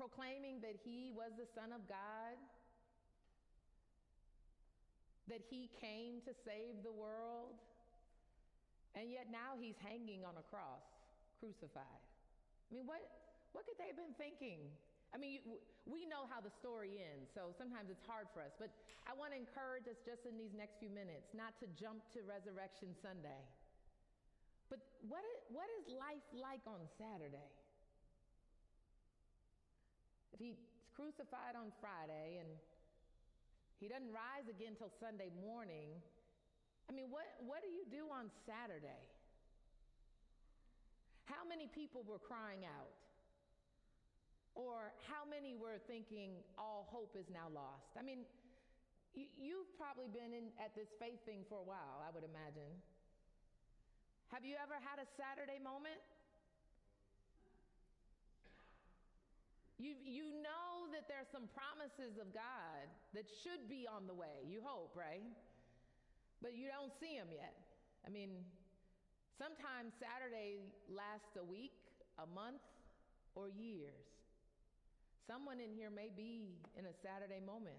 Proclaiming 0.00 0.64
that 0.64 0.80
he 0.80 1.12
was 1.12 1.36
the 1.36 1.44
Son 1.52 1.76
of 1.76 1.84
God, 1.84 2.40
that 5.26 5.42
he 5.50 5.70
came 5.82 6.22
to 6.22 6.32
save 6.46 6.82
the 6.86 6.94
world, 6.94 7.58
and 8.94 9.10
yet 9.10 9.26
now 9.28 9.58
he's 9.58 9.76
hanging 9.82 10.22
on 10.22 10.38
a 10.38 10.44
cross, 10.46 10.86
crucified. 11.42 12.02
I 12.70 12.70
mean, 12.70 12.86
what, 12.86 13.02
what 13.52 13.66
could 13.66 13.78
they 13.78 13.90
have 13.90 13.98
been 13.98 14.14
thinking? 14.14 14.70
I 15.14 15.18
mean, 15.18 15.42
we 15.86 16.06
know 16.06 16.26
how 16.26 16.42
the 16.42 16.50
story 16.50 16.98
ends, 16.98 17.30
so 17.34 17.54
sometimes 17.54 17.90
it's 17.90 18.02
hard 18.06 18.26
for 18.34 18.42
us. 18.42 18.54
But 18.58 18.70
I 19.06 19.14
want 19.14 19.34
to 19.34 19.38
encourage 19.38 19.86
us 19.86 19.98
just 20.02 20.26
in 20.26 20.34
these 20.34 20.54
next 20.54 20.78
few 20.82 20.90
minutes 20.90 21.30
not 21.34 21.54
to 21.62 21.66
jump 21.78 22.02
to 22.14 22.26
Resurrection 22.26 22.94
Sunday. 23.02 23.42
But 24.66 24.82
what 25.06 25.22
is, 25.22 25.38
what 25.54 25.70
is 25.78 25.86
life 25.94 26.26
like 26.34 26.62
on 26.66 26.82
Saturday? 26.98 27.50
If 30.34 30.42
he's 30.42 30.58
crucified 30.92 31.54
on 31.54 31.70
Friday 31.78 32.42
and 32.42 32.50
he 33.80 33.88
doesn't 33.88 34.12
rise 34.12 34.48
again 34.48 34.72
till 34.76 34.92
Sunday 35.00 35.28
morning, 35.36 36.00
I 36.88 36.94
mean, 36.94 37.10
what, 37.10 37.26
what 37.42 37.60
do 37.60 37.68
you 37.68 37.84
do 37.90 38.08
on 38.08 38.30
Saturday? 38.46 39.04
How 41.26 41.42
many 41.42 41.66
people 41.66 42.06
were 42.06 42.22
crying 42.22 42.62
out? 42.62 42.94
Or 44.54 44.94
how 45.04 45.28
many 45.28 45.52
were 45.58 45.76
thinking 45.84 46.40
all 46.56 46.88
hope 46.88 47.12
is 47.18 47.28
now 47.28 47.52
lost? 47.52 47.92
I 47.98 48.02
mean, 48.06 48.24
you, 49.12 49.64
have 49.64 49.72
probably 49.76 50.08
been 50.08 50.32
in, 50.32 50.48
at 50.56 50.72
this 50.72 50.88
faith 50.96 51.20
thing 51.28 51.44
for 51.48 51.60
a 51.60 51.66
while, 51.66 52.00
I 52.00 52.08
would 52.14 52.24
imagine. 52.24 52.72
Have 54.32 54.44
you 54.44 54.56
ever 54.56 54.80
had 54.80 55.00
a 55.02 55.08
Saturday 55.16 55.60
moment? 55.60 56.00
You, 59.76 59.92
you 60.08 60.32
know 60.40 60.88
that 60.96 61.04
there's 61.04 61.28
some 61.28 61.52
promises 61.52 62.16
of 62.16 62.32
God 62.32 62.88
that 63.12 63.28
should 63.44 63.68
be 63.68 63.84
on 63.84 64.08
the 64.08 64.16
way, 64.16 64.48
you 64.48 64.64
hope, 64.64 64.96
right? 64.96 65.24
But 66.40 66.56
you 66.56 66.72
don't 66.72 66.92
see 66.96 67.20
them 67.20 67.28
yet. 67.28 67.52
I 68.04 68.08
mean, 68.08 68.40
sometimes 69.36 69.92
Saturday 70.00 70.64
lasts 70.88 71.36
a 71.36 71.44
week, 71.44 71.76
a 72.16 72.24
month, 72.24 72.64
or 73.36 73.52
years. 73.52 74.08
Someone 75.28 75.60
in 75.60 75.76
here 75.76 75.92
may 75.92 76.08
be 76.08 76.56
in 76.78 76.88
a 76.88 76.94
Saturday 77.04 77.44
moment. 77.44 77.76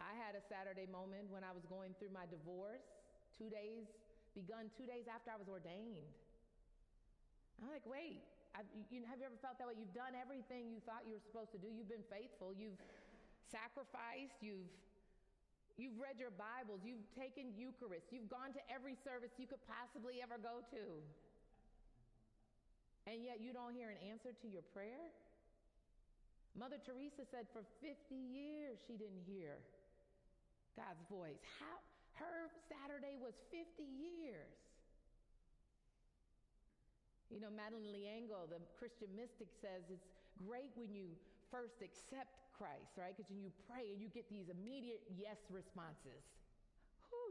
I 0.00 0.16
had 0.16 0.32
a 0.32 0.40
Saturday 0.48 0.88
moment 0.88 1.28
when 1.28 1.44
I 1.44 1.52
was 1.52 1.68
going 1.68 1.92
through 2.00 2.16
my 2.16 2.24
divorce, 2.24 2.88
two 3.36 3.52
days, 3.52 3.84
begun 4.32 4.72
two 4.72 4.88
days 4.88 5.04
after 5.12 5.28
I 5.28 5.36
was 5.36 5.52
ordained. 5.52 6.08
I'm 7.60 7.68
like, 7.68 7.84
wait, 7.84 8.24
you, 8.90 9.06
have 9.06 9.18
you 9.22 9.26
ever 9.26 9.38
felt 9.38 9.56
that 9.58 9.66
way? 9.66 9.78
You've 9.78 9.94
done 9.94 10.18
everything 10.18 10.70
you 10.70 10.82
thought 10.82 11.06
you 11.06 11.14
were 11.14 11.24
supposed 11.24 11.54
to 11.54 11.60
do. 11.60 11.70
You've 11.70 11.90
been 11.90 12.06
faithful. 12.10 12.50
You've 12.54 12.78
sacrificed. 13.50 14.40
You've 14.42 14.68
You've 15.78 15.96
read 15.96 16.20
your 16.20 16.34
Bibles. 16.36 16.84
You've 16.84 17.08
taken 17.16 17.56
Eucharist. 17.56 18.12
You've 18.12 18.28
gone 18.28 18.52
to 18.52 18.60
every 18.68 19.00
service 19.00 19.32
you 19.40 19.48
could 19.48 19.64
possibly 19.64 20.20
ever 20.20 20.36
go 20.36 20.60
to 20.76 20.84
and 23.10 23.26
yet 23.26 23.42
you 23.42 23.50
don't 23.50 23.74
hear 23.74 23.90
an 23.90 23.98
answer 24.06 24.30
to 24.30 24.46
your 24.46 24.62
prayer? 24.70 25.10
Mother 26.54 26.78
Teresa 26.82 27.26
said 27.30 27.50
for 27.50 27.66
50 27.82 28.14
years 28.14 28.78
she 28.86 28.94
didn't 28.94 29.22
hear 29.26 29.58
God's 30.78 31.02
voice. 31.10 31.42
How 31.58 31.78
her 32.22 32.50
Saturday 32.70 33.18
was 33.18 33.34
50 33.50 33.82
years. 33.82 34.54
You 37.30 37.38
know, 37.38 37.50
Madeleine 37.54 37.94
L'Engle, 37.94 38.50
the 38.50 38.58
Christian 38.74 39.08
mystic, 39.14 39.54
says 39.62 39.86
it's 39.86 40.10
great 40.42 40.74
when 40.74 40.90
you 40.90 41.14
first 41.50 41.78
accept 41.78 42.34
Christ, 42.54 42.98
right? 42.98 43.14
Because 43.14 43.30
when 43.30 43.40
you 43.40 43.54
pray 43.70 43.94
and 43.94 44.02
you 44.02 44.10
get 44.10 44.26
these 44.28 44.50
immediate 44.50 45.00
yes 45.14 45.38
responses 45.48 46.26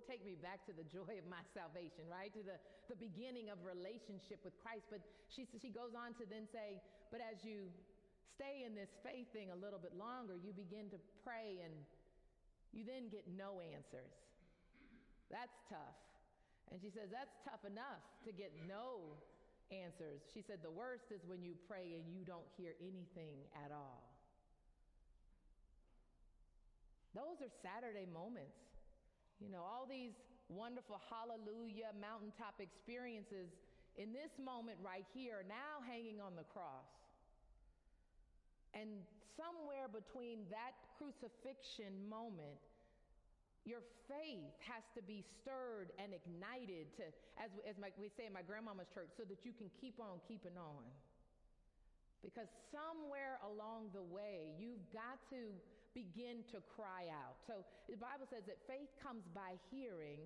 take 0.09 0.25
me 0.25 0.33
back 0.41 0.65
to 0.65 0.73
the 0.73 0.81
joy 0.89 1.21
of 1.21 1.29
my 1.29 1.45
salvation, 1.53 2.01
right? 2.09 2.33
To 2.33 2.41
the, 2.41 2.57
the 2.89 2.97
beginning 2.97 3.53
of 3.53 3.61
relationship 3.61 4.41
with 4.41 4.57
Christ. 4.57 4.89
But 4.89 5.05
she, 5.29 5.45
she 5.61 5.69
goes 5.69 5.93
on 5.93 6.17
to 6.17 6.25
then 6.25 6.49
say, 6.49 6.81
but 7.13 7.21
as 7.21 7.45
you 7.45 7.69
stay 8.25 8.65
in 8.65 8.73
this 8.73 8.89
faith 9.05 9.29
thing 9.29 9.53
a 9.53 9.59
little 9.59 9.77
bit 9.77 9.93
longer, 9.93 10.33
you 10.33 10.49
begin 10.49 10.89
to 10.89 10.99
pray 11.21 11.61
and 11.61 11.73
you 12.73 12.81
then 12.81 13.13
get 13.13 13.29
no 13.29 13.61
answers. 13.61 14.09
That's 15.29 15.53
tough. 15.69 16.01
And 16.73 16.81
she 16.81 16.89
says, 16.89 17.13
that's 17.13 17.37
tough 17.45 17.61
enough 17.69 18.01
to 18.25 18.33
get 18.33 18.49
no 18.65 19.13
answers. 19.71 20.21
She 20.33 20.41
said, 20.41 20.59
the 20.61 20.73
worst 20.73 21.13
is 21.13 21.21
when 21.25 21.41
you 21.41 21.53
pray 21.69 21.95
and 21.97 22.05
you 22.09 22.25
don't 22.25 22.47
hear 22.57 22.73
anything 22.81 23.45
at 23.53 23.71
all. 23.71 24.09
Those 27.13 27.41
are 27.41 27.51
Saturday 27.61 28.05
moments 28.05 28.69
you 29.39 29.47
know, 29.47 29.63
all 29.63 29.87
these 29.87 30.19
wonderful 30.51 30.99
hallelujah 31.07 31.95
mountaintop 31.95 32.59
experiences 32.59 33.55
in 33.95 34.11
this 34.11 34.35
moment 34.35 34.75
right 34.83 35.07
here 35.15 35.47
now 35.47 35.79
hanging 35.87 36.19
on 36.19 36.35
the 36.35 36.43
cross. 36.51 36.91
And 38.75 38.99
somewhere 39.39 39.87
between 39.87 40.43
that 40.51 40.75
crucifixion 40.99 41.95
moment, 42.11 42.59
your 43.65 43.83
faith 44.07 44.55
has 44.65 44.83
to 44.95 45.01
be 45.03 45.23
stirred 45.41 45.91
and 45.99 46.15
ignited 46.15 46.89
to, 46.97 47.05
as, 47.37 47.51
as 47.67 47.75
my, 47.77 47.91
we 47.99 48.09
say 48.13 48.25
in 48.25 48.33
my 48.33 48.43
grandmama's 48.43 48.89
church, 48.93 49.11
so 49.17 49.23
that 49.27 49.43
you 49.43 49.53
can 49.53 49.69
keep 49.79 49.99
on 49.99 50.17
keeping 50.27 50.55
on. 50.55 50.83
Because 52.19 52.51
somewhere 52.71 53.39
along 53.47 53.95
the 53.95 54.03
way, 54.03 54.51
you've 54.59 54.83
got 54.91 55.19
to 55.31 55.55
begin 55.95 56.43
to 56.51 56.59
cry 56.75 57.07
out. 57.09 57.39
So 57.47 57.63
the 57.87 57.95
Bible 57.95 58.27
says 58.27 58.43
that 58.45 58.59
faith 58.67 58.91
comes 58.99 59.23
by 59.31 59.55
hearing 59.71 60.19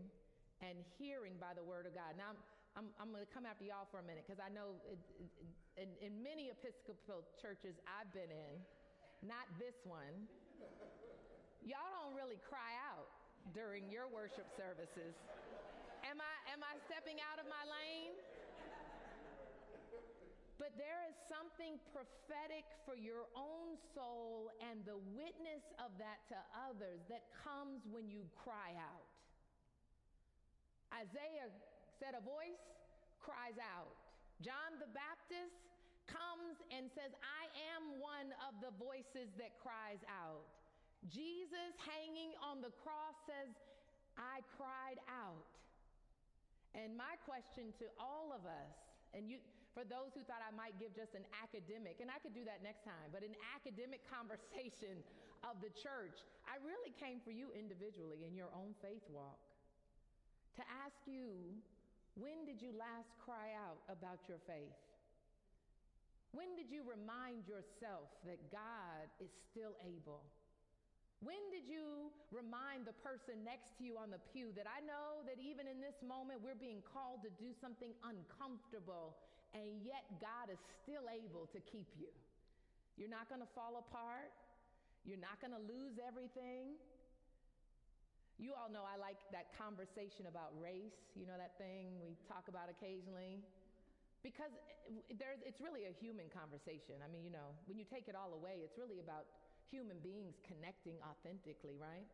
and 0.65 0.79
hearing 0.97 1.37
by 1.37 1.53
the 1.53 1.61
word 1.61 1.85
of 1.85 1.93
God. 1.93 2.17
Now, 2.17 2.33
I'm, 2.33 2.39
I'm, 2.73 2.87
I'm 2.97 3.09
going 3.13 3.21
to 3.21 3.29
come 3.29 3.45
after 3.45 3.63
y'all 3.63 3.85
for 3.93 4.01
a 4.01 4.05
minute 4.05 4.25
because 4.25 4.41
I 4.41 4.49
know 4.49 4.73
it, 4.89 4.97
it, 5.21 5.29
in, 5.77 5.89
in 6.01 6.13
many 6.25 6.49
Episcopal 6.49 7.21
churches 7.37 7.77
I've 7.85 8.09
been 8.09 8.33
in, 8.33 8.53
not 9.21 9.45
this 9.61 9.77
one, 9.85 10.25
y'all 11.61 11.93
don't 12.01 12.17
really 12.17 12.41
cry 12.43 12.73
out. 12.89 13.07
During 13.51 13.91
your 13.91 14.07
worship 14.07 14.47
services. 14.55 15.11
Am 16.07 16.23
I, 16.23 16.35
am 16.55 16.63
I 16.63 16.79
stepping 16.87 17.19
out 17.19 17.43
of 17.43 17.47
my 17.51 17.63
lane? 17.67 18.15
But 20.55 20.79
there 20.79 21.03
is 21.11 21.17
something 21.27 21.75
prophetic 21.91 22.63
for 22.87 22.95
your 22.95 23.27
own 23.35 23.75
soul 23.91 24.47
and 24.63 24.79
the 24.87 24.95
witness 25.11 25.65
of 25.75 25.91
that 25.99 26.23
to 26.31 26.39
others 26.55 27.03
that 27.11 27.27
comes 27.35 27.83
when 27.91 28.07
you 28.07 28.23
cry 28.31 28.71
out. 28.79 29.11
Isaiah 30.95 31.51
said, 31.99 32.15
A 32.15 32.23
voice 32.23 32.63
cries 33.19 33.59
out. 33.59 33.91
John 34.39 34.79
the 34.79 34.87
Baptist 34.95 35.57
comes 36.07 36.59
and 36.71 36.87
says, 36.93 37.11
I 37.19 37.49
am 37.75 37.99
one 37.99 38.31
of 38.45 38.55
the 38.63 38.71
voices 38.79 39.31
that 39.39 39.57
cries 39.59 39.99
out. 40.07 40.47
Jesus 41.11 41.73
hanging 41.83 42.31
on 42.39 42.63
the 42.63 42.71
cross 42.83 43.17
says, 43.27 43.51
I 44.15 44.45
cried 44.55 45.01
out. 45.09 45.49
And 46.73 46.95
my 46.97 47.19
question 47.27 47.75
to 47.81 47.85
all 48.01 48.33
of 48.33 48.47
us, 48.47 48.73
and 49.13 49.29
you, 49.29 49.37
for 49.77 49.85
those 49.85 50.15
who 50.17 50.25
thought 50.25 50.41
I 50.41 50.53
might 50.53 50.77
give 50.81 50.93
just 50.95 51.13
an 51.13 51.25
academic, 51.37 52.01
and 52.01 52.09
I 52.09 52.17
could 52.23 52.33
do 52.33 52.45
that 52.45 52.65
next 52.65 52.81
time, 52.85 53.13
but 53.13 53.21
an 53.21 53.35
academic 53.53 54.01
conversation 54.15 55.01
of 55.45 55.59
the 55.61 55.69
church, 55.75 56.23
I 56.49 56.57
really 56.63 56.93
came 56.97 57.21
for 57.21 57.33
you 57.33 57.53
individually 57.53 58.25
in 58.25 58.33
your 58.33 58.49
own 58.55 58.73
faith 58.81 59.05
walk 59.11 59.37
to 60.55 60.63
ask 60.85 60.97
you 61.09 61.33
when 62.13 62.45
did 62.45 62.61
you 62.61 62.69
last 62.77 63.09
cry 63.25 63.57
out 63.57 63.81
about 63.89 64.21
your 64.29 64.37
faith? 64.45 64.77
When 66.29 66.53
did 66.57 66.69
you 66.69 66.85
remind 66.85 67.45
yourself 67.49 68.09
that 68.25 68.37
God 68.53 69.09
is 69.17 69.29
still 69.49 69.73
able? 69.81 70.21
When 71.23 71.39
did 71.55 71.63
you 71.63 72.11
remind 72.35 72.83
the 72.83 72.95
person 72.99 73.47
next 73.47 73.79
to 73.79 73.87
you 73.87 73.95
on 73.95 74.11
the 74.11 74.19
pew 74.35 74.51
that 74.59 74.67
I 74.67 74.83
know 74.83 75.23
that 75.23 75.39
even 75.39 75.71
in 75.71 75.79
this 75.79 75.95
moment 76.03 76.43
we're 76.43 76.59
being 76.59 76.83
called 76.83 77.23
to 77.23 77.31
do 77.39 77.55
something 77.63 77.95
uncomfortable 78.03 79.15
and 79.55 79.79
yet 79.87 80.03
God 80.19 80.51
is 80.51 80.59
still 80.83 81.07
able 81.07 81.47
to 81.55 81.63
keep 81.63 81.87
you? 81.95 82.11
You're 82.99 83.11
not 83.11 83.31
going 83.31 83.39
to 83.39 83.47
fall 83.55 83.79
apart. 83.79 84.35
You're 85.07 85.21
not 85.21 85.39
going 85.39 85.55
to 85.55 85.63
lose 85.63 85.95
everything. 85.95 86.75
You 88.35 88.51
all 88.59 88.67
know 88.67 88.83
I 88.83 88.99
like 88.99 89.15
that 89.31 89.55
conversation 89.55 90.27
about 90.27 90.51
race, 90.59 90.99
you 91.15 91.23
know, 91.23 91.39
that 91.39 91.55
thing 91.55 92.03
we 92.03 92.19
talk 92.27 92.51
about 92.51 92.67
occasionally. 92.67 93.39
Because 94.25 94.51
eh, 94.91 95.15
there's, 95.15 95.39
it's 95.47 95.63
really 95.63 95.87
a 95.87 95.93
human 95.95 96.27
conversation. 96.33 96.99
I 96.99 97.07
mean, 97.07 97.23
you 97.23 97.31
know, 97.31 97.55
when 97.71 97.79
you 97.79 97.87
take 97.87 98.11
it 98.11 98.15
all 98.17 98.35
away, 98.35 98.59
it's 98.59 98.75
really 98.75 98.99
about 98.99 99.29
human 99.73 99.97
beings 100.05 100.37
connecting 100.45 100.93
authentically, 101.01 101.73
right? 101.81 102.05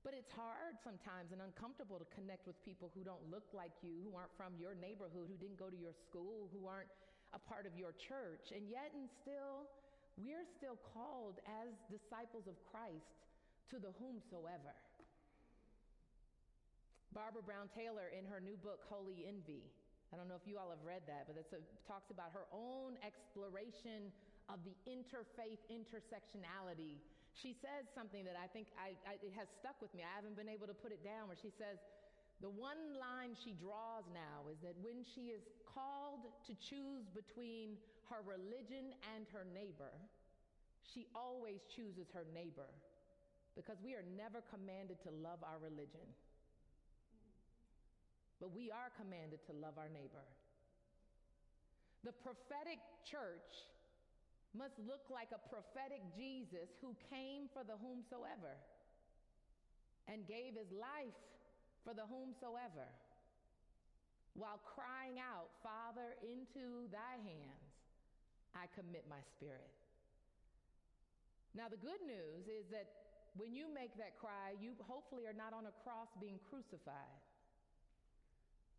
But 0.00 0.16
it's 0.16 0.32
hard 0.32 0.80
sometimes 0.80 1.36
and 1.36 1.44
uncomfortable 1.44 2.00
to 2.00 2.08
connect 2.16 2.48
with 2.48 2.56
people 2.64 2.88
who 2.96 3.04
don't 3.04 3.20
look 3.28 3.44
like 3.52 3.76
you, 3.84 4.00
who 4.00 4.16
aren't 4.16 4.32
from 4.40 4.56
your 4.56 4.72
neighborhood, 4.72 5.28
who 5.28 5.36
didn't 5.36 5.60
go 5.60 5.68
to 5.68 5.76
your 5.76 5.92
school, 6.08 6.48
who 6.48 6.64
aren't 6.64 6.88
a 7.36 7.40
part 7.40 7.68
of 7.68 7.76
your 7.76 7.92
church. 8.00 8.56
And 8.56 8.64
yet, 8.72 8.88
and 8.96 9.08
still, 9.20 9.68
we're 10.16 10.48
still 10.56 10.80
called 10.96 11.44
as 11.44 11.76
disciples 11.92 12.48
of 12.48 12.56
Christ 12.72 13.20
to 13.72 13.76
the 13.76 13.92
whomsoever. 14.00 14.72
Barbara 17.12 17.44
Brown 17.44 17.68
Taylor, 17.72 18.10
in 18.12 18.24
her 18.28 18.40
new 18.40 18.56
book, 18.60 18.84
Holy 18.88 19.24
Envy, 19.24 19.64
I 20.12 20.20
don't 20.20 20.28
know 20.28 20.38
if 20.38 20.46
you 20.46 20.60
all 20.62 20.70
have 20.70 20.84
read 20.86 21.02
that, 21.10 21.26
but 21.26 21.34
it 21.34 21.48
talks 21.88 22.12
about 22.12 22.30
her 22.36 22.46
own 22.54 22.94
exploration 23.02 24.12
of 24.48 24.60
the 24.62 24.74
interfaith 24.86 25.60
intersectionality. 25.68 27.00
She 27.34 27.52
says 27.52 27.90
something 27.94 28.22
that 28.24 28.38
I 28.38 28.46
think 28.52 28.70
I, 28.78 28.94
I, 29.08 29.18
it 29.18 29.34
has 29.34 29.50
stuck 29.58 29.74
with 29.82 29.90
me. 29.94 30.06
I 30.06 30.14
haven't 30.14 30.38
been 30.38 30.50
able 30.50 30.70
to 30.70 30.76
put 30.76 30.92
it 30.92 31.02
down, 31.02 31.26
where 31.26 31.38
she 31.40 31.50
says, 31.50 31.82
the 32.42 32.50
one 32.50 32.98
line 32.98 33.34
she 33.34 33.56
draws 33.56 34.04
now 34.12 34.46
is 34.50 34.58
that 34.60 34.74
when 34.82 35.02
she 35.02 35.32
is 35.32 35.42
called 35.64 36.28
to 36.46 36.52
choose 36.58 37.08
between 37.10 37.78
her 38.10 38.20
religion 38.22 38.92
and 39.16 39.24
her 39.32 39.46
neighbor, 39.48 39.94
she 40.82 41.08
always 41.16 41.64
chooses 41.72 42.10
her 42.12 42.26
neighbor 42.34 42.68
because 43.56 43.78
we 43.80 43.94
are 43.94 44.04
never 44.18 44.44
commanded 44.50 45.00
to 45.06 45.10
love 45.10 45.40
our 45.40 45.56
religion 45.62 46.04
but 48.44 48.52
we 48.52 48.70
are 48.70 48.92
commanded 49.00 49.40
to 49.48 49.56
love 49.56 49.80
our 49.80 49.88
neighbor. 49.88 50.20
The 52.04 52.12
prophetic 52.12 52.76
church 53.08 53.72
must 54.54 54.78
look 54.86 55.02
like 55.10 55.34
a 55.34 55.42
prophetic 55.50 56.00
Jesus 56.14 56.70
who 56.78 56.94
came 57.10 57.50
for 57.50 57.66
the 57.66 57.74
whomsoever 57.74 58.54
and 60.06 60.22
gave 60.30 60.54
his 60.54 60.70
life 60.70 61.18
for 61.82 61.92
the 61.92 62.06
whomsoever 62.06 62.86
while 64.34 64.58
crying 64.66 65.18
out, 65.22 65.50
Father, 65.62 66.18
into 66.22 66.90
thy 66.90 67.18
hands 67.22 67.70
I 68.54 68.70
commit 68.74 69.06
my 69.10 69.22
spirit. 69.34 69.70
Now, 71.54 71.70
the 71.70 71.78
good 71.78 72.02
news 72.02 72.50
is 72.50 72.66
that 72.74 72.86
when 73.38 73.54
you 73.54 73.70
make 73.70 73.94
that 73.98 74.18
cry, 74.18 74.54
you 74.58 74.74
hopefully 74.86 75.26
are 75.26 75.34
not 75.34 75.54
on 75.54 75.66
a 75.66 75.74
cross 75.82 76.10
being 76.18 76.38
crucified. 76.50 77.18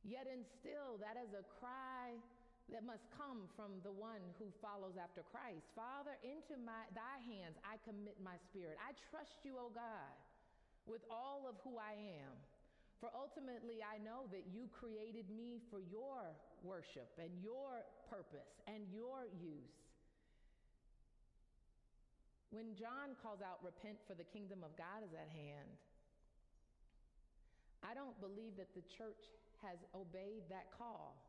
Yet 0.04 0.28
and 0.28 0.44
still, 0.60 1.00
that 1.00 1.20
is 1.20 1.32
a 1.36 1.44
cry 1.60 2.20
that 2.74 2.82
must 2.82 3.06
come 3.14 3.46
from 3.54 3.78
the 3.86 3.94
one 3.94 4.22
who 4.42 4.50
follows 4.58 4.98
after 4.98 5.22
Christ. 5.30 5.70
Father, 5.78 6.18
into 6.26 6.58
my, 6.58 6.82
thy 6.98 7.22
hands 7.30 7.62
I 7.62 7.78
commit 7.86 8.18
my 8.18 8.42
spirit. 8.50 8.82
I 8.82 8.98
trust 9.14 9.38
you, 9.46 9.54
O 9.62 9.70
God, 9.70 10.16
with 10.90 11.06
all 11.14 11.46
of 11.46 11.62
who 11.62 11.78
I 11.78 11.94
am. 11.94 12.34
For 12.98 13.14
ultimately, 13.14 13.86
I 13.86 14.02
know 14.02 14.26
that 14.34 14.50
you 14.50 14.66
created 14.74 15.30
me 15.30 15.62
for 15.70 15.78
your 15.78 16.34
worship 16.66 17.12
and 17.22 17.30
your 17.44 17.86
purpose 18.10 18.50
and 18.66 18.82
your 18.90 19.30
use. 19.38 19.78
When 22.50 22.74
John 22.74 23.14
calls 23.22 23.44
out, 23.44 23.60
Repent, 23.62 24.00
for 24.08 24.16
the 24.16 24.26
kingdom 24.26 24.64
of 24.64 24.74
God 24.80 25.04
is 25.06 25.14
at 25.14 25.28
hand, 25.28 25.70
I 27.84 27.94
don't 27.94 28.18
believe 28.18 28.58
that 28.58 28.74
the 28.74 28.82
church 28.98 29.22
has 29.62 29.78
obeyed 29.94 30.48
that 30.50 30.72
call. 30.74 31.20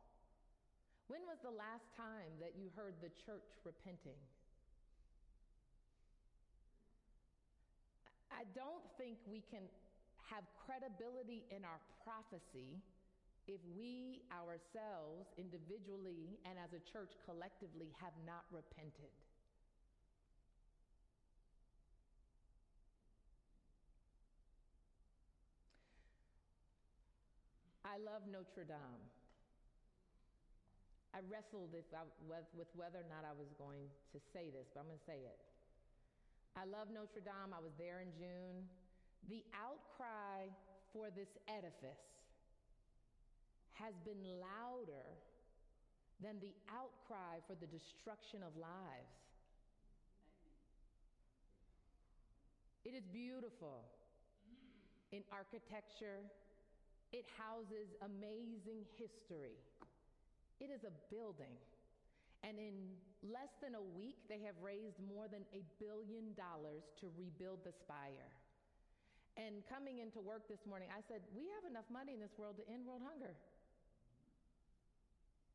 When 1.07 1.23
was 1.23 1.39
the 1.39 1.55
last 1.55 1.87
time 1.95 2.35
that 2.43 2.59
you 2.59 2.67
heard 2.75 2.99
the 2.99 3.07
church 3.23 3.47
repenting? 3.63 4.19
I 8.27 8.43
don't 8.51 8.83
think 8.99 9.15
we 9.23 9.39
can 9.47 9.63
have 10.27 10.43
credibility 10.67 11.47
in 11.47 11.63
our 11.63 11.79
prophecy 12.03 12.83
if 13.47 13.63
we 13.79 14.19
ourselves, 14.35 15.31
individually 15.39 16.35
and 16.43 16.59
as 16.59 16.75
a 16.75 16.83
church 16.91 17.15
collectively, 17.23 17.87
have 18.03 18.11
not 18.27 18.43
repented. 18.51 19.15
I 27.87 27.95
love 28.03 28.27
Notre 28.27 28.67
Dame. 28.67 29.16
I 31.15 31.23
wrestled 31.27 31.71
I, 31.73 32.03
with 32.55 32.71
whether 32.75 32.99
or 32.99 33.09
not 33.09 33.23
I 33.23 33.33
was 33.33 33.51
going 33.55 33.87
to 34.11 34.19
say 34.33 34.51
this, 34.51 34.67
but 34.73 34.83
I'm 34.83 34.89
going 34.91 34.99
to 34.99 35.09
say 35.09 35.21
it. 35.23 35.39
I 36.57 36.65
love 36.65 36.89
Notre 36.89 37.21
Dame. 37.21 37.53
I 37.53 37.61
was 37.61 37.73
there 37.77 38.01
in 38.01 38.09
June. 38.17 38.65
The 39.29 39.45
outcry 39.53 40.49
for 40.91 41.13
this 41.13 41.29
edifice 41.45 42.01
has 43.77 43.93
been 44.01 44.19
louder 44.41 45.05
than 46.17 46.41
the 46.41 46.53
outcry 46.73 47.37
for 47.45 47.53
the 47.53 47.69
destruction 47.69 48.41
of 48.41 48.49
lives. 48.57 49.13
It 52.85 52.95
is 52.97 53.05
beautiful 53.13 53.85
in 55.11 55.21
architecture, 55.31 56.25
it 57.13 57.23
houses 57.37 57.87
amazing 58.03 58.83
history. 58.97 59.55
It 60.59 60.73
is 60.73 60.83
a 60.83 60.93
building. 61.13 61.53
And 62.45 62.57
in 62.57 62.97
less 63.25 63.49
than 63.61 63.73
a 63.73 63.81
week, 63.97 64.17
they 64.29 64.41
have 64.45 64.57
raised 64.61 64.97
more 65.01 65.25
than 65.25 65.45
a 65.53 65.61
billion 65.81 66.33
dollars 66.37 66.85
to 67.01 67.09
rebuild 67.17 67.65
the 67.65 67.73
spire. 67.73 68.29
And 69.37 69.61
coming 69.69 70.01
into 70.01 70.17
work 70.17 70.49
this 70.49 70.65
morning, 70.65 70.89
I 70.89 71.01
said, 71.05 71.21
We 71.33 71.45
have 71.57 71.65
enough 71.69 71.85
money 71.93 72.17
in 72.17 72.21
this 72.21 72.33
world 72.37 72.57
to 72.57 72.65
end 72.65 72.85
world 72.85 73.05
hunger. 73.05 73.37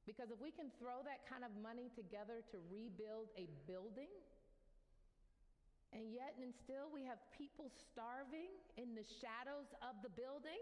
Because 0.06 0.34
if 0.34 0.38
we 0.42 0.50
can 0.50 0.70
throw 0.82 1.02
that 1.06 1.22
kind 1.30 1.46
of 1.46 1.54
money 1.62 1.86
together 1.94 2.42
to 2.50 2.56
rebuild 2.70 3.30
a 3.38 3.46
building, 3.70 4.10
and 5.94 6.10
yet 6.10 6.34
and 6.42 6.50
still 6.50 6.90
we 6.90 7.06
have 7.06 7.22
people 7.38 7.70
starving 7.90 8.50
in 8.74 8.98
the 8.98 9.06
shadows 9.22 9.70
of 9.78 9.94
the 10.02 10.10
building, 10.10 10.58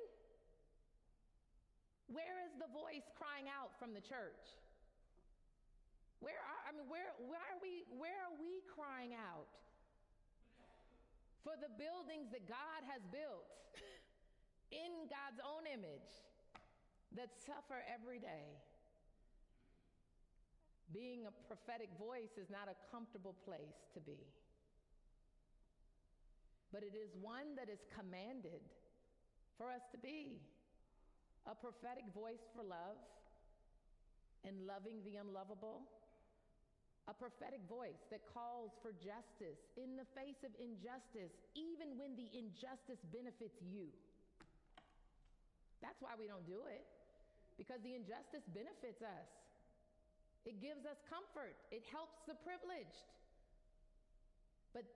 where 2.11 2.43
is 2.43 2.53
the 2.59 2.67
voice 2.75 3.07
crying 3.15 3.47
out 3.47 3.71
from 3.79 3.95
the 3.95 4.03
church? 4.03 4.59
Where 6.19 6.37
are, 6.37 6.61
I 6.67 6.71
mean, 6.75 6.91
where, 6.91 7.15
where 7.31 7.41
are 7.41 7.61
we, 7.63 7.87
where 7.97 8.19
are 8.27 8.37
we 8.37 8.61
crying 8.67 9.15
out? 9.15 9.49
For 11.47 11.57
the 11.57 11.73
buildings 11.81 12.29
that 12.35 12.45
God 12.45 12.85
has 12.91 13.01
built 13.09 13.49
in 14.85 15.09
God's 15.09 15.41
own 15.41 15.65
image 15.65 16.11
that 17.17 17.33
suffer 17.47 17.81
every 17.89 18.19
day. 18.19 18.59
Being 20.93 21.31
a 21.31 21.35
prophetic 21.47 21.89
voice 21.95 22.35
is 22.35 22.51
not 22.51 22.67
a 22.67 22.75
comfortable 22.91 23.39
place 23.47 23.87
to 23.95 24.03
be, 24.03 24.19
but 26.75 26.83
it 26.83 26.99
is 26.99 27.15
one 27.23 27.55
that 27.55 27.71
is 27.71 27.87
commanded 27.95 28.59
for 29.55 29.71
us 29.71 29.87
to 29.95 29.99
be 29.99 30.43
a 31.47 31.55
prophetic 31.55 32.05
voice 32.13 32.45
for 32.53 32.65
love 32.65 32.99
and 34.45 34.67
loving 34.67 35.01
the 35.05 35.17
unlovable. 35.21 35.85
A 37.09 37.15
prophetic 37.17 37.65
voice 37.67 37.99
that 38.13 38.23
calls 38.29 38.71
for 38.85 38.95
justice 39.03 39.59
in 39.75 39.99
the 39.99 40.07
face 40.15 40.39
of 40.47 40.53
injustice, 40.61 41.33
even 41.59 41.99
when 41.99 42.15
the 42.15 42.29
injustice 42.31 43.03
benefits 43.11 43.59
you. 43.67 43.91
That's 45.83 45.99
why 45.99 46.15
we 46.15 46.29
don't 46.29 46.47
do 46.47 46.69
it, 46.71 46.87
because 47.57 47.81
the 47.83 47.97
injustice 47.97 48.45
benefits 48.53 49.01
us. 49.03 49.29
It 50.45 50.61
gives 50.61 50.87
us 50.87 51.01
comfort, 51.09 51.57
it 51.73 51.83
helps 51.91 52.21
the 52.29 52.37
privileged. 52.47 53.11
But 54.71 54.87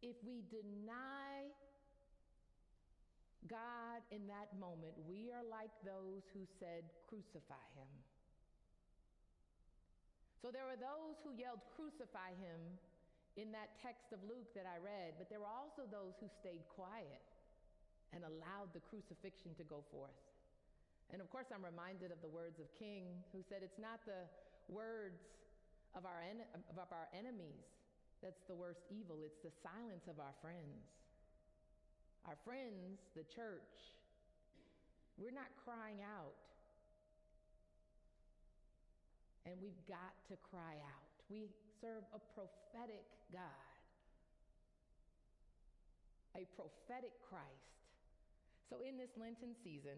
if 0.00 0.16
we 0.24 0.46
deny 0.48 1.52
God 3.44 4.00
in 4.08 4.24
that 4.26 4.50
moment, 4.56 4.96
we 5.04 5.28
are 5.30 5.44
like 5.44 5.70
those 5.84 6.24
who 6.32 6.48
said, 6.58 6.88
Crucify 7.04 7.66
him. 7.76 7.92
So 10.40 10.48
there 10.48 10.64
were 10.64 10.80
those 10.80 11.20
who 11.20 11.36
yelled, 11.36 11.60
Crucify 11.76 12.32
him 12.40 12.60
in 13.36 13.52
that 13.52 13.76
text 13.84 14.16
of 14.16 14.24
Luke 14.24 14.48
that 14.56 14.64
I 14.64 14.80
read, 14.80 15.20
but 15.20 15.28
there 15.28 15.44
were 15.44 15.52
also 15.52 15.84
those 15.86 16.16
who 16.18 16.28
stayed 16.40 16.64
quiet 16.72 17.24
and 18.16 18.24
allowed 18.24 18.72
the 18.72 18.80
crucifixion 18.88 19.52
to 19.60 19.64
go 19.68 19.84
forth. 19.92 20.16
And 21.12 21.20
of 21.20 21.28
course, 21.30 21.52
I'm 21.52 21.62
reminded 21.62 22.10
of 22.10 22.18
the 22.24 22.32
words 22.32 22.58
of 22.58 22.66
King, 22.74 23.22
who 23.30 23.44
said, 23.46 23.62
It's 23.62 23.78
not 23.78 24.02
the 24.08 24.26
words 24.66 25.22
of 25.94 26.02
our, 26.02 26.18
en- 26.24 26.48
of 26.72 26.90
our 26.90 27.06
enemies 27.14 27.76
that's 28.22 28.42
the 28.48 28.56
worst 28.56 28.82
evil, 28.90 29.20
it's 29.22 29.38
the 29.44 29.52
silence 29.62 30.08
of 30.08 30.18
our 30.18 30.34
friends. 30.40 30.82
Our 32.26 32.34
friends, 32.42 32.98
the 33.14 33.22
church, 33.30 33.94
we're 35.14 35.30
not 35.30 35.46
crying 35.62 36.02
out 36.02 36.34
and 39.46 39.54
we've 39.62 39.78
got 39.86 40.10
to 40.26 40.34
cry 40.42 40.74
out. 40.82 41.06
We 41.30 41.46
serve 41.78 42.02
a 42.10 42.18
prophetic 42.34 43.06
God, 43.30 43.70
a 46.34 46.42
prophetic 46.58 47.14
Christ. 47.22 47.78
So, 48.66 48.82
in 48.82 48.98
this 48.98 49.14
Lenten 49.14 49.54
season, 49.62 49.94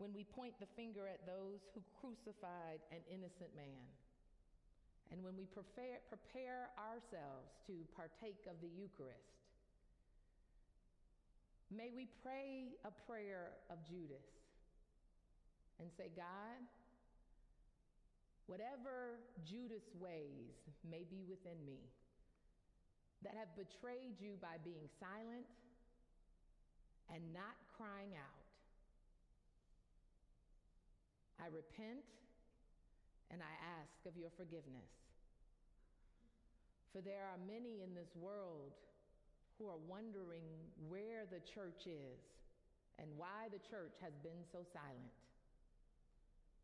when 0.00 0.16
we 0.16 0.24
point 0.24 0.56
the 0.56 0.70
finger 0.80 1.04
at 1.04 1.28
those 1.28 1.60
who 1.76 1.84
crucified 2.00 2.80
an 2.88 3.04
innocent 3.12 3.52
man, 3.52 3.84
and 5.12 5.20
when 5.20 5.36
we 5.36 5.44
prepare, 5.44 6.00
prepare 6.08 6.72
ourselves 6.80 7.52
to 7.68 7.84
partake 7.92 8.40
of 8.48 8.56
the 8.64 8.72
Eucharist, 8.72 9.39
may 11.70 11.90
we 11.94 12.06
pray 12.22 12.74
a 12.84 12.90
prayer 13.06 13.54
of 13.70 13.78
Judas 13.86 14.26
and 15.78 15.88
say, 15.96 16.10
God, 16.14 16.58
whatever 18.46 19.22
Judas 19.46 19.86
ways 19.94 20.58
may 20.82 21.06
be 21.06 21.22
within 21.30 21.62
me 21.64 21.78
that 23.22 23.38
have 23.38 23.54
betrayed 23.54 24.18
you 24.18 24.34
by 24.42 24.58
being 24.64 24.90
silent 24.98 25.46
and 27.14 27.22
not 27.32 27.54
crying 27.78 28.18
out, 28.18 28.44
I 31.38 31.46
repent 31.54 32.04
and 33.30 33.40
I 33.40 33.54
ask 33.80 34.04
of 34.10 34.18
your 34.18 34.30
forgiveness. 34.36 34.90
For 36.92 37.00
there 37.00 37.22
are 37.30 37.38
many 37.46 37.86
in 37.86 37.94
this 37.94 38.10
world 38.18 38.74
who 39.60 39.68
are 39.68 39.84
wondering 39.84 40.48
where 40.88 41.28
the 41.28 41.44
church 41.52 41.84
is 41.84 42.16
and 42.96 43.12
why 43.20 43.52
the 43.52 43.60
church 43.68 43.92
has 44.00 44.16
been 44.24 44.40
so 44.48 44.64
silent. 44.72 45.12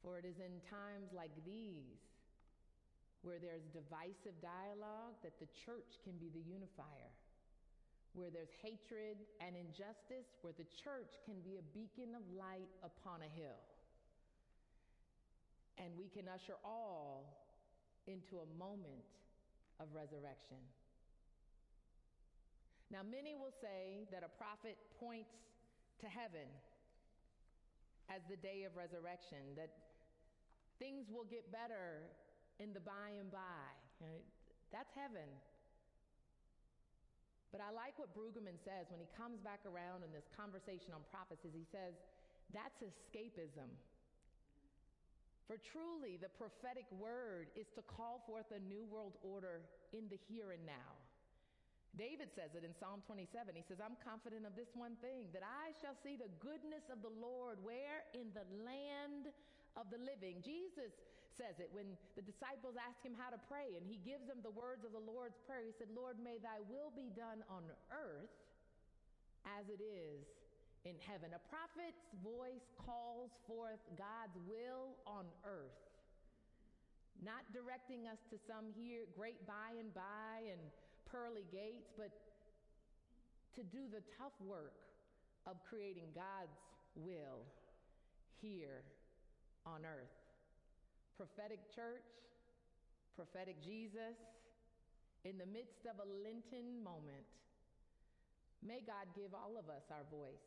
For 0.01 0.17
it 0.17 0.25
is 0.25 0.41
in 0.41 0.65
times 0.65 1.13
like 1.13 1.37
these 1.45 2.01
where 3.21 3.37
there's 3.37 3.69
divisive 3.69 4.33
dialogue 4.41 5.21
that 5.21 5.37
the 5.37 5.51
church 5.69 6.01
can 6.09 6.17
be 6.17 6.33
the 6.33 6.41
unifier. 6.49 7.13
Where 8.17 8.33
there's 8.33 8.55
hatred 8.65 9.21
and 9.45 9.53
injustice, 9.53 10.33
where 10.41 10.57
the 10.57 10.65
church 10.81 11.21
can 11.29 11.37
be 11.45 11.61
a 11.61 11.65
beacon 11.77 12.17
of 12.17 12.25
light 12.33 12.73
upon 12.81 13.21
a 13.21 13.31
hill. 13.37 13.61
And 15.77 15.93
we 16.01 16.09
can 16.09 16.25
usher 16.33 16.57
all 16.65 17.45
into 18.09 18.41
a 18.41 18.49
moment 18.57 19.05
of 19.85 19.93
resurrection. 19.93 20.65
Now, 22.91 23.03
many 23.03 23.35
will 23.35 23.55
say 23.59 24.07
that 24.15 24.23
a 24.23 24.31
prophet 24.39 24.79
points 25.01 25.35
to 26.01 26.07
heaven 26.07 26.47
as 28.07 28.23
the 28.31 28.39
day 28.39 28.63
of 28.63 28.79
resurrection, 28.79 29.59
that 29.59 29.75
things 30.79 31.11
will 31.11 31.27
get 31.27 31.51
better 31.51 32.07
in 32.63 32.71
the 32.71 32.81
by 32.81 33.19
and 33.19 33.27
by. 33.33 33.67
That's 34.71 34.93
heaven. 34.95 35.27
But 37.51 37.65
I 37.65 37.75
like 37.75 37.99
what 37.99 38.15
Brueggemann 38.15 38.61
says 38.63 38.87
when 38.93 39.01
he 39.01 39.09
comes 39.17 39.41
back 39.43 39.65
around 39.67 40.07
in 40.07 40.13
this 40.13 40.29
conversation 40.37 40.95
on 40.95 41.03
prophecies. 41.11 41.57
He 41.57 41.67
says, 41.67 41.99
that's 42.55 42.79
escapism. 42.85 43.71
For 45.47 45.59
truly, 45.63 46.19
the 46.19 46.31
prophetic 46.35 46.87
word 46.91 47.51
is 47.55 47.71
to 47.79 47.83
call 47.87 48.23
forth 48.27 48.51
a 48.51 48.61
new 48.67 48.87
world 48.87 49.15
order 49.23 49.63
in 49.95 50.11
the 50.11 50.19
here 50.29 50.51
and 50.51 50.63
now. 50.67 51.06
David 51.97 52.29
says 52.37 52.53
it 52.53 52.61
in 52.61 52.77
Psalm 52.77 53.01
27. 53.09 53.57
He 53.57 53.65
says, 53.65 53.81
I'm 53.81 53.97
confident 54.05 54.45
of 54.45 54.53
this 54.53 54.69
one 54.77 55.01
thing, 55.01 55.33
that 55.33 55.41
I 55.45 55.73
shall 55.81 55.97
see 56.05 56.21
the 56.21 56.29
goodness 56.45 56.85
of 56.93 57.01
the 57.01 57.13
Lord 57.13 57.57
where? 57.65 58.05
In 58.13 58.29
the 58.37 58.45
land 58.65 59.33
of 59.81 59.89
the 59.89 60.01
living. 60.01 60.45
Jesus 60.45 60.93
says 61.37 61.57
it 61.61 61.69
when 61.73 61.97
the 62.17 62.25
disciples 62.25 62.77
ask 62.81 62.97
him 63.05 63.17
how 63.17 63.33
to 63.33 63.41
pray, 63.49 63.77
and 63.77 63.85
he 63.85 64.01
gives 64.05 64.25
them 64.29 64.41
the 64.45 64.53
words 64.53 64.85
of 64.85 64.93
the 64.93 65.01
Lord's 65.01 65.37
Prayer. 65.49 65.65
He 65.65 65.77
said, 65.77 65.89
Lord, 65.93 66.21
may 66.21 66.37
thy 66.41 66.61
will 66.69 66.93
be 66.93 67.13
done 67.13 67.45
on 67.49 67.65
earth 67.93 68.33
as 69.57 69.69
it 69.69 69.81
is 69.81 70.25
in 70.85 70.97
heaven. 71.05 71.33
A 71.33 71.43
prophet's 71.49 72.09
voice 72.21 72.65
calls 72.81 73.33
forth 73.49 73.81
God's 73.97 74.37
will 74.49 74.97
on 75.05 75.29
earth, 75.45 75.81
not 77.25 77.45
directing 77.53 78.09
us 78.09 78.21
to 78.33 78.37
some 78.49 78.73
here 78.73 79.05
great 79.13 79.41
by 79.49 79.77
and 79.77 79.93
by 79.93 80.45
and 80.49 80.61
pearly 81.11 81.45
gates, 81.53 81.91
but 81.97 82.11
to 83.55 83.63
do 83.63 83.89
the 83.89 84.05
tough 84.19 84.37
work 84.45 84.77
of 85.47 85.57
creating 85.65 86.13
God's 86.15 86.59
will 86.95 87.41
here 88.43 88.85
on 89.65 89.83
earth. 89.87 90.13
Prophetic 91.17 91.61
church, 91.73 92.05
prophetic 93.17 93.57
Jesus, 93.65 94.19
in 95.25 95.39
the 95.41 95.49
midst 95.49 95.89
of 95.89 95.97
a 95.99 96.07
Lenten 96.07 96.85
moment, 96.85 97.27
may 98.63 98.85
God 98.85 99.09
give 99.17 99.33
all 99.33 99.57
of 99.59 99.67
us 99.73 99.83
our 99.91 100.05
voice. 100.13 100.47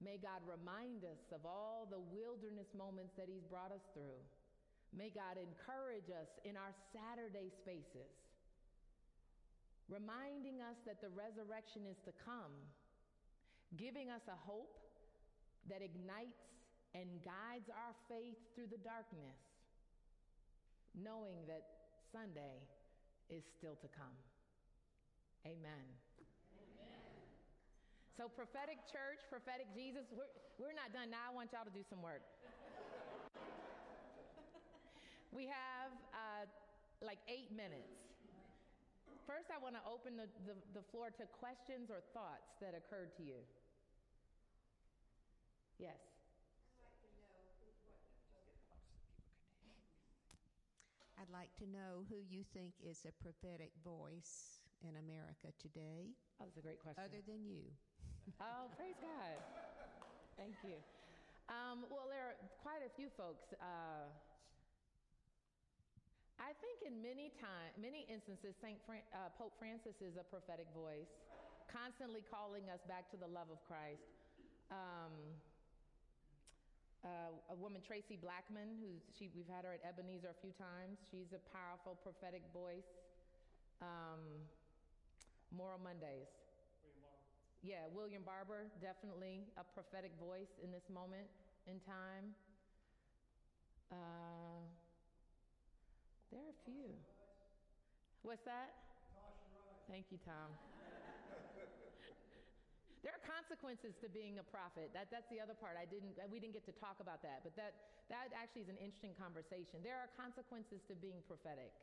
May 0.00 0.16
God 0.16 0.40
remind 0.46 1.04
us 1.04 1.20
of 1.32 1.44
all 1.44 1.88
the 1.88 2.00
wilderness 2.00 2.68
moments 2.76 3.12
that 3.16 3.28
He's 3.28 3.44
brought 3.48 3.72
us 3.72 3.84
through. 3.92 4.20
May 4.96 5.12
God 5.12 5.36
encourage 5.36 6.08
us 6.08 6.30
in 6.44 6.56
our 6.56 6.72
Saturday 6.92 7.52
spaces, 7.52 8.10
reminding 9.90 10.62
us 10.62 10.78
that 10.86 11.02
the 11.02 11.10
resurrection 11.10 11.82
is 11.82 11.98
to 12.06 12.14
come, 12.22 12.54
giving 13.74 14.08
us 14.08 14.22
a 14.30 14.38
hope 14.38 14.78
that 15.66 15.82
ignites 15.82 16.46
and 16.94 17.10
guides 17.26 17.66
our 17.74 17.94
faith 18.06 18.38
through 18.54 18.70
the 18.70 18.78
darkness, 18.86 19.34
knowing 20.94 21.42
that 21.50 21.90
Sunday 22.14 22.62
is 23.26 23.42
still 23.58 23.74
to 23.82 23.90
come. 23.90 24.14
Amen. 25.46 25.86
So, 28.14 28.28
prophetic 28.28 28.76
church, 28.90 29.22
prophetic 29.30 29.70
Jesus, 29.72 30.04
we're, 30.12 30.28
we're 30.60 30.76
not 30.76 30.92
done 30.92 31.08
now. 31.08 31.30
I 31.30 31.32
want 31.32 31.56
y'all 31.56 31.64
to 31.64 31.72
do 31.72 31.80
some 31.88 32.02
work. 32.02 32.20
we 35.32 35.48
have 35.48 35.94
uh, 36.12 36.44
like 37.00 37.16
eight 37.32 37.48
minutes. 37.54 38.09
First, 39.30 39.46
I 39.54 39.62
want 39.62 39.78
to 39.78 39.84
open 39.86 40.18
the, 40.18 40.26
the, 40.42 40.58
the 40.74 40.82
floor 40.90 41.14
to 41.14 41.22
questions 41.38 41.86
or 41.86 42.02
thoughts 42.10 42.50
that 42.58 42.74
occurred 42.74 43.14
to 43.14 43.22
you. 43.22 43.38
Yes. 45.78 46.02
I'd 51.14 51.30
like 51.30 51.54
to 51.62 51.66
know 51.70 52.02
who 52.10 52.18
you 52.26 52.42
think 52.50 52.74
is 52.82 53.06
a 53.06 53.14
prophetic 53.22 53.70
voice 53.86 54.58
in 54.82 54.98
America 54.98 55.54
today, 55.62 56.10
Oh, 56.42 56.50
that's 56.50 56.58
a 56.58 56.64
great 56.66 56.82
question. 56.82 56.98
other 56.98 57.22
than 57.22 57.46
you. 57.46 57.70
Oh, 58.42 58.66
praise 58.74 58.98
God. 58.98 59.38
Thank 60.34 60.58
you. 60.66 60.74
Um, 61.46 61.86
well, 61.86 62.10
there 62.10 62.34
are 62.34 62.38
quite 62.66 62.82
a 62.82 62.90
few 62.98 63.06
folks. 63.14 63.54
Uh, 63.62 64.10
I 66.40 66.56
think 66.56 66.80
in 66.88 67.04
many 67.04 67.28
time, 67.36 67.68
many 67.76 68.08
instances, 68.08 68.56
Saint 68.64 68.80
Fran- 68.88 69.04
uh, 69.12 69.28
Pope 69.36 69.52
Francis 69.60 70.00
is 70.00 70.16
a 70.16 70.24
prophetic 70.24 70.64
voice, 70.72 71.12
constantly 71.68 72.24
calling 72.32 72.64
us 72.72 72.80
back 72.88 73.12
to 73.12 73.20
the 73.20 73.28
love 73.28 73.52
of 73.52 73.60
Christ. 73.68 74.08
Um, 74.72 75.12
uh, 77.04 77.52
a 77.52 77.56
woman, 77.60 77.84
Traci 77.84 78.16
Blackmon, 78.16 78.80
she, 79.12 79.28
we've 79.36 79.52
had 79.52 79.68
her 79.68 79.76
at 79.76 79.84
Ebenezer 79.84 80.32
a 80.32 80.38
few 80.40 80.56
times. 80.56 80.96
She's 81.12 81.36
a 81.36 81.42
powerful 81.52 82.00
prophetic 82.00 82.40
voice. 82.56 82.88
Um, 83.84 84.40
Moral 85.52 85.80
Mondays. 85.84 86.32
Yeah, 87.60 87.84
William 87.92 88.24
Barber, 88.24 88.72
definitely 88.80 89.44
a 89.60 89.64
prophetic 89.76 90.16
voice 90.16 90.56
in 90.64 90.72
this 90.72 90.88
moment 90.88 91.28
in 91.68 91.76
time. 91.84 92.32
Uh, 93.92 94.64
there 96.30 96.46
are 96.46 96.54
a 96.54 96.60
few. 96.62 96.94
What's 98.22 98.46
that? 98.46 98.70
Thank 99.90 100.06
you, 100.14 100.22
Tom. 100.22 100.54
there 103.02 103.10
are 103.10 103.24
consequences 103.26 103.98
to 103.98 104.06
being 104.06 104.38
a 104.38 104.46
prophet. 104.46 104.94
That, 104.94 105.10
that's 105.10 105.26
the 105.26 105.42
other 105.42 105.58
part. 105.58 105.74
I 105.74 105.90
didn't, 105.90 106.14
we 106.30 106.38
didn't 106.38 106.54
get 106.54 106.62
to 106.70 106.76
talk 106.78 107.02
about 107.02 107.26
that, 107.26 107.42
but 107.42 107.58
that, 107.58 107.74
that 108.06 108.30
actually 108.30 108.62
is 108.62 108.70
an 108.70 108.78
interesting 108.78 109.18
conversation. 109.18 109.82
There 109.82 109.98
are 109.98 110.06
consequences 110.14 110.78
to 110.86 110.94
being 110.94 111.18
prophetic. 111.26 111.74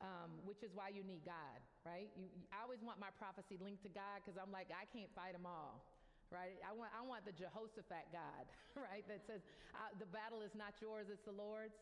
Um, 0.00 0.40
which 0.48 0.64
is 0.64 0.72
why 0.72 0.88
you 0.88 1.04
need 1.04 1.28
God, 1.28 1.60
right? 1.84 2.08
You, 2.16 2.24
I 2.56 2.64
always 2.64 2.80
want 2.80 2.96
my 2.96 3.12
prophecy 3.20 3.60
linked 3.60 3.84
to 3.84 3.92
God 3.92 4.24
because 4.24 4.40
I'm 4.40 4.48
like, 4.48 4.72
I 4.72 4.88
can't 4.88 5.12
fight 5.12 5.36
them 5.36 5.44
all, 5.44 5.84
right? 6.32 6.56
I 6.64 6.72
want, 6.72 6.88
I 6.96 7.04
want 7.04 7.28
the 7.28 7.36
Jehoshaphat 7.36 8.08
God, 8.08 8.48
right? 8.88 9.04
That 9.12 9.20
says, 9.28 9.44
uh, 9.76 9.92
the 10.00 10.08
battle 10.08 10.40
is 10.40 10.56
not 10.56 10.72
yours, 10.80 11.12
it's 11.12 11.20
the 11.28 11.36
Lord's. 11.36 11.76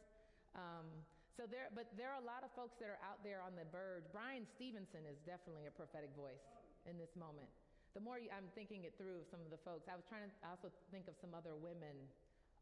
Um, 0.59 0.91
so 1.39 1.47
there, 1.47 1.71
but 1.71 1.87
there 1.95 2.11
are 2.11 2.19
a 2.19 2.27
lot 2.27 2.43
of 2.43 2.51
folks 2.59 2.75
that 2.83 2.91
are 2.91 2.99
out 2.99 3.23
there 3.23 3.39
on 3.39 3.55
the 3.55 3.63
verge. 3.71 4.03
Bryan 4.11 4.43
Stevenson 4.59 5.07
is 5.07 5.23
definitely 5.23 5.71
a 5.71 5.75
prophetic 5.79 6.11
voice 6.19 6.43
in 6.83 6.99
this 6.99 7.15
moment. 7.15 7.47
The 7.95 8.03
more 8.03 8.19
you, 8.19 8.27
I'm 8.35 8.51
thinking 8.59 8.83
it 8.83 8.99
through, 8.99 9.23
some 9.31 9.39
of 9.47 9.55
the 9.55 9.63
folks, 9.63 9.87
I 9.87 9.95
was 9.95 10.03
trying 10.11 10.27
to 10.27 10.35
also 10.43 10.75
think 10.91 11.07
of 11.07 11.15
some 11.23 11.39
other 11.39 11.55
women. 11.55 11.95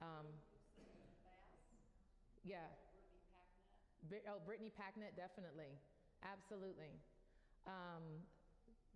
Um, 0.04 0.28
yeah. 2.44 2.68
Oh, 4.28 4.44
Brittany 4.44 4.68
Packnett, 4.76 5.16
definitely. 5.16 5.72
Absolutely. 6.20 6.92
Um, 7.64 8.04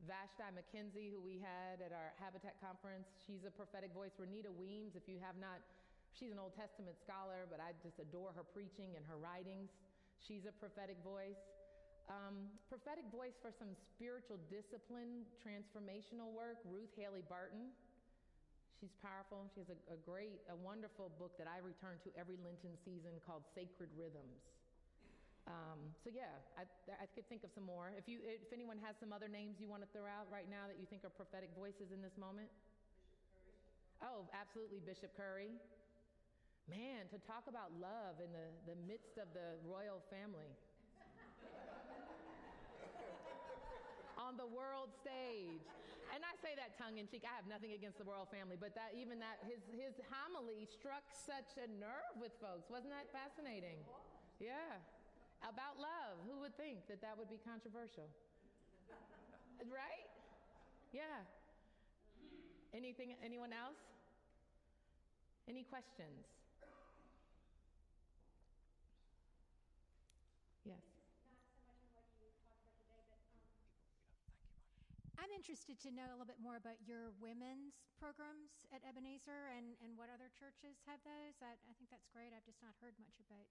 Vashti 0.04 0.44
McKenzie, 0.52 1.08
who 1.08 1.24
we 1.24 1.40
had 1.40 1.80
at 1.80 1.96
our 1.96 2.12
Habitat 2.20 2.60
conference, 2.60 3.08
she's 3.24 3.48
a 3.48 3.52
prophetic 3.52 3.96
voice. 3.96 4.12
Renita 4.20 4.52
Weems, 4.52 4.92
if 4.92 5.08
you 5.08 5.16
have 5.24 5.40
not, 5.40 5.64
she's 6.14 6.32
an 6.34 6.38
Old 6.38 6.54
Testament 6.56 6.96
scholar, 6.98 7.46
but 7.46 7.62
I 7.62 7.74
just 7.82 7.98
adore 7.98 8.34
her 8.34 8.44
preaching 8.44 8.94
and 8.98 9.04
her 9.06 9.16
writings. 9.16 9.70
She's 10.20 10.44
a 10.44 10.54
prophetic 10.54 11.00
voice. 11.02 11.40
Um, 12.10 12.50
prophetic 12.66 13.06
voice 13.14 13.38
for 13.38 13.54
some 13.54 13.70
spiritual 13.94 14.42
discipline, 14.50 15.22
transformational 15.38 16.34
work, 16.34 16.58
Ruth 16.66 16.90
Haley 16.98 17.22
Barton. 17.22 17.70
She's 18.80 18.90
powerful. 19.04 19.46
She 19.52 19.60
has 19.62 19.70
a, 19.70 19.78
a 19.94 19.98
great, 20.02 20.40
a 20.50 20.56
wonderful 20.56 21.12
book 21.20 21.36
that 21.36 21.46
I 21.46 21.60
return 21.62 22.00
to 22.02 22.10
every 22.16 22.40
Lenten 22.40 22.74
season 22.82 23.14
called 23.22 23.46
Sacred 23.54 23.92
Rhythms. 23.94 24.40
Um, 25.48 25.92
so 26.02 26.08
yeah, 26.12 26.30
I, 26.54 26.68
I, 27.00 27.06
could 27.10 27.26
think 27.28 27.42
of 27.42 27.50
some 27.50 27.64
more. 27.64 27.90
If 27.96 28.06
you, 28.06 28.20
if 28.22 28.52
anyone 28.52 28.76
has 28.84 28.94
some 29.00 29.10
other 29.10 29.26
names 29.26 29.56
you 29.58 29.66
want 29.66 29.82
to 29.82 29.90
throw 29.90 30.04
out 30.04 30.28
right 30.28 30.46
now 30.46 30.68
that 30.68 30.76
you 30.78 30.86
think 30.86 31.02
are 31.02 31.10
prophetic 31.10 31.50
voices 31.56 31.90
in 31.90 32.04
this 32.04 32.14
moment. 32.20 32.46
Oh, 34.04 34.28
absolutely, 34.32 34.80
Bishop 34.84 35.12
Curry. 35.16 35.52
Man, 36.70 37.10
to 37.10 37.18
talk 37.26 37.50
about 37.50 37.74
love 37.82 38.22
in 38.22 38.30
the, 38.30 38.46
the 38.70 38.78
midst 38.86 39.18
of 39.18 39.26
the 39.34 39.58
royal 39.66 39.98
family. 40.06 40.54
On 44.14 44.38
the 44.38 44.46
world 44.46 44.94
stage. 45.02 45.66
And 46.14 46.22
I 46.22 46.32
say 46.38 46.54
that 46.54 46.78
tongue 46.78 47.02
in 47.02 47.10
cheek. 47.10 47.26
I 47.26 47.34
have 47.34 47.50
nothing 47.50 47.74
against 47.74 47.98
the 47.98 48.06
royal 48.06 48.30
family, 48.30 48.54
but 48.54 48.78
that 48.78 48.94
even 48.94 49.18
that 49.18 49.42
his 49.46 49.62
his 49.74 49.98
homily 50.10 50.66
struck 50.66 51.02
such 51.10 51.58
a 51.58 51.66
nerve 51.66 52.14
with 52.18 52.34
folks. 52.38 52.70
Wasn't 52.70 52.90
that 52.94 53.10
fascinating? 53.10 53.82
Yeah 54.38 54.78
about 55.44 55.80
love. 55.80 56.20
Who 56.28 56.40
would 56.44 56.56
think 56.56 56.84
that 56.88 57.00
that 57.00 57.16
would 57.16 57.30
be 57.30 57.40
controversial? 57.40 58.08
right? 59.68 60.08
Yeah. 60.92 61.24
Anything, 62.72 63.16
anyone 63.24 63.52
else? 63.52 63.76
Any 65.48 65.64
questions? 65.64 66.24
Yes. 70.64 70.76
Not 70.76 70.78
so 70.78 70.88
much 71.84 71.90
on 71.90 71.98
what 71.98 72.08
you 72.14 72.30
talked 72.38 72.64
about 72.64 72.78
today, 72.78 73.04
but 73.04 73.20
um, 74.96 75.09
I'm 75.20 75.28
interested 75.36 75.76
to 75.84 75.92
know 75.92 76.08
a 76.08 76.16
little 76.16 76.32
bit 76.32 76.40
more 76.40 76.56
about 76.56 76.80
your 76.88 77.12
women's 77.20 77.76
programs 78.00 78.64
at 78.72 78.80
Ebenezer 78.88 79.52
and, 79.52 79.76
and 79.84 79.92
what 80.00 80.08
other 80.08 80.32
churches 80.32 80.80
have 80.88 80.96
those. 81.04 81.36
I, 81.44 81.60
I 81.68 81.72
think 81.76 81.92
that's 81.92 82.08
great. 82.08 82.32
I've 82.32 82.48
just 82.48 82.64
not 82.64 82.72
heard 82.80 82.96
much 82.96 83.20
about 83.20 83.44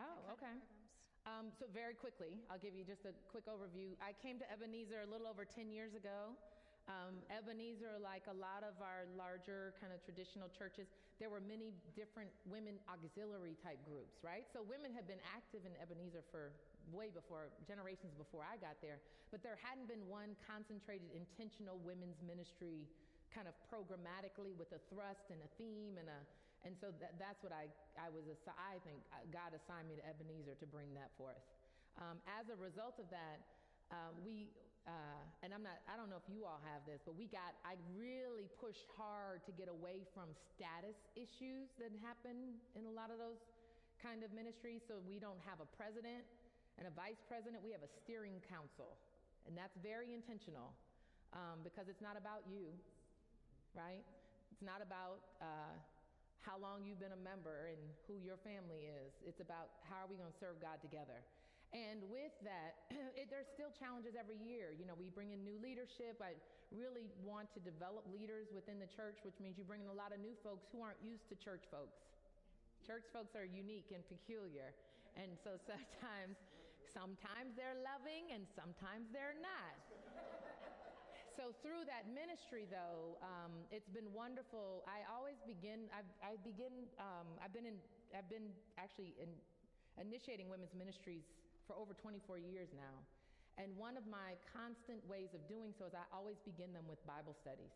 Oh, 0.00 0.32
okay. 0.38 0.56
Um, 1.28 1.52
so 1.52 1.68
very 1.68 1.92
quickly, 1.92 2.40
I'll 2.48 2.62
give 2.62 2.72
you 2.72 2.86
just 2.86 3.04
a 3.04 3.12
quick 3.28 3.44
overview. 3.50 3.92
I 4.00 4.16
came 4.16 4.40
to 4.40 4.46
Ebenezer 4.48 5.04
a 5.04 5.08
little 5.10 5.28
over 5.28 5.44
10 5.44 5.68
years 5.68 5.92
ago. 5.92 6.32
Um, 6.88 7.20
Ebenezer, 7.28 8.00
like 8.00 8.24
a 8.30 8.34
lot 8.38 8.64
of 8.64 8.78
our 8.80 9.04
larger 9.18 9.76
kind 9.76 9.92
of 9.92 10.00
traditional 10.00 10.48
churches, 10.48 10.88
there 11.20 11.28
were 11.28 11.44
many 11.44 11.76
different 11.92 12.32
women 12.48 12.80
auxiliary 12.88 13.58
type 13.60 13.78
groups, 13.84 14.24
right? 14.24 14.48
So 14.48 14.64
women 14.64 14.96
have 14.96 15.04
been 15.04 15.20
active 15.36 15.68
in 15.68 15.76
Ebenezer 15.76 16.24
for 16.32 16.56
way 16.88 17.12
before, 17.12 17.52
generations 17.68 18.16
before 18.16 18.42
I 18.42 18.56
got 18.56 18.80
there, 18.80 18.98
but 19.30 19.44
there 19.44 19.60
hadn't 19.60 19.86
been 19.86 20.02
one 20.08 20.34
concentrated, 20.42 21.12
intentional 21.12 21.78
women's 21.84 22.18
ministry 22.24 22.88
kind 23.30 23.46
of 23.46 23.54
programmatically 23.70 24.58
with 24.58 24.74
a 24.74 24.80
thrust 24.90 25.30
and 25.30 25.38
a 25.38 25.50
theme 25.54 26.00
and 26.00 26.10
a, 26.10 26.20
and 26.66 26.74
so 26.76 26.92
that, 27.00 27.16
that's 27.16 27.40
what 27.40 27.54
I, 27.54 27.70
I 27.96 28.10
was, 28.10 28.26
assi- 28.26 28.58
I 28.58 28.76
think 28.84 29.00
God 29.32 29.54
assigned 29.56 29.88
me 29.88 29.96
to 29.96 30.04
Ebenezer 30.04 30.58
to 30.60 30.66
bring 30.68 30.92
that 30.98 31.14
forth. 31.16 31.40
Um, 31.96 32.20
as 32.26 32.50
a 32.52 32.58
result 32.58 32.98
of 33.00 33.08
that, 33.14 33.38
uh, 33.90 34.12
we, 34.20 34.50
uh, 34.84 35.22
and 35.42 35.54
I'm 35.54 35.64
not, 35.64 35.80
I 35.88 35.96
don't 35.96 36.10
know 36.10 36.20
if 36.20 36.28
you 36.28 36.44
all 36.44 36.60
have 36.68 36.84
this, 36.84 37.00
but 37.06 37.16
we 37.16 37.30
got, 37.30 37.56
I 37.64 37.80
really 37.96 38.50
pushed 38.60 38.86
hard 38.98 39.46
to 39.48 39.52
get 39.56 39.70
away 39.70 40.04
from 40.12 40.30
status 40.52 40.98
issues 41.16 41.72
that 41.80 41.94
happen 42.04 42.60
in 42.76 42.84
a 42.84 42.92
lot 42.92 43.08
of 43.08 43.16
those 43.16 43.40
kind 44.00 44.24
of 44.24 44.32
ministries. 44.32 44.80
So 44.84 45.00
we 45.04 45.20
don't 45.20 45.40
have 45.44 45.60
a 45.60 45.68
president 45.76 46.24
and 46.80 46.88
a 46.88 46.94
vice 46.96 47.20
president, 47.28 47.60
we 47.60 47.70
have 47.76 47.84
a 47.84 47.92
steering 48.02 48.40
council. 48.48 48.96
And 49.44 49.52
that's 49.52 49.76
very 49.84 50.16
intentional 50.16 50.72
um, 51.36 51.60
because 51.60 51.86
it's 51.92 52.00
not 52.00 52.16
about 52.16 52.42
you, 52.48 52.72
right? 53.76 54.02
It's 54.50 54.64
not 54.64 54.80
about, 54.80 55.20
uh, 55.38 55.76
how 56.40 56.56
long 56.56 56.88
you've 56.88 57.00
been 57.00 57.12
a 57.12 57.20
member 57.20 57.68
and 57.68 57.80
who 58.08 58.16
your 58.16 58.40
family 58.40 58.88
is. 58.88 59.12
It's 59.28 59.44
about 59.44 59.84
how 59.84 60.04
are 60.04 60.08
we 60.08 60.16
going 60.16 60.32
to 60.32 60.40
serve 60.40 60.56
God 60.56 60.80
together. 60.80 61.20
And 61.70 62.02
with 62.10 62.32
that, 62.42 62.88
it, 63.20 63.28
there's 63.28 63.48
still 63.52 63.70
challenges 63.76 64.16
every 64.16 64.40
year. 64.40 64.72
You 64.74 64.88
know, 64.88 64.96
we 64.96 65.12
bring 65.12 65.36
in 65.36 65.44
new 65.44 65.60
leadership. 65.60 66.18
I 66.18 66.34
really 66.72 67.06
want 67.22 67.52
to 67.54 67.60
develop 67.60 68.08
leaders 68.08 68.50
within 68.50 68.80
the 68.80 68.88
church, 68.90 69.20
which 69.22 69.36
means 69.38 69.60
you 69.60 69.68
bring 69.68 69.84
in 69.84 69.90
a 69.92 69.94
lot 69.94 70.16
of 70.16 70.18
new 70.18 70.34
folks 70.40 70.66
who 70.72 70.80
aren't 70.80 70.98
used 71.04 71.28
to 71.28 71.36
church 71.36 71.62
folks. 71.68 72.00
Church 72.82 73.04
folks 73.12 73.36
are 73.36 73.44
unique 73.44 73.92
and 73.92 74.02
peculiar. 74.08 74.72
And 75.20 75.36
so 75.44 75.60
sometimes, 75.70 76.40
sometimes 76.90 77.54
they're 77.54 77.78
loving 77.86 78.34
and 78.34 78.46
sometimes 78.54 79.06
they're 79.14 79.38
not. 79.38 79.78
So 81.38 81.56
through 81.64 81.88
that 81.88 82.04
ministry 82.10 82.68
though 82.68 83.16
um, 83.24 83.64
it's 83.72 83.88
been 83.88 84.12
wonderful. 84.12 84.84
I 84.84 85.08
always 85.08 85.40
begin 85.48 85.88
i, 85.88 86.04
I 86.20 86.36
begin 86.44 86.84
um, 87.00 87.24
i've 87.40 87.54
been 87.54 87.64
in 87.64 87.80
i've 88.12 88.28
been 88.28 88.52
actually 88.76 89.16
in 89.16 89.30
initiating 89.96 90.52
women's 90.52 90.76
ministries 90.76 91.24
for 91.64 91.78
over 91.80 91.96
24 91.96 92.36
years 92.36 92.68
now. 92.76 92.92
And 93.56 93.72
one 93.78 93.96
of 93.96 94.04
my 94.04 94.36
constant 94.52 95.00
ways 95.08 95.32
of 95.32 95.40
doing 95.48 95.72
so 95.72 95.88
is 95.88 95.96
i 95.96 96.04
always 96.12 96.36
begin 96.44 96.76
them 96.76 96.84
with 96.84 97.00
bible 97.08 97.32
studies. 97.32 97.72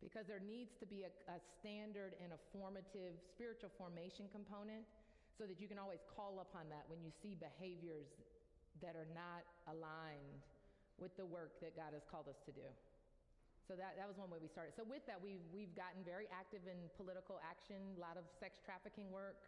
Because 0.00 0.24
there 0.24 0.40
needs 0.40 0.72
to 0.80 0.86
be 0.88 1.04
a, 1.04 1.12
a 1.28 1.36
standard 1.60 2.16
and 2.22 2.32
a 2.32 2.40
formative 2.48 3.20
spiritual 3.28 3.74
formation 3.76 4.24
component 4.32 4.88
so 5.34 5.44
that 5.44 5.58
you 5.58 5.66
can 5.66 5.78
always 5.78 6.02
call 6.14 6.38
upon 6.38 6.70
that 6.70 6.86
when 6.86 7.02
you 7.02 7.10
see 7.10 7.34
behaviors 7.34 8.06
that 8.82 8.94
are 8.94 9.10
not 9.14 9.42
aligned 9.66 10.42
with 10.98 11.14
the 11.18 11.26
work 11.26 11.58
that 11.58 11.74
God 11.74 11.90
has 11.90 12.06
called 12.06 12.30
us 12.30 12.38
to 12.46 12.52
do. 12.54 12.66
So 13.66 13.72
that, 13.74 13.96
that 13.96 14.04
was 14.04 14.20
one 14.20 14.28
way 14.28 14.38
we 14.38 14.52
started. 14.52 14.76
So 14.76 14.84
with 14.84 15.02
that, 15.08 15.16
we've, 15.16 15.42
we've 15.48 15.72
gotten 15.72 16.04
very 16.04 16.28
active 16.28 16.62
in 16.68 16.76
political 17.00 17.40
action, 17.40 17.96
a 17.96 18.00
lot 18.00 18.20
of 18.20 18.28
sex 18.36 18.60
trafficking 18.60 19.08
work. 19.08 19.40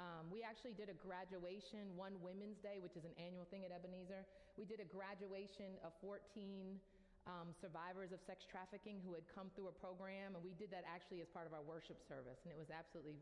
Um, 0.00 0.32
we 0.32 0.40
actually 0.40 0.72
did 0.72 0.88
a 0.88 0.96
graduation, 0.96 1.92
one 1.92 2.16
Women's 2.24 2.56
Day, 2.64 2.80
which 2.80 2.96
is 2.96 3.04
an 3.04 3.12
annual 3.20 3.44
thing 3.52 3.68
at 3.68 3.70
Ebenezer. 3.70 4.24
We 4.56 4.64
did 4.64 4.80
a 4.80 4.88
graduation 4.88 5.76
of 5.84 5.92
14 6.00 6.80
um, 7.28 7.52
survivors 7.60 8.10
of 8.10 8.24
sex 8.24 8.48
trafficking 8.48 9.04
who 9.04 9.12
had 9.12 9.28
come 9.30 9.52
through 9.52 9.68
a 9.68 9.76
program, 9.76 10.32
and 10.32 10.40
we 10.40 10.56
did 10.56 10.72
that 10.72 10.88
actually 10.88 11.20
as 11.20 11.28
part 11.28 11.44
of 11.44 11.52
our 11.52 11.62
worship 11.62 12.00
service, 12.08 12.40
and 12.42 12.50
it 12.50 12.58
was 12.58 12.72
absolutely 12.72 13.20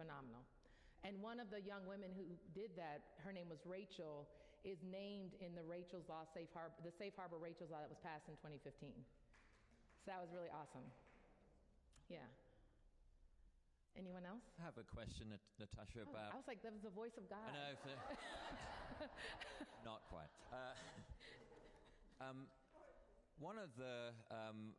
phenomenal. 0.00 0.40
And 1.06 1.22
one 1.22 1.38
of 1.38 1.54
the 1.54 1.62
young 1.62 1.86
women 1.86 2.10
who 2.18 2.26
did 2.50 2.74
that, 2.74 3.14
her 3.22 3.30
name 3.30 3.46
was 3.46 3.62
Rachel, 3.62 4.26
is 4.66 4.82
named 4.82 5.38
in 5.38 5.54
the 5.54 5.62
Rachel's 5.62 6.10
Law 6.10 6.26
Safe 6.34 6.50
Harbor, 6.50 6.74
the 6.82 6.90
Safe 6.90 7.14
Harbor 7.14 7.38
Rachel's 7.38 7.70
Law 7.70 7.78
that 7.78 7.86
was 7.86 8.02
passed 8.02 8.26
in 8.26 8.34
2015. 8.42 8.90
So 10.02 10.10
that 10.10 10.18
was 10.18 10.34
really 10.34 10.50
awesome. 10.50 10.82
Yeah. 12.10 12.26
Anyone 13.94 14.26
else? 14.26 14.42
I 14.58 14.66
have 14.66 14.74
a 14.82 14.86
question, 14.90 15.30
Nat- 15.30 15.46
Natosha, 15.62 16.02
Oh, 16.02 16.10
about. 16.10 16.34
I 16.34 16.36
was 16.42 16.50
like, 16.50 16.58
that 16.66 16.74
was 16.74 16.82
the 16.82 16.90
voice 16.90 17.14
of 17.14 17.30
God. 17.30 17.46
I 17.46 17.54
know. 17.54 17.70
not 19.86 20.02
quite. 20.10 20.28
Uh, 20.50 20.74
um, 22.26 22.50
one 23.38 23.62
of 23.62 23.70
the. 23.78 24.10
Um, 24.34 24.74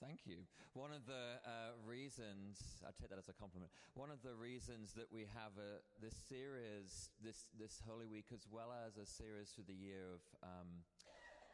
thank 0.00 0.26
you. 0.26 0.46
One 0.74 0.90
of 0.90 1.06
the 1.06 1.38
uh, 1.46 1.78
reasons, 1.86 2.82
I 2.82 2.90
take 3.00 3.10
that 3.10 3.18
as 3.18 3.28
a 3.28 3.36
compliment. 3.36 3.70
One 3.94 4.10
of 4.10 4.22
the 4.22 4.34
reasons 4.34 4.92
that 4.94 5.06
we 5.12 5.26
have 5.34 5.54
a, 5.58 5.82
this 6.02 6.14
series, 6.28 7.10
this, 7.22 7.50
this 7.58 7.82
Holy 7.86 8.06
Week, 8.06 8.26
as 8.34 8.46
well 8.50 8.74
as 8.74 8.98
a 8.98 9.06
series 9.06 9.50
through 9.50 9.70
the 9.70 9.78
year 9.78 10.10
of 10.10 10.22
um, 10.42 10.82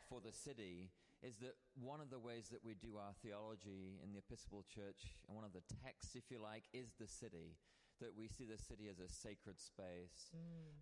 for 0.09 0.20
the 0.20 0.32
city, 0.32 0.91
is 1.22 1.36
that 1.45 1.61
one 1.76 2.01
of 2.01 2.09
the 2.09 2.18
ways 2.18 2.49
that 2.49 2.64
we 2.64 2.72
do 2.72 2.97
our 2.97 3.12
theology 3.20 4.01
in 4.01 4.16
the 4.16 4.24
Episcopal 4.24 4.64
Church, 4.64 5.20
and 5.28 5.36
one 5.36 5.45
of 5.45 5.53
the 5.53 5.62
texts, 5.84 6.16
if 6.16 6.32
you 6.32 6.41
like, 6.41 6.64
is 6.72 6.97
the 6.97 7.09
city. 7.09 7.57
That 8.01 8.16
we 8.16 8.32
see 8.32 8.49
the 8.49 8.57
city 8.57 8.88
as 8.88 8.97
a 8.97 9.12
sacred 9.12 9.61
space. 9.61 10.32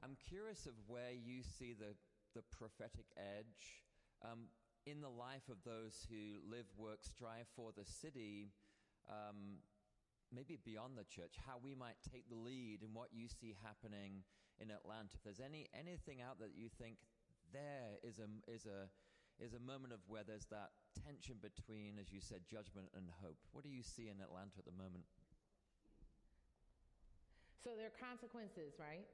I'm 0.06 0.14
curious 0.30 0.70
of 0.70 0.78
where 0.86 1.10
you 1.10 1.42
see 1.42 1.74
the, 1.74 1.98
the 2.38 2.46
prophetic 2.54 3.10
edge 3.18 3.82
um, 4.22 4.46
in 4.88 5.04
the 5.04 5.12
life 5.12 5.44
of 5.52 5.60
those 5.68 6.08
who 6.08 6.40
live, 6.48 6.64
work, 6.80 7.04
strive 7.04 7.44
for 7.52 7.76
the 7.76 7.84
city, 7.84 8.48
um, 9.04 9.60
maybe 10.32 10.56
beyond 10.64 10.96
the 10.96 11.04
church, 11.04 11.36
how 11.44 11.60
we 11.60 11.76
might 11.76 12.00
take 12.00 12.24
the 12.28 12.36
lead 12.36 12.80
in 12.80 12.96
what 12.96 13.12
you 13.12 13.28
see 13.28 13.52
happening 13.60 14.24
in 14.56 14.72
Atlanta. 14.72 15.12
If 15.12 15.22
there's 15.22 15.44
any, 15.44 15.68
anything 15.76 16.24
out 16.24 16.40
there 16.40 16.48
that 16.48 16.56
you 16.56 16.72
think 16.72 16.96
there 17.52 18.00
is 18.00 18.16
a, 18.16 18.28
is 18.48 18.64
a, 18.64 18.88
is 19.36 19.52
a 19.52 19.60
moment 19.60 19.92
of 19.92 20.00
where 20.08 20.24
there's 20.24 20.48
that 20.48 20.72
tension 20.96 21.36
between, 21.36 22.00
as 22.00 22.08
you 22.08 22.24
said, 22.24 22.48
judgment 22.48 22.88
and 22.96 23.12
hope. 23.20 23.38
What 23.52 23.64
do 23.64 23.70
you 23.70 23.84
see 23.84 24.08
in 24.08 24.24
Atlanta 24.24 24.56
at 24.58 24.64
the 24.64 24.76
moment? 24.76 25.04
So 27.60 27.76
there 27.76 27.92
are 27.92 27.98
consequences, 28.00 28.80
right? 28.80 29.04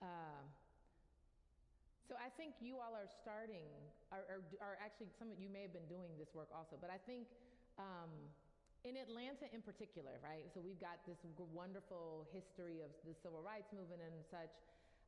Um, 0.00 0.48
so 2.08 2.16
I 2.16 2.32
think 2.40 2.56
you 2.64 2.80
all 2.80 2.96
are 2.96 3.06
starting, 3.20 3.68
or, 4.08 4.24
are, 4.24 4.42
are 4.64 4.76
actually, 4.80 5.12
some 5.20 5.28
of 5.28 5.36
you 5.36 5.52
may 5.52 5.68
have 5.68 5.76
been 5.76 5.86
doing 5.92 6.08
this 6.16 6.32
work 6.32 6.48
also, 6.48 6.80
but 6.80 6.88
I 6.88 6.96
think 7.04 7.28
um, 7.76 8.08
in 8.88 8.96
Atlanta 8.96 9.44
in 9.52 9.60
particular, 9.60 10.16
right? 10.24 10.48
So 10.56 10.64
we've 10.64 10.80
got 10.80 11.04
this 11.04 11.20
wonderful 11.52 12.24
history 12.32 12.80
of 12.80 12.88
the 13.04 13.12
civil 13.20 13.44
rights 13.44 13.68
movement 13.76 14.00
and 14.00 14.16
such. 14.32 14.48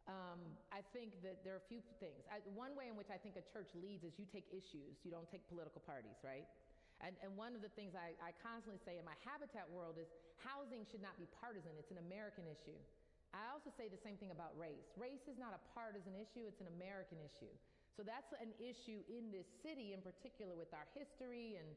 Um, 0.04 0.44
I 0.68 0.84
think 0.92 1.16
that 1.24 1.40
there 1.40 1.56
are 1.56 1.62
a 1.64 1.68
few 1.72 1.80
things. 2.04 2.20
I, 2.28 2.44
one 2.52 2.76
way 2.76 2.92
in 2.92 3.00
which 3.00 3.08
I 3.08 3.16
think 3.16 3.40
a 3.40 3.44
church 3.48 3.72
leads 3.80 4.04
is 4.04 4.12
you 4.20 4.28
take 4.28 4.44
issues, 4.52 5.00
you 5.00 5.08
don't 5.08 5.28
take 5.32 5.40
political 5.48 5.80
parties, 5.80 6.20
right? 6.20 6.44
And, 7.00 7.16
and 7.24 7.32
one 7.32 7.56
of 7.56 7.64
the 7.64 7.72
things 7.72 7.96
I, 7.96 8.12
I 8.20 8.36
constantly 8.44 8.76
say 8.84 9.00
in 9.00 9.08
my 9.08 9.16
habitat 9.24 9.64
world 9.72 9.96
is 9.96 10.12
housing 10.44 10.84
should 10.84 11.00
not 11.00 11.16
be 11.16 11.24
partisan, 11.40 11.72
it's 11.80 11.88
an 11.88 12.00
American 12.04 12.44
issue. 12.44 12.76
I 13.30 13.50
also 13.54 13.70
say 13.70 13.86
the 13.86 14.00
same 14.00 14.18
thing 14.18 14.34
about 14.34 14.54
race. 14.58 14.90
Race 14.98 15.30
is 15.30 15.38
not 15.38 15.54
a 15.54 15.62
partisan 15.72 16.18
issue, 16.18 16.46
it's 16.50 16.60
an 16.60 16.70
American 16.74 17.22
issue. 17.22 17.52
So 17.94 18.02
that's 18.02 18.30
an 18.38 18.54
issue 18.58 19.02
in 19.06 19.30
this 19.30 19.46
city 19.62 19.92
in 19.94 20.00
particular 20.02 20.54
with 20.54 20.70
our 20.74 20.86
history 20.94 21.58
and 21.58 21.68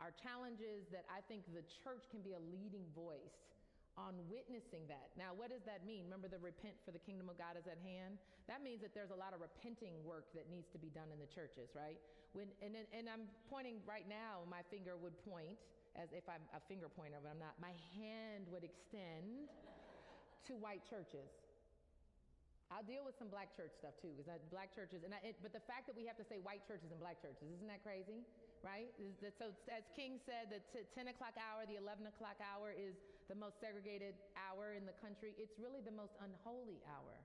our 0.00 0.12
challenges 0.14 0.88
that 0.90 1.04
I 1.12 1.20
think 1.28 1.44
the 1.52 1.64
church 1.84 2.08
can 2.08 2.24
be 2.24 2.32
a 2.32 2.42
leading 2.42 2.86
voice 2.96 3.52
on 4.00 4.16
witnessing 4.32 4.88
that. 4.88 5.12
Now, 5.20 5.36
what 5.36 5.52
does 5.52 5.60
that 5.68 5.84
mean? 5.84 6.08
Remember 6.08 6.28
the 6.28 6.40
repent 6.40 6.80
for 6.80 6.96
the 6.96 7.02
kingdom 7.04 7.28
of 7.28 7.36
God 7.36 7.60
is 7.60 7.68
at 7.68 7.76
hand? 7.84 8.16
That 8.48 8.64
means 8.64 8.80
that 8.80 8.96
there's 8.96 9.12
a 9.12 9.18
lot 9.18 9.36
of 9.36 9.44
repenting 9.44 9.92
work 10.00 10.32
that 10.32 10.48
needs 10.48 10.72
to 10.72 10.80
be 10.80 10.88
done 10.88 11.12
in 11.12 11.20
the 11.20 11.28
churches, 11.28 11.76
right? 11.76 12.00
When, 12.32 12.48
and, 12.64 12.72
and, 12.72 13.04
I'm 13.04 13.28
pointing 13.52 13.84
right 13.84 14.08
now, 14.08 14.48
my 14.48 14.64
finger 14.72 14.96
would 14.96 15.12
point 15.28 15.60
as 15.92 16.08
if 16.16 16.24
I'm 16.24 16.40
a 16.56 16.62
finger 16.64 16.88
pointer, 16.88 17.20
but 17.20 17.28
I'm 17.28 17.42
not. 17.42 17.52
My 17.60 17.76
hand 17.92 18.48
would 18.48 18.64
extend 18.64 19.52
to 20.46 20.54
white 20.54 20.82
churches. 20.88 21.30
I'll 22.72 22.86
deal 22.88 23.04
with 23.04 23.20
some 23.20 23.28
black 23.28 23.52
church 23.52 23.76
stuff 23.76 23.92
too, 24.00 24.16
because 24.16 24.24
that 24.32 24.40
black 24.48 24.72
churches, 24.72 25.04
and 25.04 25.12
I, 25.12 25.20
it, 25.20 25.36
but 25.44 25.52
the 25.52 25.60
fact 25.68 25.84
that 25.92 25.96
we 25.96 26.08
have 26.08 26.16
to 26.16 26.24
say 26.24 26.40
white 26.40 26.64
churches 26.64 26.88
and 26.88 26.96
black 26.96 27.20
churches, 27.20 27.44
isn't 27.60 27.68
that 27.68 27.84
crazy? 27.84 28.24
Right? 28.64 28.88
That, 29.20 29.36
so, 29.36 29.52
as 29.68 29.84
King 29.92 30.16
said, 30.24 30.48
the 30.48 30.64
t- 30.72 30.88
10 30.96 31.12
o'clock 31.12 31.36
hour, 31.36 31.68
the 31.68 31.76
11 31.76 32.08
o'clock 32.08 32.40
hour 32.40 32.72
is 32.72 32.96
the 33.28 33.36
most 33.36 33.60
segregated 33.60 34.16
hour 34.38 34.72
in 34.72 34.88
the 34.88 34.96
country. 35.04 35.36
It's 35.36 35.58
really 35.60 35.84
the 35.84 35.92
most 35.92 36.16
unholy 36.22 36.80
hour, 36.88 37.18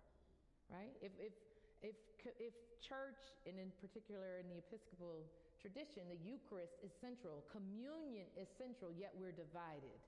right? 0.68 0.92
If, 1.00 1.14
if, 1.22 1.32
if, 1.80 1.96
if 2.42 2.54
church, 2.84 3.22
and 3.48 3.56
in 3.56 3.72
particular 3.80 4.42
in 4.42 4.52
the 4.52 4.60
Episcopal 4.60 5.24
tradition, 5.62 6.10
the 6.12 6.20
Eucharist 6.22 6.76
is 6.84 6.92
central, 7.00 7.46
communion 7.54 8.28
is 8.36 8.50
central, 8.58 8.92
yet 8.92 9.14
we're 9.16 9.34
divided, 9.34 10.02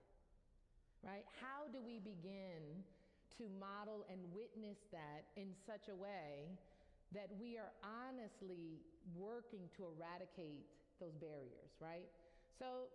right? 1.05 1.23
How 1.39 1.69
do 1.71 1.79
we 1.79 2.01
begin 2.01 2.83
to 3.37 3.45
model 3.59 4.05
and 4.09 4.19
witness 4.33 4.77
that 4.91 5.29
in 5.37 5.53
such 5.67 5.91
a 5.91 5.95
way 5.95 6.49
that 7.13 7.29
we 7.41 7.57
are 7.57 7.73
honestly 7.81 8.81
working 9.17 9.65
to 9.77 9.89
eradicate 9.89 10.65
those 11.01 11.15
barriers, 11.17 11.73
right? 11.81 12.05
So 12.57 12.91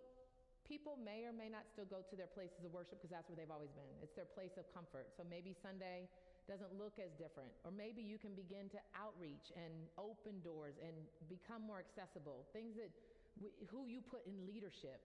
people 0.63 0.95
may 0.97 1.27
or 1.27 1.33
may 1.33 1.51
not 1.51 1.67
still 1.69 1.85
go 1.85 2.01
to 2.05 2.15
their 2.15 2.29
places 2.31 2.63
of 2.63 2.71
worship 2.71 3.01
because 3.01 3.11
that's 3.11 3.27
where 3.27 3.35
they've 3.35 3.51
always 3.51 3.73
been. 3.75 3.91
It's 3.99 4.15
their 4.15 4.29
place 4.29 4.55
of 4.55 4.65
comfort. 4.71 5.11
So 5.17 5.27
maybe 5.27 5.51
Sunday 5.51 6.07
doesn't 6.45 6.73
look 6.77 7.01
as 7.01 7.11
different. 7.17 7.51
Or 7.65 7.73
maybe 7.73 8.01
you 8.05 8.21
can 8.21 8.37
begin 8.37 8.69
to 8.73 8.79
outreach 8.93 9.51
and 9.57 9.73
open 9.97 10.39
doors 10.45 10.77
and 10.81 10.93
become 11.27 11.65
more 11.65 11.81
accessible. 11.81 12.45
Things 12.53 12.77
that 12.77 12.93
we, 13.41 13.51
who 13.67 13.89
you 13.89 13.99
put 13.99 14.23
in 14.29 14.45
leadership, 14.45 15.01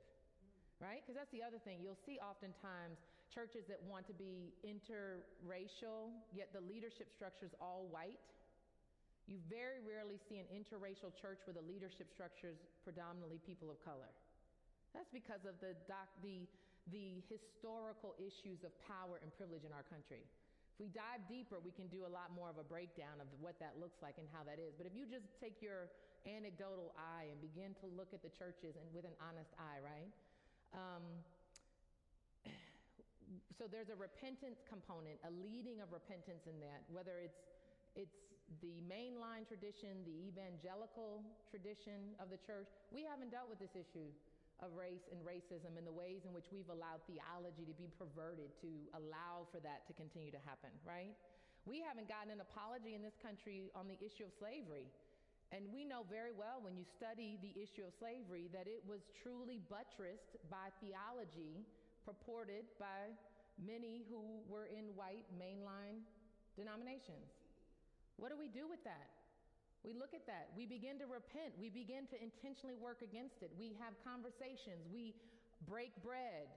right? 0.78 1.00
Because 1.02 1.16
that's 1.16 1.32
the 1.32 1.42
other 1.42 1.58
thing. 1.60 1.80
You'll 1.82 1.98
see 2.06 2.20
oftentimes 2.20 3.00
churches 3.30 3.64
that 3.70 3.78
want 3.86 4.06
to 4.10 4.14
be 4.14 4.52
interracial, 4.66 6.10
yet 6.34 6.50
the 6.52 6.60
leadership 6.60 7.08
structure 7.14 7.46
is 7.46 7.54
all 7.62 7.86
white. 7.88 8.18
You 9.30 9.38
very 9.46 9.78
rarely 9.86 10.18
see 10.26 10.42
an 10.42 10.50
interracial 10.50 11.14
church 11.14 11.38
where 11.46 11.54
the 11.54 11.62
leadership 11.62 12.10
structure 12.10 12.50
is 12.50 12.58
predominantly 12.82 13.38
people 13.46 13.70
of 13.70 13.78
color. 13.86 14.10
That's 14.90 15.10
because 15.14 15.46
of 15.46 15.54
the, 15.62 15.78
doc, 15.86 16.10
the, 16.18 16.50
the 16.90 17.22
historical 17.30 18.18
issues 18.18 18.66
of 18.66 18.74
power 18.90 19.22
and 19.22 19.30
privilege 19.38 19.62
in 19.62 19.70
our 19.70 19.86
country. 19.86 20.26
If 20.74 20.78
we 20.82 20.90
dive 20.90 21.22
deeper, 21.30 21.62
we 21.62 21.70
can 21.70 21.86
do 21.94 22.02
a 22.02 22.10
lot 22.10 22.34
more 22.34 22.50
of 22.50 22.58
a 22.58 22.66
breakdown 22.66 23.22
of 23.22 23.30
what 23.38 23.54
that 23.62 23.78
looks 23.78 24.02
like 24.02 24.18
and 24.18 24.26
how 24.34 24.42
that 24.50 24.58
is. 24.58 24.74
But 24.74 24.90
if 24.90 24.98
you 24.98 25.06
just 25.06 25.30
take 25.38 25.62
your 25.62 25.94
anecdotal 26.26 26.90
eye 26.98 27.30
and 27.30 27.38
begin 27.38 27.78
to 27.80 27.86
look 27.94 28.10
at 28.10 28.26
the 28.26 28.32
churches 28.34 28.74
and 28.74 28.84
with 28.90 29.06
an 29.06 29.14
honest 29.22 29.54
eye, 29.56 29.78
right? 29.78 30.10
Um, 30.74 31.22
so 33.58 33.70
there's 33.70 33.90
a 33.90 33.98
repentance 33.98 34.62
component, 34.66 35.18
a 35.22 35.32
leading 35.42 35.80
of 35.80 35.92
repentance 35.94 36.46
in 36.50 36.58
that, 36.60 36.82
whether 36.90 37.22
it's 37.22 37.38
it's 37.94 38.30
the 38.62 38.82
mainline 38.86 39.46
tradition, 39.46 40.02
the 40.02 40.14
evangelical 40.30 41.22
tradition 41.50 42.14
of 42.18 42.30
the 42.30 42.38
church. 42.42 42.66
We 42.90 43.06
haven't 43.06 43.30
dealt 43.30 43.46
with 43.46 43.62
this 43.62 43.74
issue 43.78 44.10
of 44.58 44.74
race 44.76 45.06
and 45.10 45.22
racism 45.22 45.78
and 45.78 45.86
the 45.86 45.94
ways 45.94 46.26
in 46.26 46.34
which 46.34 46.50
we've 46.52 46.68
allowed 46.68 47.00
theology 47.08 47.64
to 47.64 47.74
be 47.78 47.88
perverted 47.96 48.52
to 48.60 48.70
allow 48.92 49.48
for 49.48 49.62
that 49.64 49.86
to 49.88 49.92
continue 49.96 50.30
to 50.30 50.42
happen, 50.44 50.70
right? 50.84 51.16
We 51.64 51.80
haven't 51.80 52.10
gotten 52.10 52.34
an 52.34 52.42
apology 52.42 52.94
in 52.94 53.02
this 53.02 53.16
country 53.22 53.72
on 53.72 53.88
the 53.88 53.96
issue 54.02 54.28
of 54.28 54.32
slavery. 54.36 54.90
And 55.50 55.66
we 55.74 55.82
know 55.82 56.06
very 56.06 56.30
well 56.30 56.62
when 56.62 56.78
you 56.78 56.86
study 56.86 57.34
the 57.42 57.50
issue 57.58 57.82
of 57.82 57.90
slavery 57.98 58.46
that 58.54 58.70
it 58.70 58.86
was 58.86 59.02
truly 59.18 59.58
buttressed 59.66 60.38
by 60.46 60.70
theology 60.78 61.66
purported 62.04 62.64
by 62.78 63.12
many 63.60 64.06
who 64.08 64.40
were 64.48 64.66
in 64.66 64.96
white 64.96 65.28
mainline 65.36 66.00
denominations. 66.56 67.28
What 68.16 68.32
do 68.32 68.36
we 68.36 68.48
do 68.48 68.68
with 68.68 68.82
that? 68.84 69.08
We 69.80 69.96
look 69.96 70.12
at 70.12 70.28
that. 70.28 70.52
We 70.52 70.68
begin 70.68 71.00
to 71.00 71.08
repent. 71.08 71.56
We 71.56 71.72
begin 71.72 72.04
to 72.12 72.16
intentionally 72.20 72.76
work 72.76 73.00
against 73.00 73.40
it. 73.40 73.48
We 73.56 73.72
have 73.80 73.96
conversations. 74.04 74.84
We 74.92 75.16
break 75.64 75.96
bread 76.04 76.52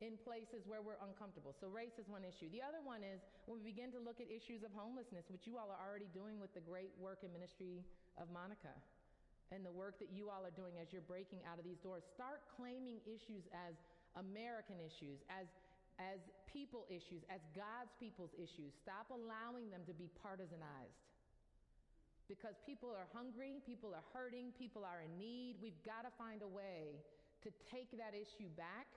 in 0.00 0.16
places 0.24 0.64
where 0.64 0.80
we're 0.80 1.00
uncomfortable. 1.04 1.52
So, 1.52 1.68
race 1.68 2.00
is 2.00 2.08
one 2.08 2.24
issue. 2.24 2.48
The 2.50 2.64
other 2.64 2.80
one 2.80 3.04
is 3.04 3.20
when 3.44 3.60
we 3.60 3.64
begin 3.68 3.92
to 3.92 4.00
look 4.00 4.16
at 4.16 4.32
issues 4.32 4.64
of 4.64 4.72
homelessness, 4.72 5.28
which 5.28 5.44
you 5.44 5.60
all 5.60 5.68
are 5.68 5.80
already 5.80 6.08
doing 6.16 6.40
with 6.40 6.56
the 6.56 6.64
great 6.64 6.90
work 6.96 7.20
and 7.20 7.30
ministry 7.36 7.84
of 8.16 8.32
Monica 8.32 8.72
and 9.52 9.60
the 9.60 9.70
work 9.70 10.00
that 10.00 10.08
you 10.10 10.32
all 10.32 10.42
are 10.42 10.54
doing 10.56 10.80
as 10.80 10.88
you're 10.88 11.04
breaking 11.04 11.44
out 11.44 11.60
of 11.60 11.64
these 11.68 11.78
doors. 11.84 12.02
Start 12.16 12.42
claiming 12.56 12.98
issues 13.04 13.44
as 13.52 13.76
American 14.16 14.78
issues, 14.80 15.20
as 15.30 15.46
as 16.02 16.18
people 16.50 16.86
issues, 16.90 17.22
as 17.30 17.38
God's 17.54 17.94
people's 18.02 18.34
issues. 18.34 18.74
Stop 18.82 19.14
allowing 19.14 19.70
them 19.70 19.86
to 19.86 19.94
be 19.94 20.10
partisanized. 20.18 20.98
because 22.28 22.56
people 22.64 22.88
are 22.88 23.04
hungry, 23.12 23.60
people 23.68 23.92
are 23.92 24.04
hurting, 24.16 24.52
people 24.56 24.80
are 24.80 25.04
in 25.04 25.12
need. 25.20 25.60
We've 25.60 25.78
got 25.84 26.08
to 26.08 26.12
find 26.16 26.40
a 26.40 26.48
way 26.48 26.96
to 27.44 27.52
take 27.68 27.92
that 28.00 28.16
issue 28.16 28.48
back 28.56 28.88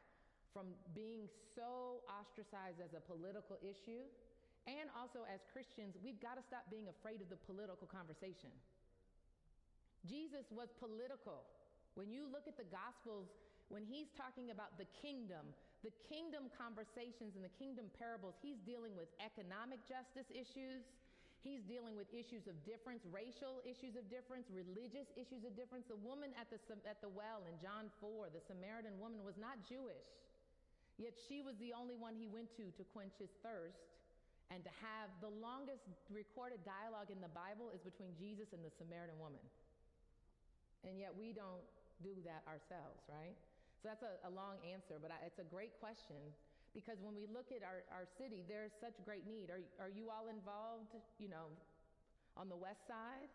from 0.55 0.72
being 0.95 1.28
so 1.55 1.99
ostracized 2.07 2.80
as 2.80 2.95
a 2.95 3.03
political 3.03 3.59
issue. 3.59 4.07
And 4.68 4.88
also, 4.95 5.28
as 5.28 5.43
Christians, 5.51 5.95
we've 5.99 6.20
got 6.24 6.39
to 6.39 6.43
stop 6.43 6.68
being 6.72 6.88
afraid 6.88 7.20
of 7.20 7.28
the 7.28 7.39
political 7.47 7.88
conversation. 7.88 8.51
Jesus 10.07 10.47
was 10.51 10.72
political. 10.80 11.43
When 11.99 12.07
you 12.11 12.28
look 12.32 12.47
at 12.47 12.55
the 12.55 12.68
Gospels, 12.72 13.28
when 13.68 13.84
he's 13.84 14.07
talking 14.15 14.51
about 14.51 14.80
the 14.80 14.88
kingdom, 15.03 15.43
the 15.84 15.91
kingdom 16.07 16.47
conversations 16.55 17.36
and 17.36 17.43
the 17.43 17.51
kingdom 17.59 17.91
parables, 17.99 18.39
he's 18.39 18.59
dealing 18.63 18.95
with 18.95 19.11
economic 19.20 19.84
justice 19.84 20.28
issues. 20.32 20.88
He's 21.45 21.63
dealing 21.63 21.95
with 21.95 22.09
issues 22.11 22.49
of 22.49 22.57
difference, 22.68 23.05
racial 23.07 23.63
issues 23.63 23.95
of 23.95 24.03
difference, 24.11 24.49
religious 24.51 25.07
issues 25.15 25.47
of 25.47 25.55
difference. 25.55 25.88
The 25.88 25.99
woman 26.01 26.34
at 26.36 26.49
the, 26.51 26.59
at 26.84 26.99
the 26.99 27.07
well 27.07 27.45
in 27.47 27.55
John 27.61 27.88
4, 28.03 28.34
the 28.36 28.43
Samaritan 28.43 28.99
woman, 28.99 29.24
was 29.24 29.38
not 29.39 29.55
Jewish, 29.63 30.11
yet 30.99 31.15
she 31.30 31.39
was 31.39 31.55
the 31.61 31.72
only 31.72 31.95
one 31.95 32.18
he 32.18 32.28
went 32.28 32.51
to 32.59 32.68
to 32.76 32.84
quench 32.91 33.15
his 33.15 33.32
thirst 33.45 33.80
and 34.49 34.63
to 34.63 34.74
have 34.80 35.07
the 35.20 35.32
longest 35.39 35.88
recorded 36.11 36.59
dialogue 36.63 37.11
in 37.11 37.20
the 37.20 37.32
Bible 37.32 37.72
is 37.72 37.84
between 37.84 38.15
Jesus 38.15 38.51
and 38.55 38.63
the 38.63 38.72
Samaritan 38.80 39.15
woman. 39.20 39.43
And 40.88 40.95
yet 40.99 41.11
we 41.15 41.36
don't 41.36 41.63
do 41.99 42.15
that 42.24 42.43
ourselves, 42.47 43.03
right? 43.11 43.36
So 43.82 43.94
that's 43.94 44.02
a, 44.02 44.18
a 44.26 44.32
long 44.34 44.58
answer, 44.66 44.98
but 44.98 45.14
I, 45.14 45.22
it's 45.26 45.38
a 45.38 45.46
great 45.46 45.78
question 45.78 46.18
because 46.74 46.98
when 47.02 47.14
we 47.14 47.30
look 47.30 47.54
at 47.54 47.62
our, 47.62 47.86
our 47.94 48.06
city, 48.18 48.42
there's 48.46 48.74
such 48.82 48.98
great 49.06 49.26
need. 49.26 49.50
Are, 49.54 49.62
are 49.82 49.94
you 49.94 50.10
all 50.10 50.30
involved, 50.30 50.94
you 51.22 51.30
know, 51.30 51.54
on 52.34 52.50
the 52.50 52.58
west 52.58 52.86
side? 52.90 53.30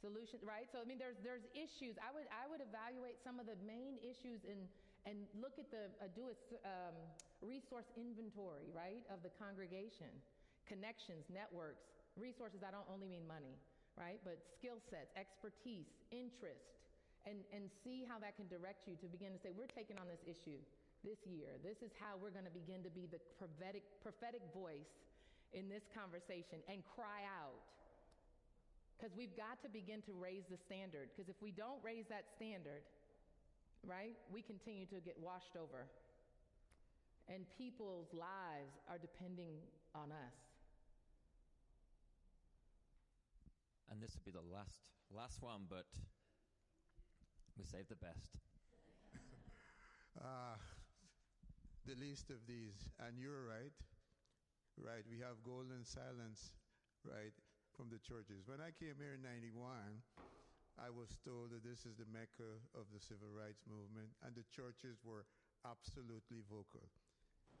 Solution, 0.00 0.40
right? 0.44 0.68
So 0.68 0.78
I 0.78 0.84
mean, 0.84 1.00
there's 1.00 1.16
there's 1.24 1.48
issues. 1.56 1.96
I 1.96 2.12
would 2.12 2.28
I 2.28 2.44
would 2.44 2.60
evaluate 2.60 3.16
some 3.24 3.40
of 3.40 3.48
the 3.48 3.56
main 3.64 3.96
issues 4.04 4.44
and 4.44 4.68
and 5.08 5.24
look 5.40 5.56
at 5.56 5.72
the 5.72 5.88
uh, 5.98 6.12
do 6.12 6.28
a 6.28 6.36
um, 6.68 6.96
resource 7.40 7.88
inventory, 7.96 8.68
right, 8.76 9.00
of 9.08 9.24
the 9.24 9.32
congregation, 9.40 10.12
connections, 10.68 11.24
networks, 11.32 11.88
resources. 12.20 12.60
I 12.60 12.70
don't 12.70 12.86
only 12.92 13.08
mean 13.08 13.24
money, 13.24 13.56
right, 13.96 14.20
but 14.20 14.36
skill 14.52 14.76
sets, 14.92 15.08
expertise, 15.16 15.88
interest, 16.12 16.76
and 17.26 17.42
and 17.50 17.68
see 17.82 18.06
how 18.06 18.18
that 18.22 18.38
can 18.38 18.46
direct 18.46 18.86
you 18.86 18.94
to 19.02 19.06
begin 19.10 19.34
to 19.34 19.38
say 19.42 19.50
we're 19.50 19.70
taking 19.70 19.98
on 19.98 20.06
this 20.06 20.22
issue 20.24 20.62
this 21.06 21.22
year. 21.26 21.58
This 21.62 21.82
is 21.86 21.94
how 22.02 22.18
we're 22.18 22.34
going 22.34 22.48
to 22.48 22.54
begin 22.54 22.82
to 22.82 22.90
be 22.90 23.06
the 23.06 23.22
prophetic, 23.38 23.86
prophetic 24.02 24.42
voice 24.50 24.90
in 25.54 25.70
this 25.70 25.86
conversation 25.94 26.58
and 26.66 26.82
cry 26.82 27.22
out. 27.26 27.62
Because 28.96 29.14
we've 29.14 29.34
got 29.36 29.60
to 29.62 29.68
begin 29.68 30.00
to 30.08 30.12
raise 30.16 30.48
the 30.50 30.56
standard. 30.56 31.12
Because 31.12 31.28
if 31.28 31.36
we 31.38 31.52
don't 31.54 31.78
raise 31.84 32.08
that 32.08 32.26
standard, 32.34 32.82
right, 33.84 34.16
we 34.32 34.40
continue 34.40 34.88
to 34.88 34.98
get 35.04 35.14
washed 35.20 35.54
over. 35.54 35.86
And 37.28 37.44
people's 37.58 38.08
lives 38.10 38.74
are 38.88 38.98
depending 38.98 39.60
on 39.94 40.10
us. 40.10 40.36
And 43.92 44.02
this 44.02 44.16
will 44.16 44.26
be 44.26 44.34
the 44.34 44.42
last 44.50 44.90
last 45.14 45.42
one, 45.42 45.70
but 45.70 45.86
we 47.58 47.64
saved 47.64 47.88
the 47.90 47.96
best. 47.96 48.36
Uh, 50.16 50.56
the 51.86 51.94
least 51.94 52.30
of 52.30 52.42
these. 52.48 52.88
And 52.98 53.18
you're 53.18 53.44
right. 53.46 53.72
Right. 54.76 55.04
We 55.08 55.24
have 55.24 55.40
golden 55.44 55.84
silence, 55.84 56.52
right, 57.04 57.32
from 57.72 57.88
the 57.88 58.00
churches. 58.00 58.44
When 58.44 58.60
I 58.60 58.76
came 58.76 59.00
here 59.00 59.16
in 59.16 59.24
91, 59.24 60.04
I 60.76 60.92
was 60.92 61.16
told 61.24 61.56
that 61.56 61.64
this 61.64 61.88
is 61.88 61.96
the 61.96 62.08
mecca 62.12 62.60
of 62.76 62.88
the 62.92 63.00
civil 63.00 63.32
rights 63.32 63.64
movement, 63.64 64.12
and 64.20 64.36
the 64.36 64.44
churches 64.52 65.00
were 65.00 65.24
absolutely 65.64 66.44
vocal. 66.44 66.92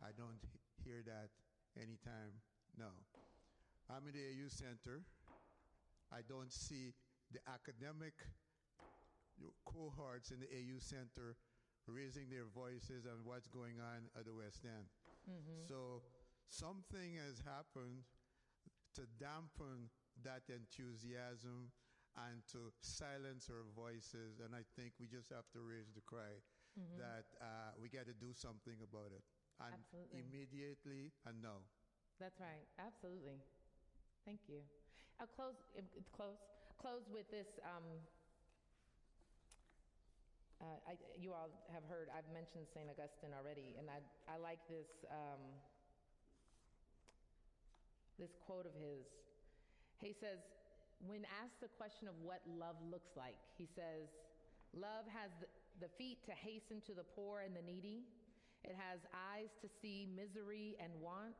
I 0.04 0.12
don't 0.12 0.40
hear 0.84 1.00
that 1.08 1.32
anytime 1.76 2.36
now. 2.76 2.92
I'm 3.88 4.04
in 4.08 4.12
the 4.12 4.26
AU 4.36 4.48
Center. 4.52 5.00
I 6.12 6.20
don't 6.28 6.52
see 6.52 6.92
the 7.32 7.40
academic 7.48 8.14
cohorts 9.64 10.30
in 10.30 10.40
the 10.40 10.50
AU 10.50 10.78
Center 10.78 11.36
raising 11.86 12.26
their 12.28 12.50
voices 12.50 13.06
on 13.06 13.22
what's 13.22 13.46
going 13.46 13.78
on 13.78 14.10
at 14.18 14.26
the 14.26 14.34
West 14.34 14.66
End. 14.66 14.90
Mm-hmm. 15.26 15.66
So 15.70 16.02
something 16.50 17.18
has 17.22 17.38
happened 17.42 18.02
to 18.98 19.06
dampen 19.20 19.90
that 20.24 20.48
enthusiasm 20.50 21.70
and 22.16 22.40
to 22.50 22.72
silence 22.80 23.52
our 23.52 23.68
voices. 23.76 24.40
And 24.42 24.56
I 24.56 24.64
think 24.74 24.96
we 24.98 25.06
just 25.06 25.30
have 25.30 25.46
to 25.52 25.60
raise 25.62 25.92
the 25.92 26.02
cry 26.08 26.40
mm-hmm. 26.74 26.96
that 26.98 27.28
uh, 27.38 27.76
we 27.78 27.92
got 27.92 28.08
to 28.08 28.16
do 28.16 28.32
something 28.32 28.80
about 28.82 29.12
it. 29.12 29.22
And 29.60 29.72
Absolutely. 29.72 30.20
immediately 30.20 31.02
and 31.24 31.40
now. 31.40 31.64
That's 32.20 32.36
right. 32.40 32.64
Absolutely. 32.76 33.40
Thank 34.24 34.44
you. 34.48 34.60
I'll 35.20 35.30
close, 35.32 35.56
close, 36.12 36.40
close 36.76 37.08
with 37.08 37.28
this. 37.32 37.56
Um, 37.64 37.84
uh, 40.60 40.80
I, 40.88 40.96
you 41.20 41.32
all 41.36 41.52
have 41.68 41.84
heard, 41.84 42.08
I've 42.08 42.28
mentioned 42.32 42.64
St. 42.72 42.88
Augustine 42.88 43.36
already, 43.36 43.76
and 43.76 43.92
I, 43.92 44.00
I 44.24 44.40
like 44.40 44.60
this, 44.68 44.88
um, 45.12 45.42
this 48.16 48.32
quote 48.48 48.64
of 48.64 48.72
his. 48.76 49.04
He 50.00 50.16
says, 50.16 50.40
when 51.04 51.28
asked 51.44 51.60
the 51.60 51.68
question 51.76 52.08
of 52.08 52.16
what 52.24 52.40
love 52.48 52.80
looks 52.88 53.12
like, 53.16 53.36
he 53.60 53.68
says, 53.68 54.08
Love 54.76 55.08
has 55.08 55.32
the, 55.40 55.48
the 55.80 55.90
feet 55.96 56.20
to 56.28 56.32
hasten 56.36 56.84
to 56.84 56.92
the 56.92 57.04
poor 57.16 57.40
and 57.40 57.56
the 57.56 57.64
needy. 57.64 58.04
It 58.64 58.76
has 58.76 59.00
eyes 59.12 59.56
to 59.64 59.68
see 59.68 60.04
misery 60.04 60.76
and 60.76 60.92
want. 61.00 61.36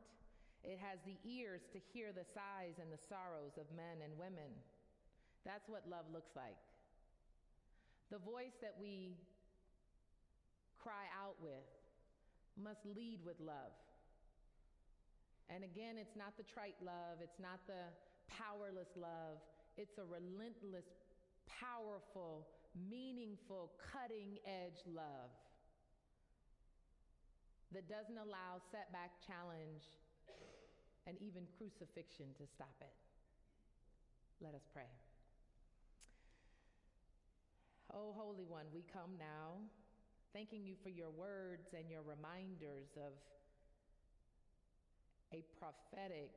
It 0.63 0.81
has 0.81 0.97
the 1.05 1.17
ears 1.21 1.61
to 1.73 1.79
hear 1.93 2.09
the 2.09 2.25
sighs 2.25 2.81
and 2.81 2.89
the 2.89 2.97
sorrows 2.97 3.57
of 3.61 3.69
men 3.77 4.01
and 4.01 4.17
women. 4.17 4.49
That's 5.45 5.69
what 5.69 5.85
love 5.85 6.09
looks 6.11 6.33
like. 6.35 6.57
The 8.11 8.19
voice 8.19 8.55
that 8.61 8.75
we 8.79 9.17
cry 10.79 11.11
out 11.11 11.35
with 11.43 11.67
must 12.55 12.79
lead 12.95 13.19
with 13.25 13.35
love. 13.39 13.75
And 15.49 15.63
again, 15.63 15.95
it's 15.99 16.15
not 16.15 16.35
the 16.37 16.43
trite 16.43 16.75
love, 16.83 17.19
it's 17.23 17.39
not 17.39 17.59
the 17.67 17.91
powerless 18.27 18.91
love, 18.95 19.39
it's 19.77 19.97
a 19.97 20.03
relentless, 20.03 20.87
powerful, 21.47 22.47
meaningful, 22.75 23.71
cutting 23.91 24.39
edge 24.43 24.83
love 24.87 25.31
that 27.71 27.87
doesn't 27.87 28.17
allow 28.17 28.59
setback, 28.71 29.11
challenge, 29.23 29.87
and 31.07 31.15
even 31.19 31.43
crucifixion 31.57 32.27
to 32.39 32.47
stop 32.47 32.75
it. 32.81 32.95
Let 34.39 34.53
us 34.53 34.63
pray. 34.73 34.91
Oh, 37.93 38.11
Holy 38.19 38.43
One, 38.43 38.67
we 38.75 38.83
come 38.91 39.15
now 39.15 39.63
thanking 40.35 40.67
you 40.67 40.75
for 40.83 40.91
your 40.91 41.09
words 41.09 41.71
and 41.71 41.87
your 41.87 42.03
reminders 42.03 42.91
of 42.99 43.15
a 45.31 45.39
prophetic 45.55 46.35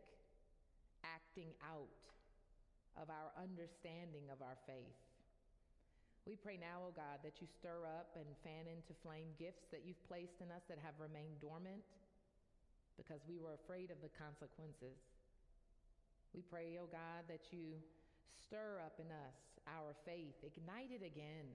acting 1.02 1.50
out 1.58 1.90
of 2.94 3.10
our 3.10 3.34
understanding 3.34 4.30
of 4.30 4.38
our 4.46 4.54
faith. 4.62 4.94
We 6.22 6.38
pray 6.38 6.54
now, 6.54 6.86
O 6.86 6.88
oh 6.90 6.94
God, 6.94 7.18
that 7.26 7.42
you 7.42 7.50
stir 7.50 7.82
up 7.82 8.14
and 8.14 8.30
fan 8.46 8.70
into 8.70 8.94
flame 9.02 9.34
gifts 9.34 9.66
that 9.74 9.82
you've 9.82 10.00
placed 10.06 10.38
in 10.38 10.54
us 10.54 10.62
that 10.70 10.78
have 10.78 10.94
remained 11.02 11.42
dormant 11.42 11.82
because 12.94 13.26
we 13.26 13.42
were 13.42 13.58
afraid 13.58 13.90
of 13.90 13.98
the 13.98 14.12
consequences. 14.14 15.02
We 16.30 16.46
pray, 16.46 16.78
O 16.78 16.86
oh 16.86 16.90
God, 16.94 17.26
that 17.26 17.50
you 17.50 17.74
stir 18.46 18.78
up 18.86 19.02
in 19.02 19.10
us 19.10 19.49
our 19.70 19.94
faith, 20.04 20.34
ignite 20.42 20.90
it 20.90 21.06
again. 21.06 21.46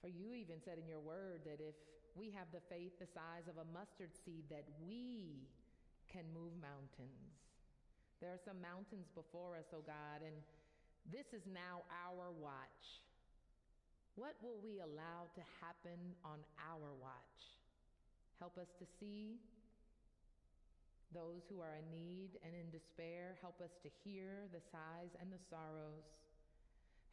For 0.00 0.08
you 0.08 0.34
even 0.36 0.60
said 0.62 0.78
in 0.78 0.86
your 0.86 1.00
word 1.00 1.42
that 1.48 1.58
if 1.58 1.74
we 2.14 2.30
have 2.36 2.50
the 2.52 2.62
faith 2.68 2.98
the 3.00 3.08
size 3.10 3.48
of 3.48 3.58
a 3.58 3.66
mustard 3.72 4.12
seed, 4.12 4.46
that 4.50 4.66
we 4.78 5.48
can 6.06 6.24
move 6.34 6.54
mountains. 6.60 7.34
There 8.20 8.30
are 8.34 8.42
some 8.42 8.58
mountains 8.58 9.06
before 9.14 9.54
us, 9.54 9.70
oh 9.70 9.82
God, 9.86 10.26
and 10.26 10.34
this 11.08 11.30
is 11.32 11.46
now 11.46 11.86
our 11.88 12.30
watch. 12.34 13.02
What 14.18 14.34
will 14.42 14.58
we 14.58 14.82
allow 14.82 15.30
to 15.38 15.42
happen 15.62 16.18
on 16.26 16.42
our 16.58 16.90
watch? 16.98 17.38
Help 18.42 18.58
us 18.58 18.74
to 18.78 18.86
see 18.98 19.38
those 21.14 21.46
who 21.48 21.62
are 21.62 21.78
in 21.78 21.86
need 21.94 22.36
and 22.42 22.52
in 22.52 22.68
despair. 22.74 23.38
Help 23.40 23.62
us 23.62 23.72
to 23.82 23.88
hear 24.04 24.50
the 24.52 24.60
sighs 24.74 25.14
and 25.22 25.30
the 25.30 25.40
sorrows. 25.48 26.04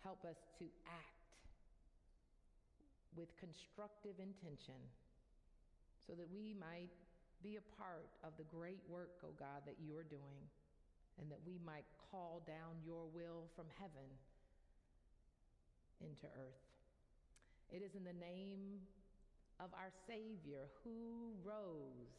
Help 0.06 0.22
us 0.24 0.38
to 0.62 0.66
act 0.86 1.34
with 3.18 3.34
constructive 3.42 4.22
intention 4.22 4.78
so 6.06 6.14
that 6.14 6.30
we 6.30 6.54
might 6.54 6.94
be 7.42 7.58
a 7.58 7.66
part 7.82 8.06
of 8.24 8.38
the 8.38 8.46
great 8.46 8.86
work, 8.88 9.18
oh 9.26 9.34
God, 9.40 9.66
that 9.66 9.82
you 9.82 9.98
are 9.98 10.06
doing. 10.06 10.46
and 11.20 11.32
that 11.32 11.40
we 11.48 11.60
might 11.66 11.86
call 12.12 12.44
down 12.48 12.76
your 12.84 13.08
will 13.14 13.48
from 13.56 13.66
heaven 13.80 14.10
into 16.02 16.28
earth. 16.36 16.64
It 17.72 17.82
is 17.82 17.96
in 17.96 18.04
the 18.04 18.20
name 18.20 18.84
of 19.60 19.72
our 19.74 19.92
Savior 20.08 20.68
who 20.84 21.32
rose 21.44 22.12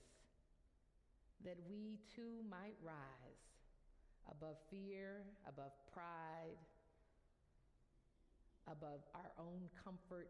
that 1.45 1.57
we 1.69 2.01
too 2.17 2.41
might 2.49 2.77
rise 2.83 3.45
above 4.31 4.57
fear, 4.71 5.23
above 5.47 5.73
pride, 5.93 6.57
above 8.67 9.01
our 9.15 9.31
own 9.39 9.71
comfort 9.85 10.29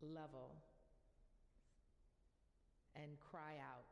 level, 0.00 0.56
and 2.96 3.18
cry 3.18 3.56
out. 3.58 3.88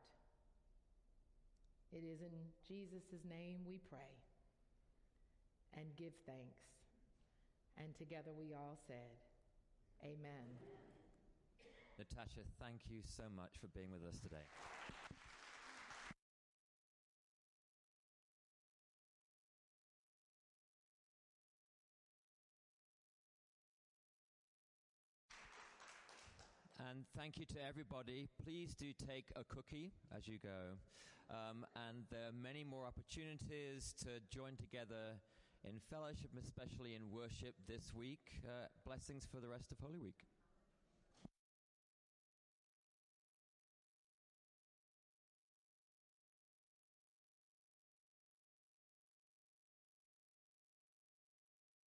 It 1.91 2.03
is 2.05 2.21
in 2.21 2.33
Jesus' 2.67 3.21
name 3.29 3.61
we 3.67 3.79
pray 3.89 4.13
and 5.77 5.85
give 5.95 6.13
thanks. 6.25 6.61
And 7.77 7.95
together 7.95 8.31
we 8.37 8.53
all 8.53 8.77
said, 8.87 9.17
Amen. 10.03 10.45
Natosha, 11.99 12.43
thank 12.59 12.81
you 12.89 13.01
so 13.05 13.23
much 13.35 13.57
for 13.61 13.67
being 13.67 13.91
with 13.91 14.03
us 14.03 14.19
today. 14.19 14.45
Thank 27.11 27.37
you 27.37 27.45
to 27.45 27.55
everybody. 27.67 28.27
Please 28.43 28.73
do 28.73 28.93
take 28.93 29.31
a 29.35 29.43
cookie 29.43 29.91
as 30.15 30.27
you 30.27 30.37
go. 30.37 30.77
Um, 31.29 31.65
and 31.75 32.05
there 32.09 32.29
are 32.29 32.31
many 32.31 32.63
more 32.63 32.85
opportunities 32.85 33.93
to 34.03 34.21
join 34.29 34.55
together 34.55 35.19
in 35.63 35.79
fellowship, 35.89 36.31
especially 36.41 36.95
in 36.95 37.11
worship 37.11 37.55
this 37.67 37.93
week. 37.93 38.41
Uh, 38.45 38.67
blessings 38.85 39.27
for 39.29 39.39
the 39.39 39.47
rest 39.47 39.71
of 39.71 39.79
Holy 39.79 39.99
Week. 39.99 40.25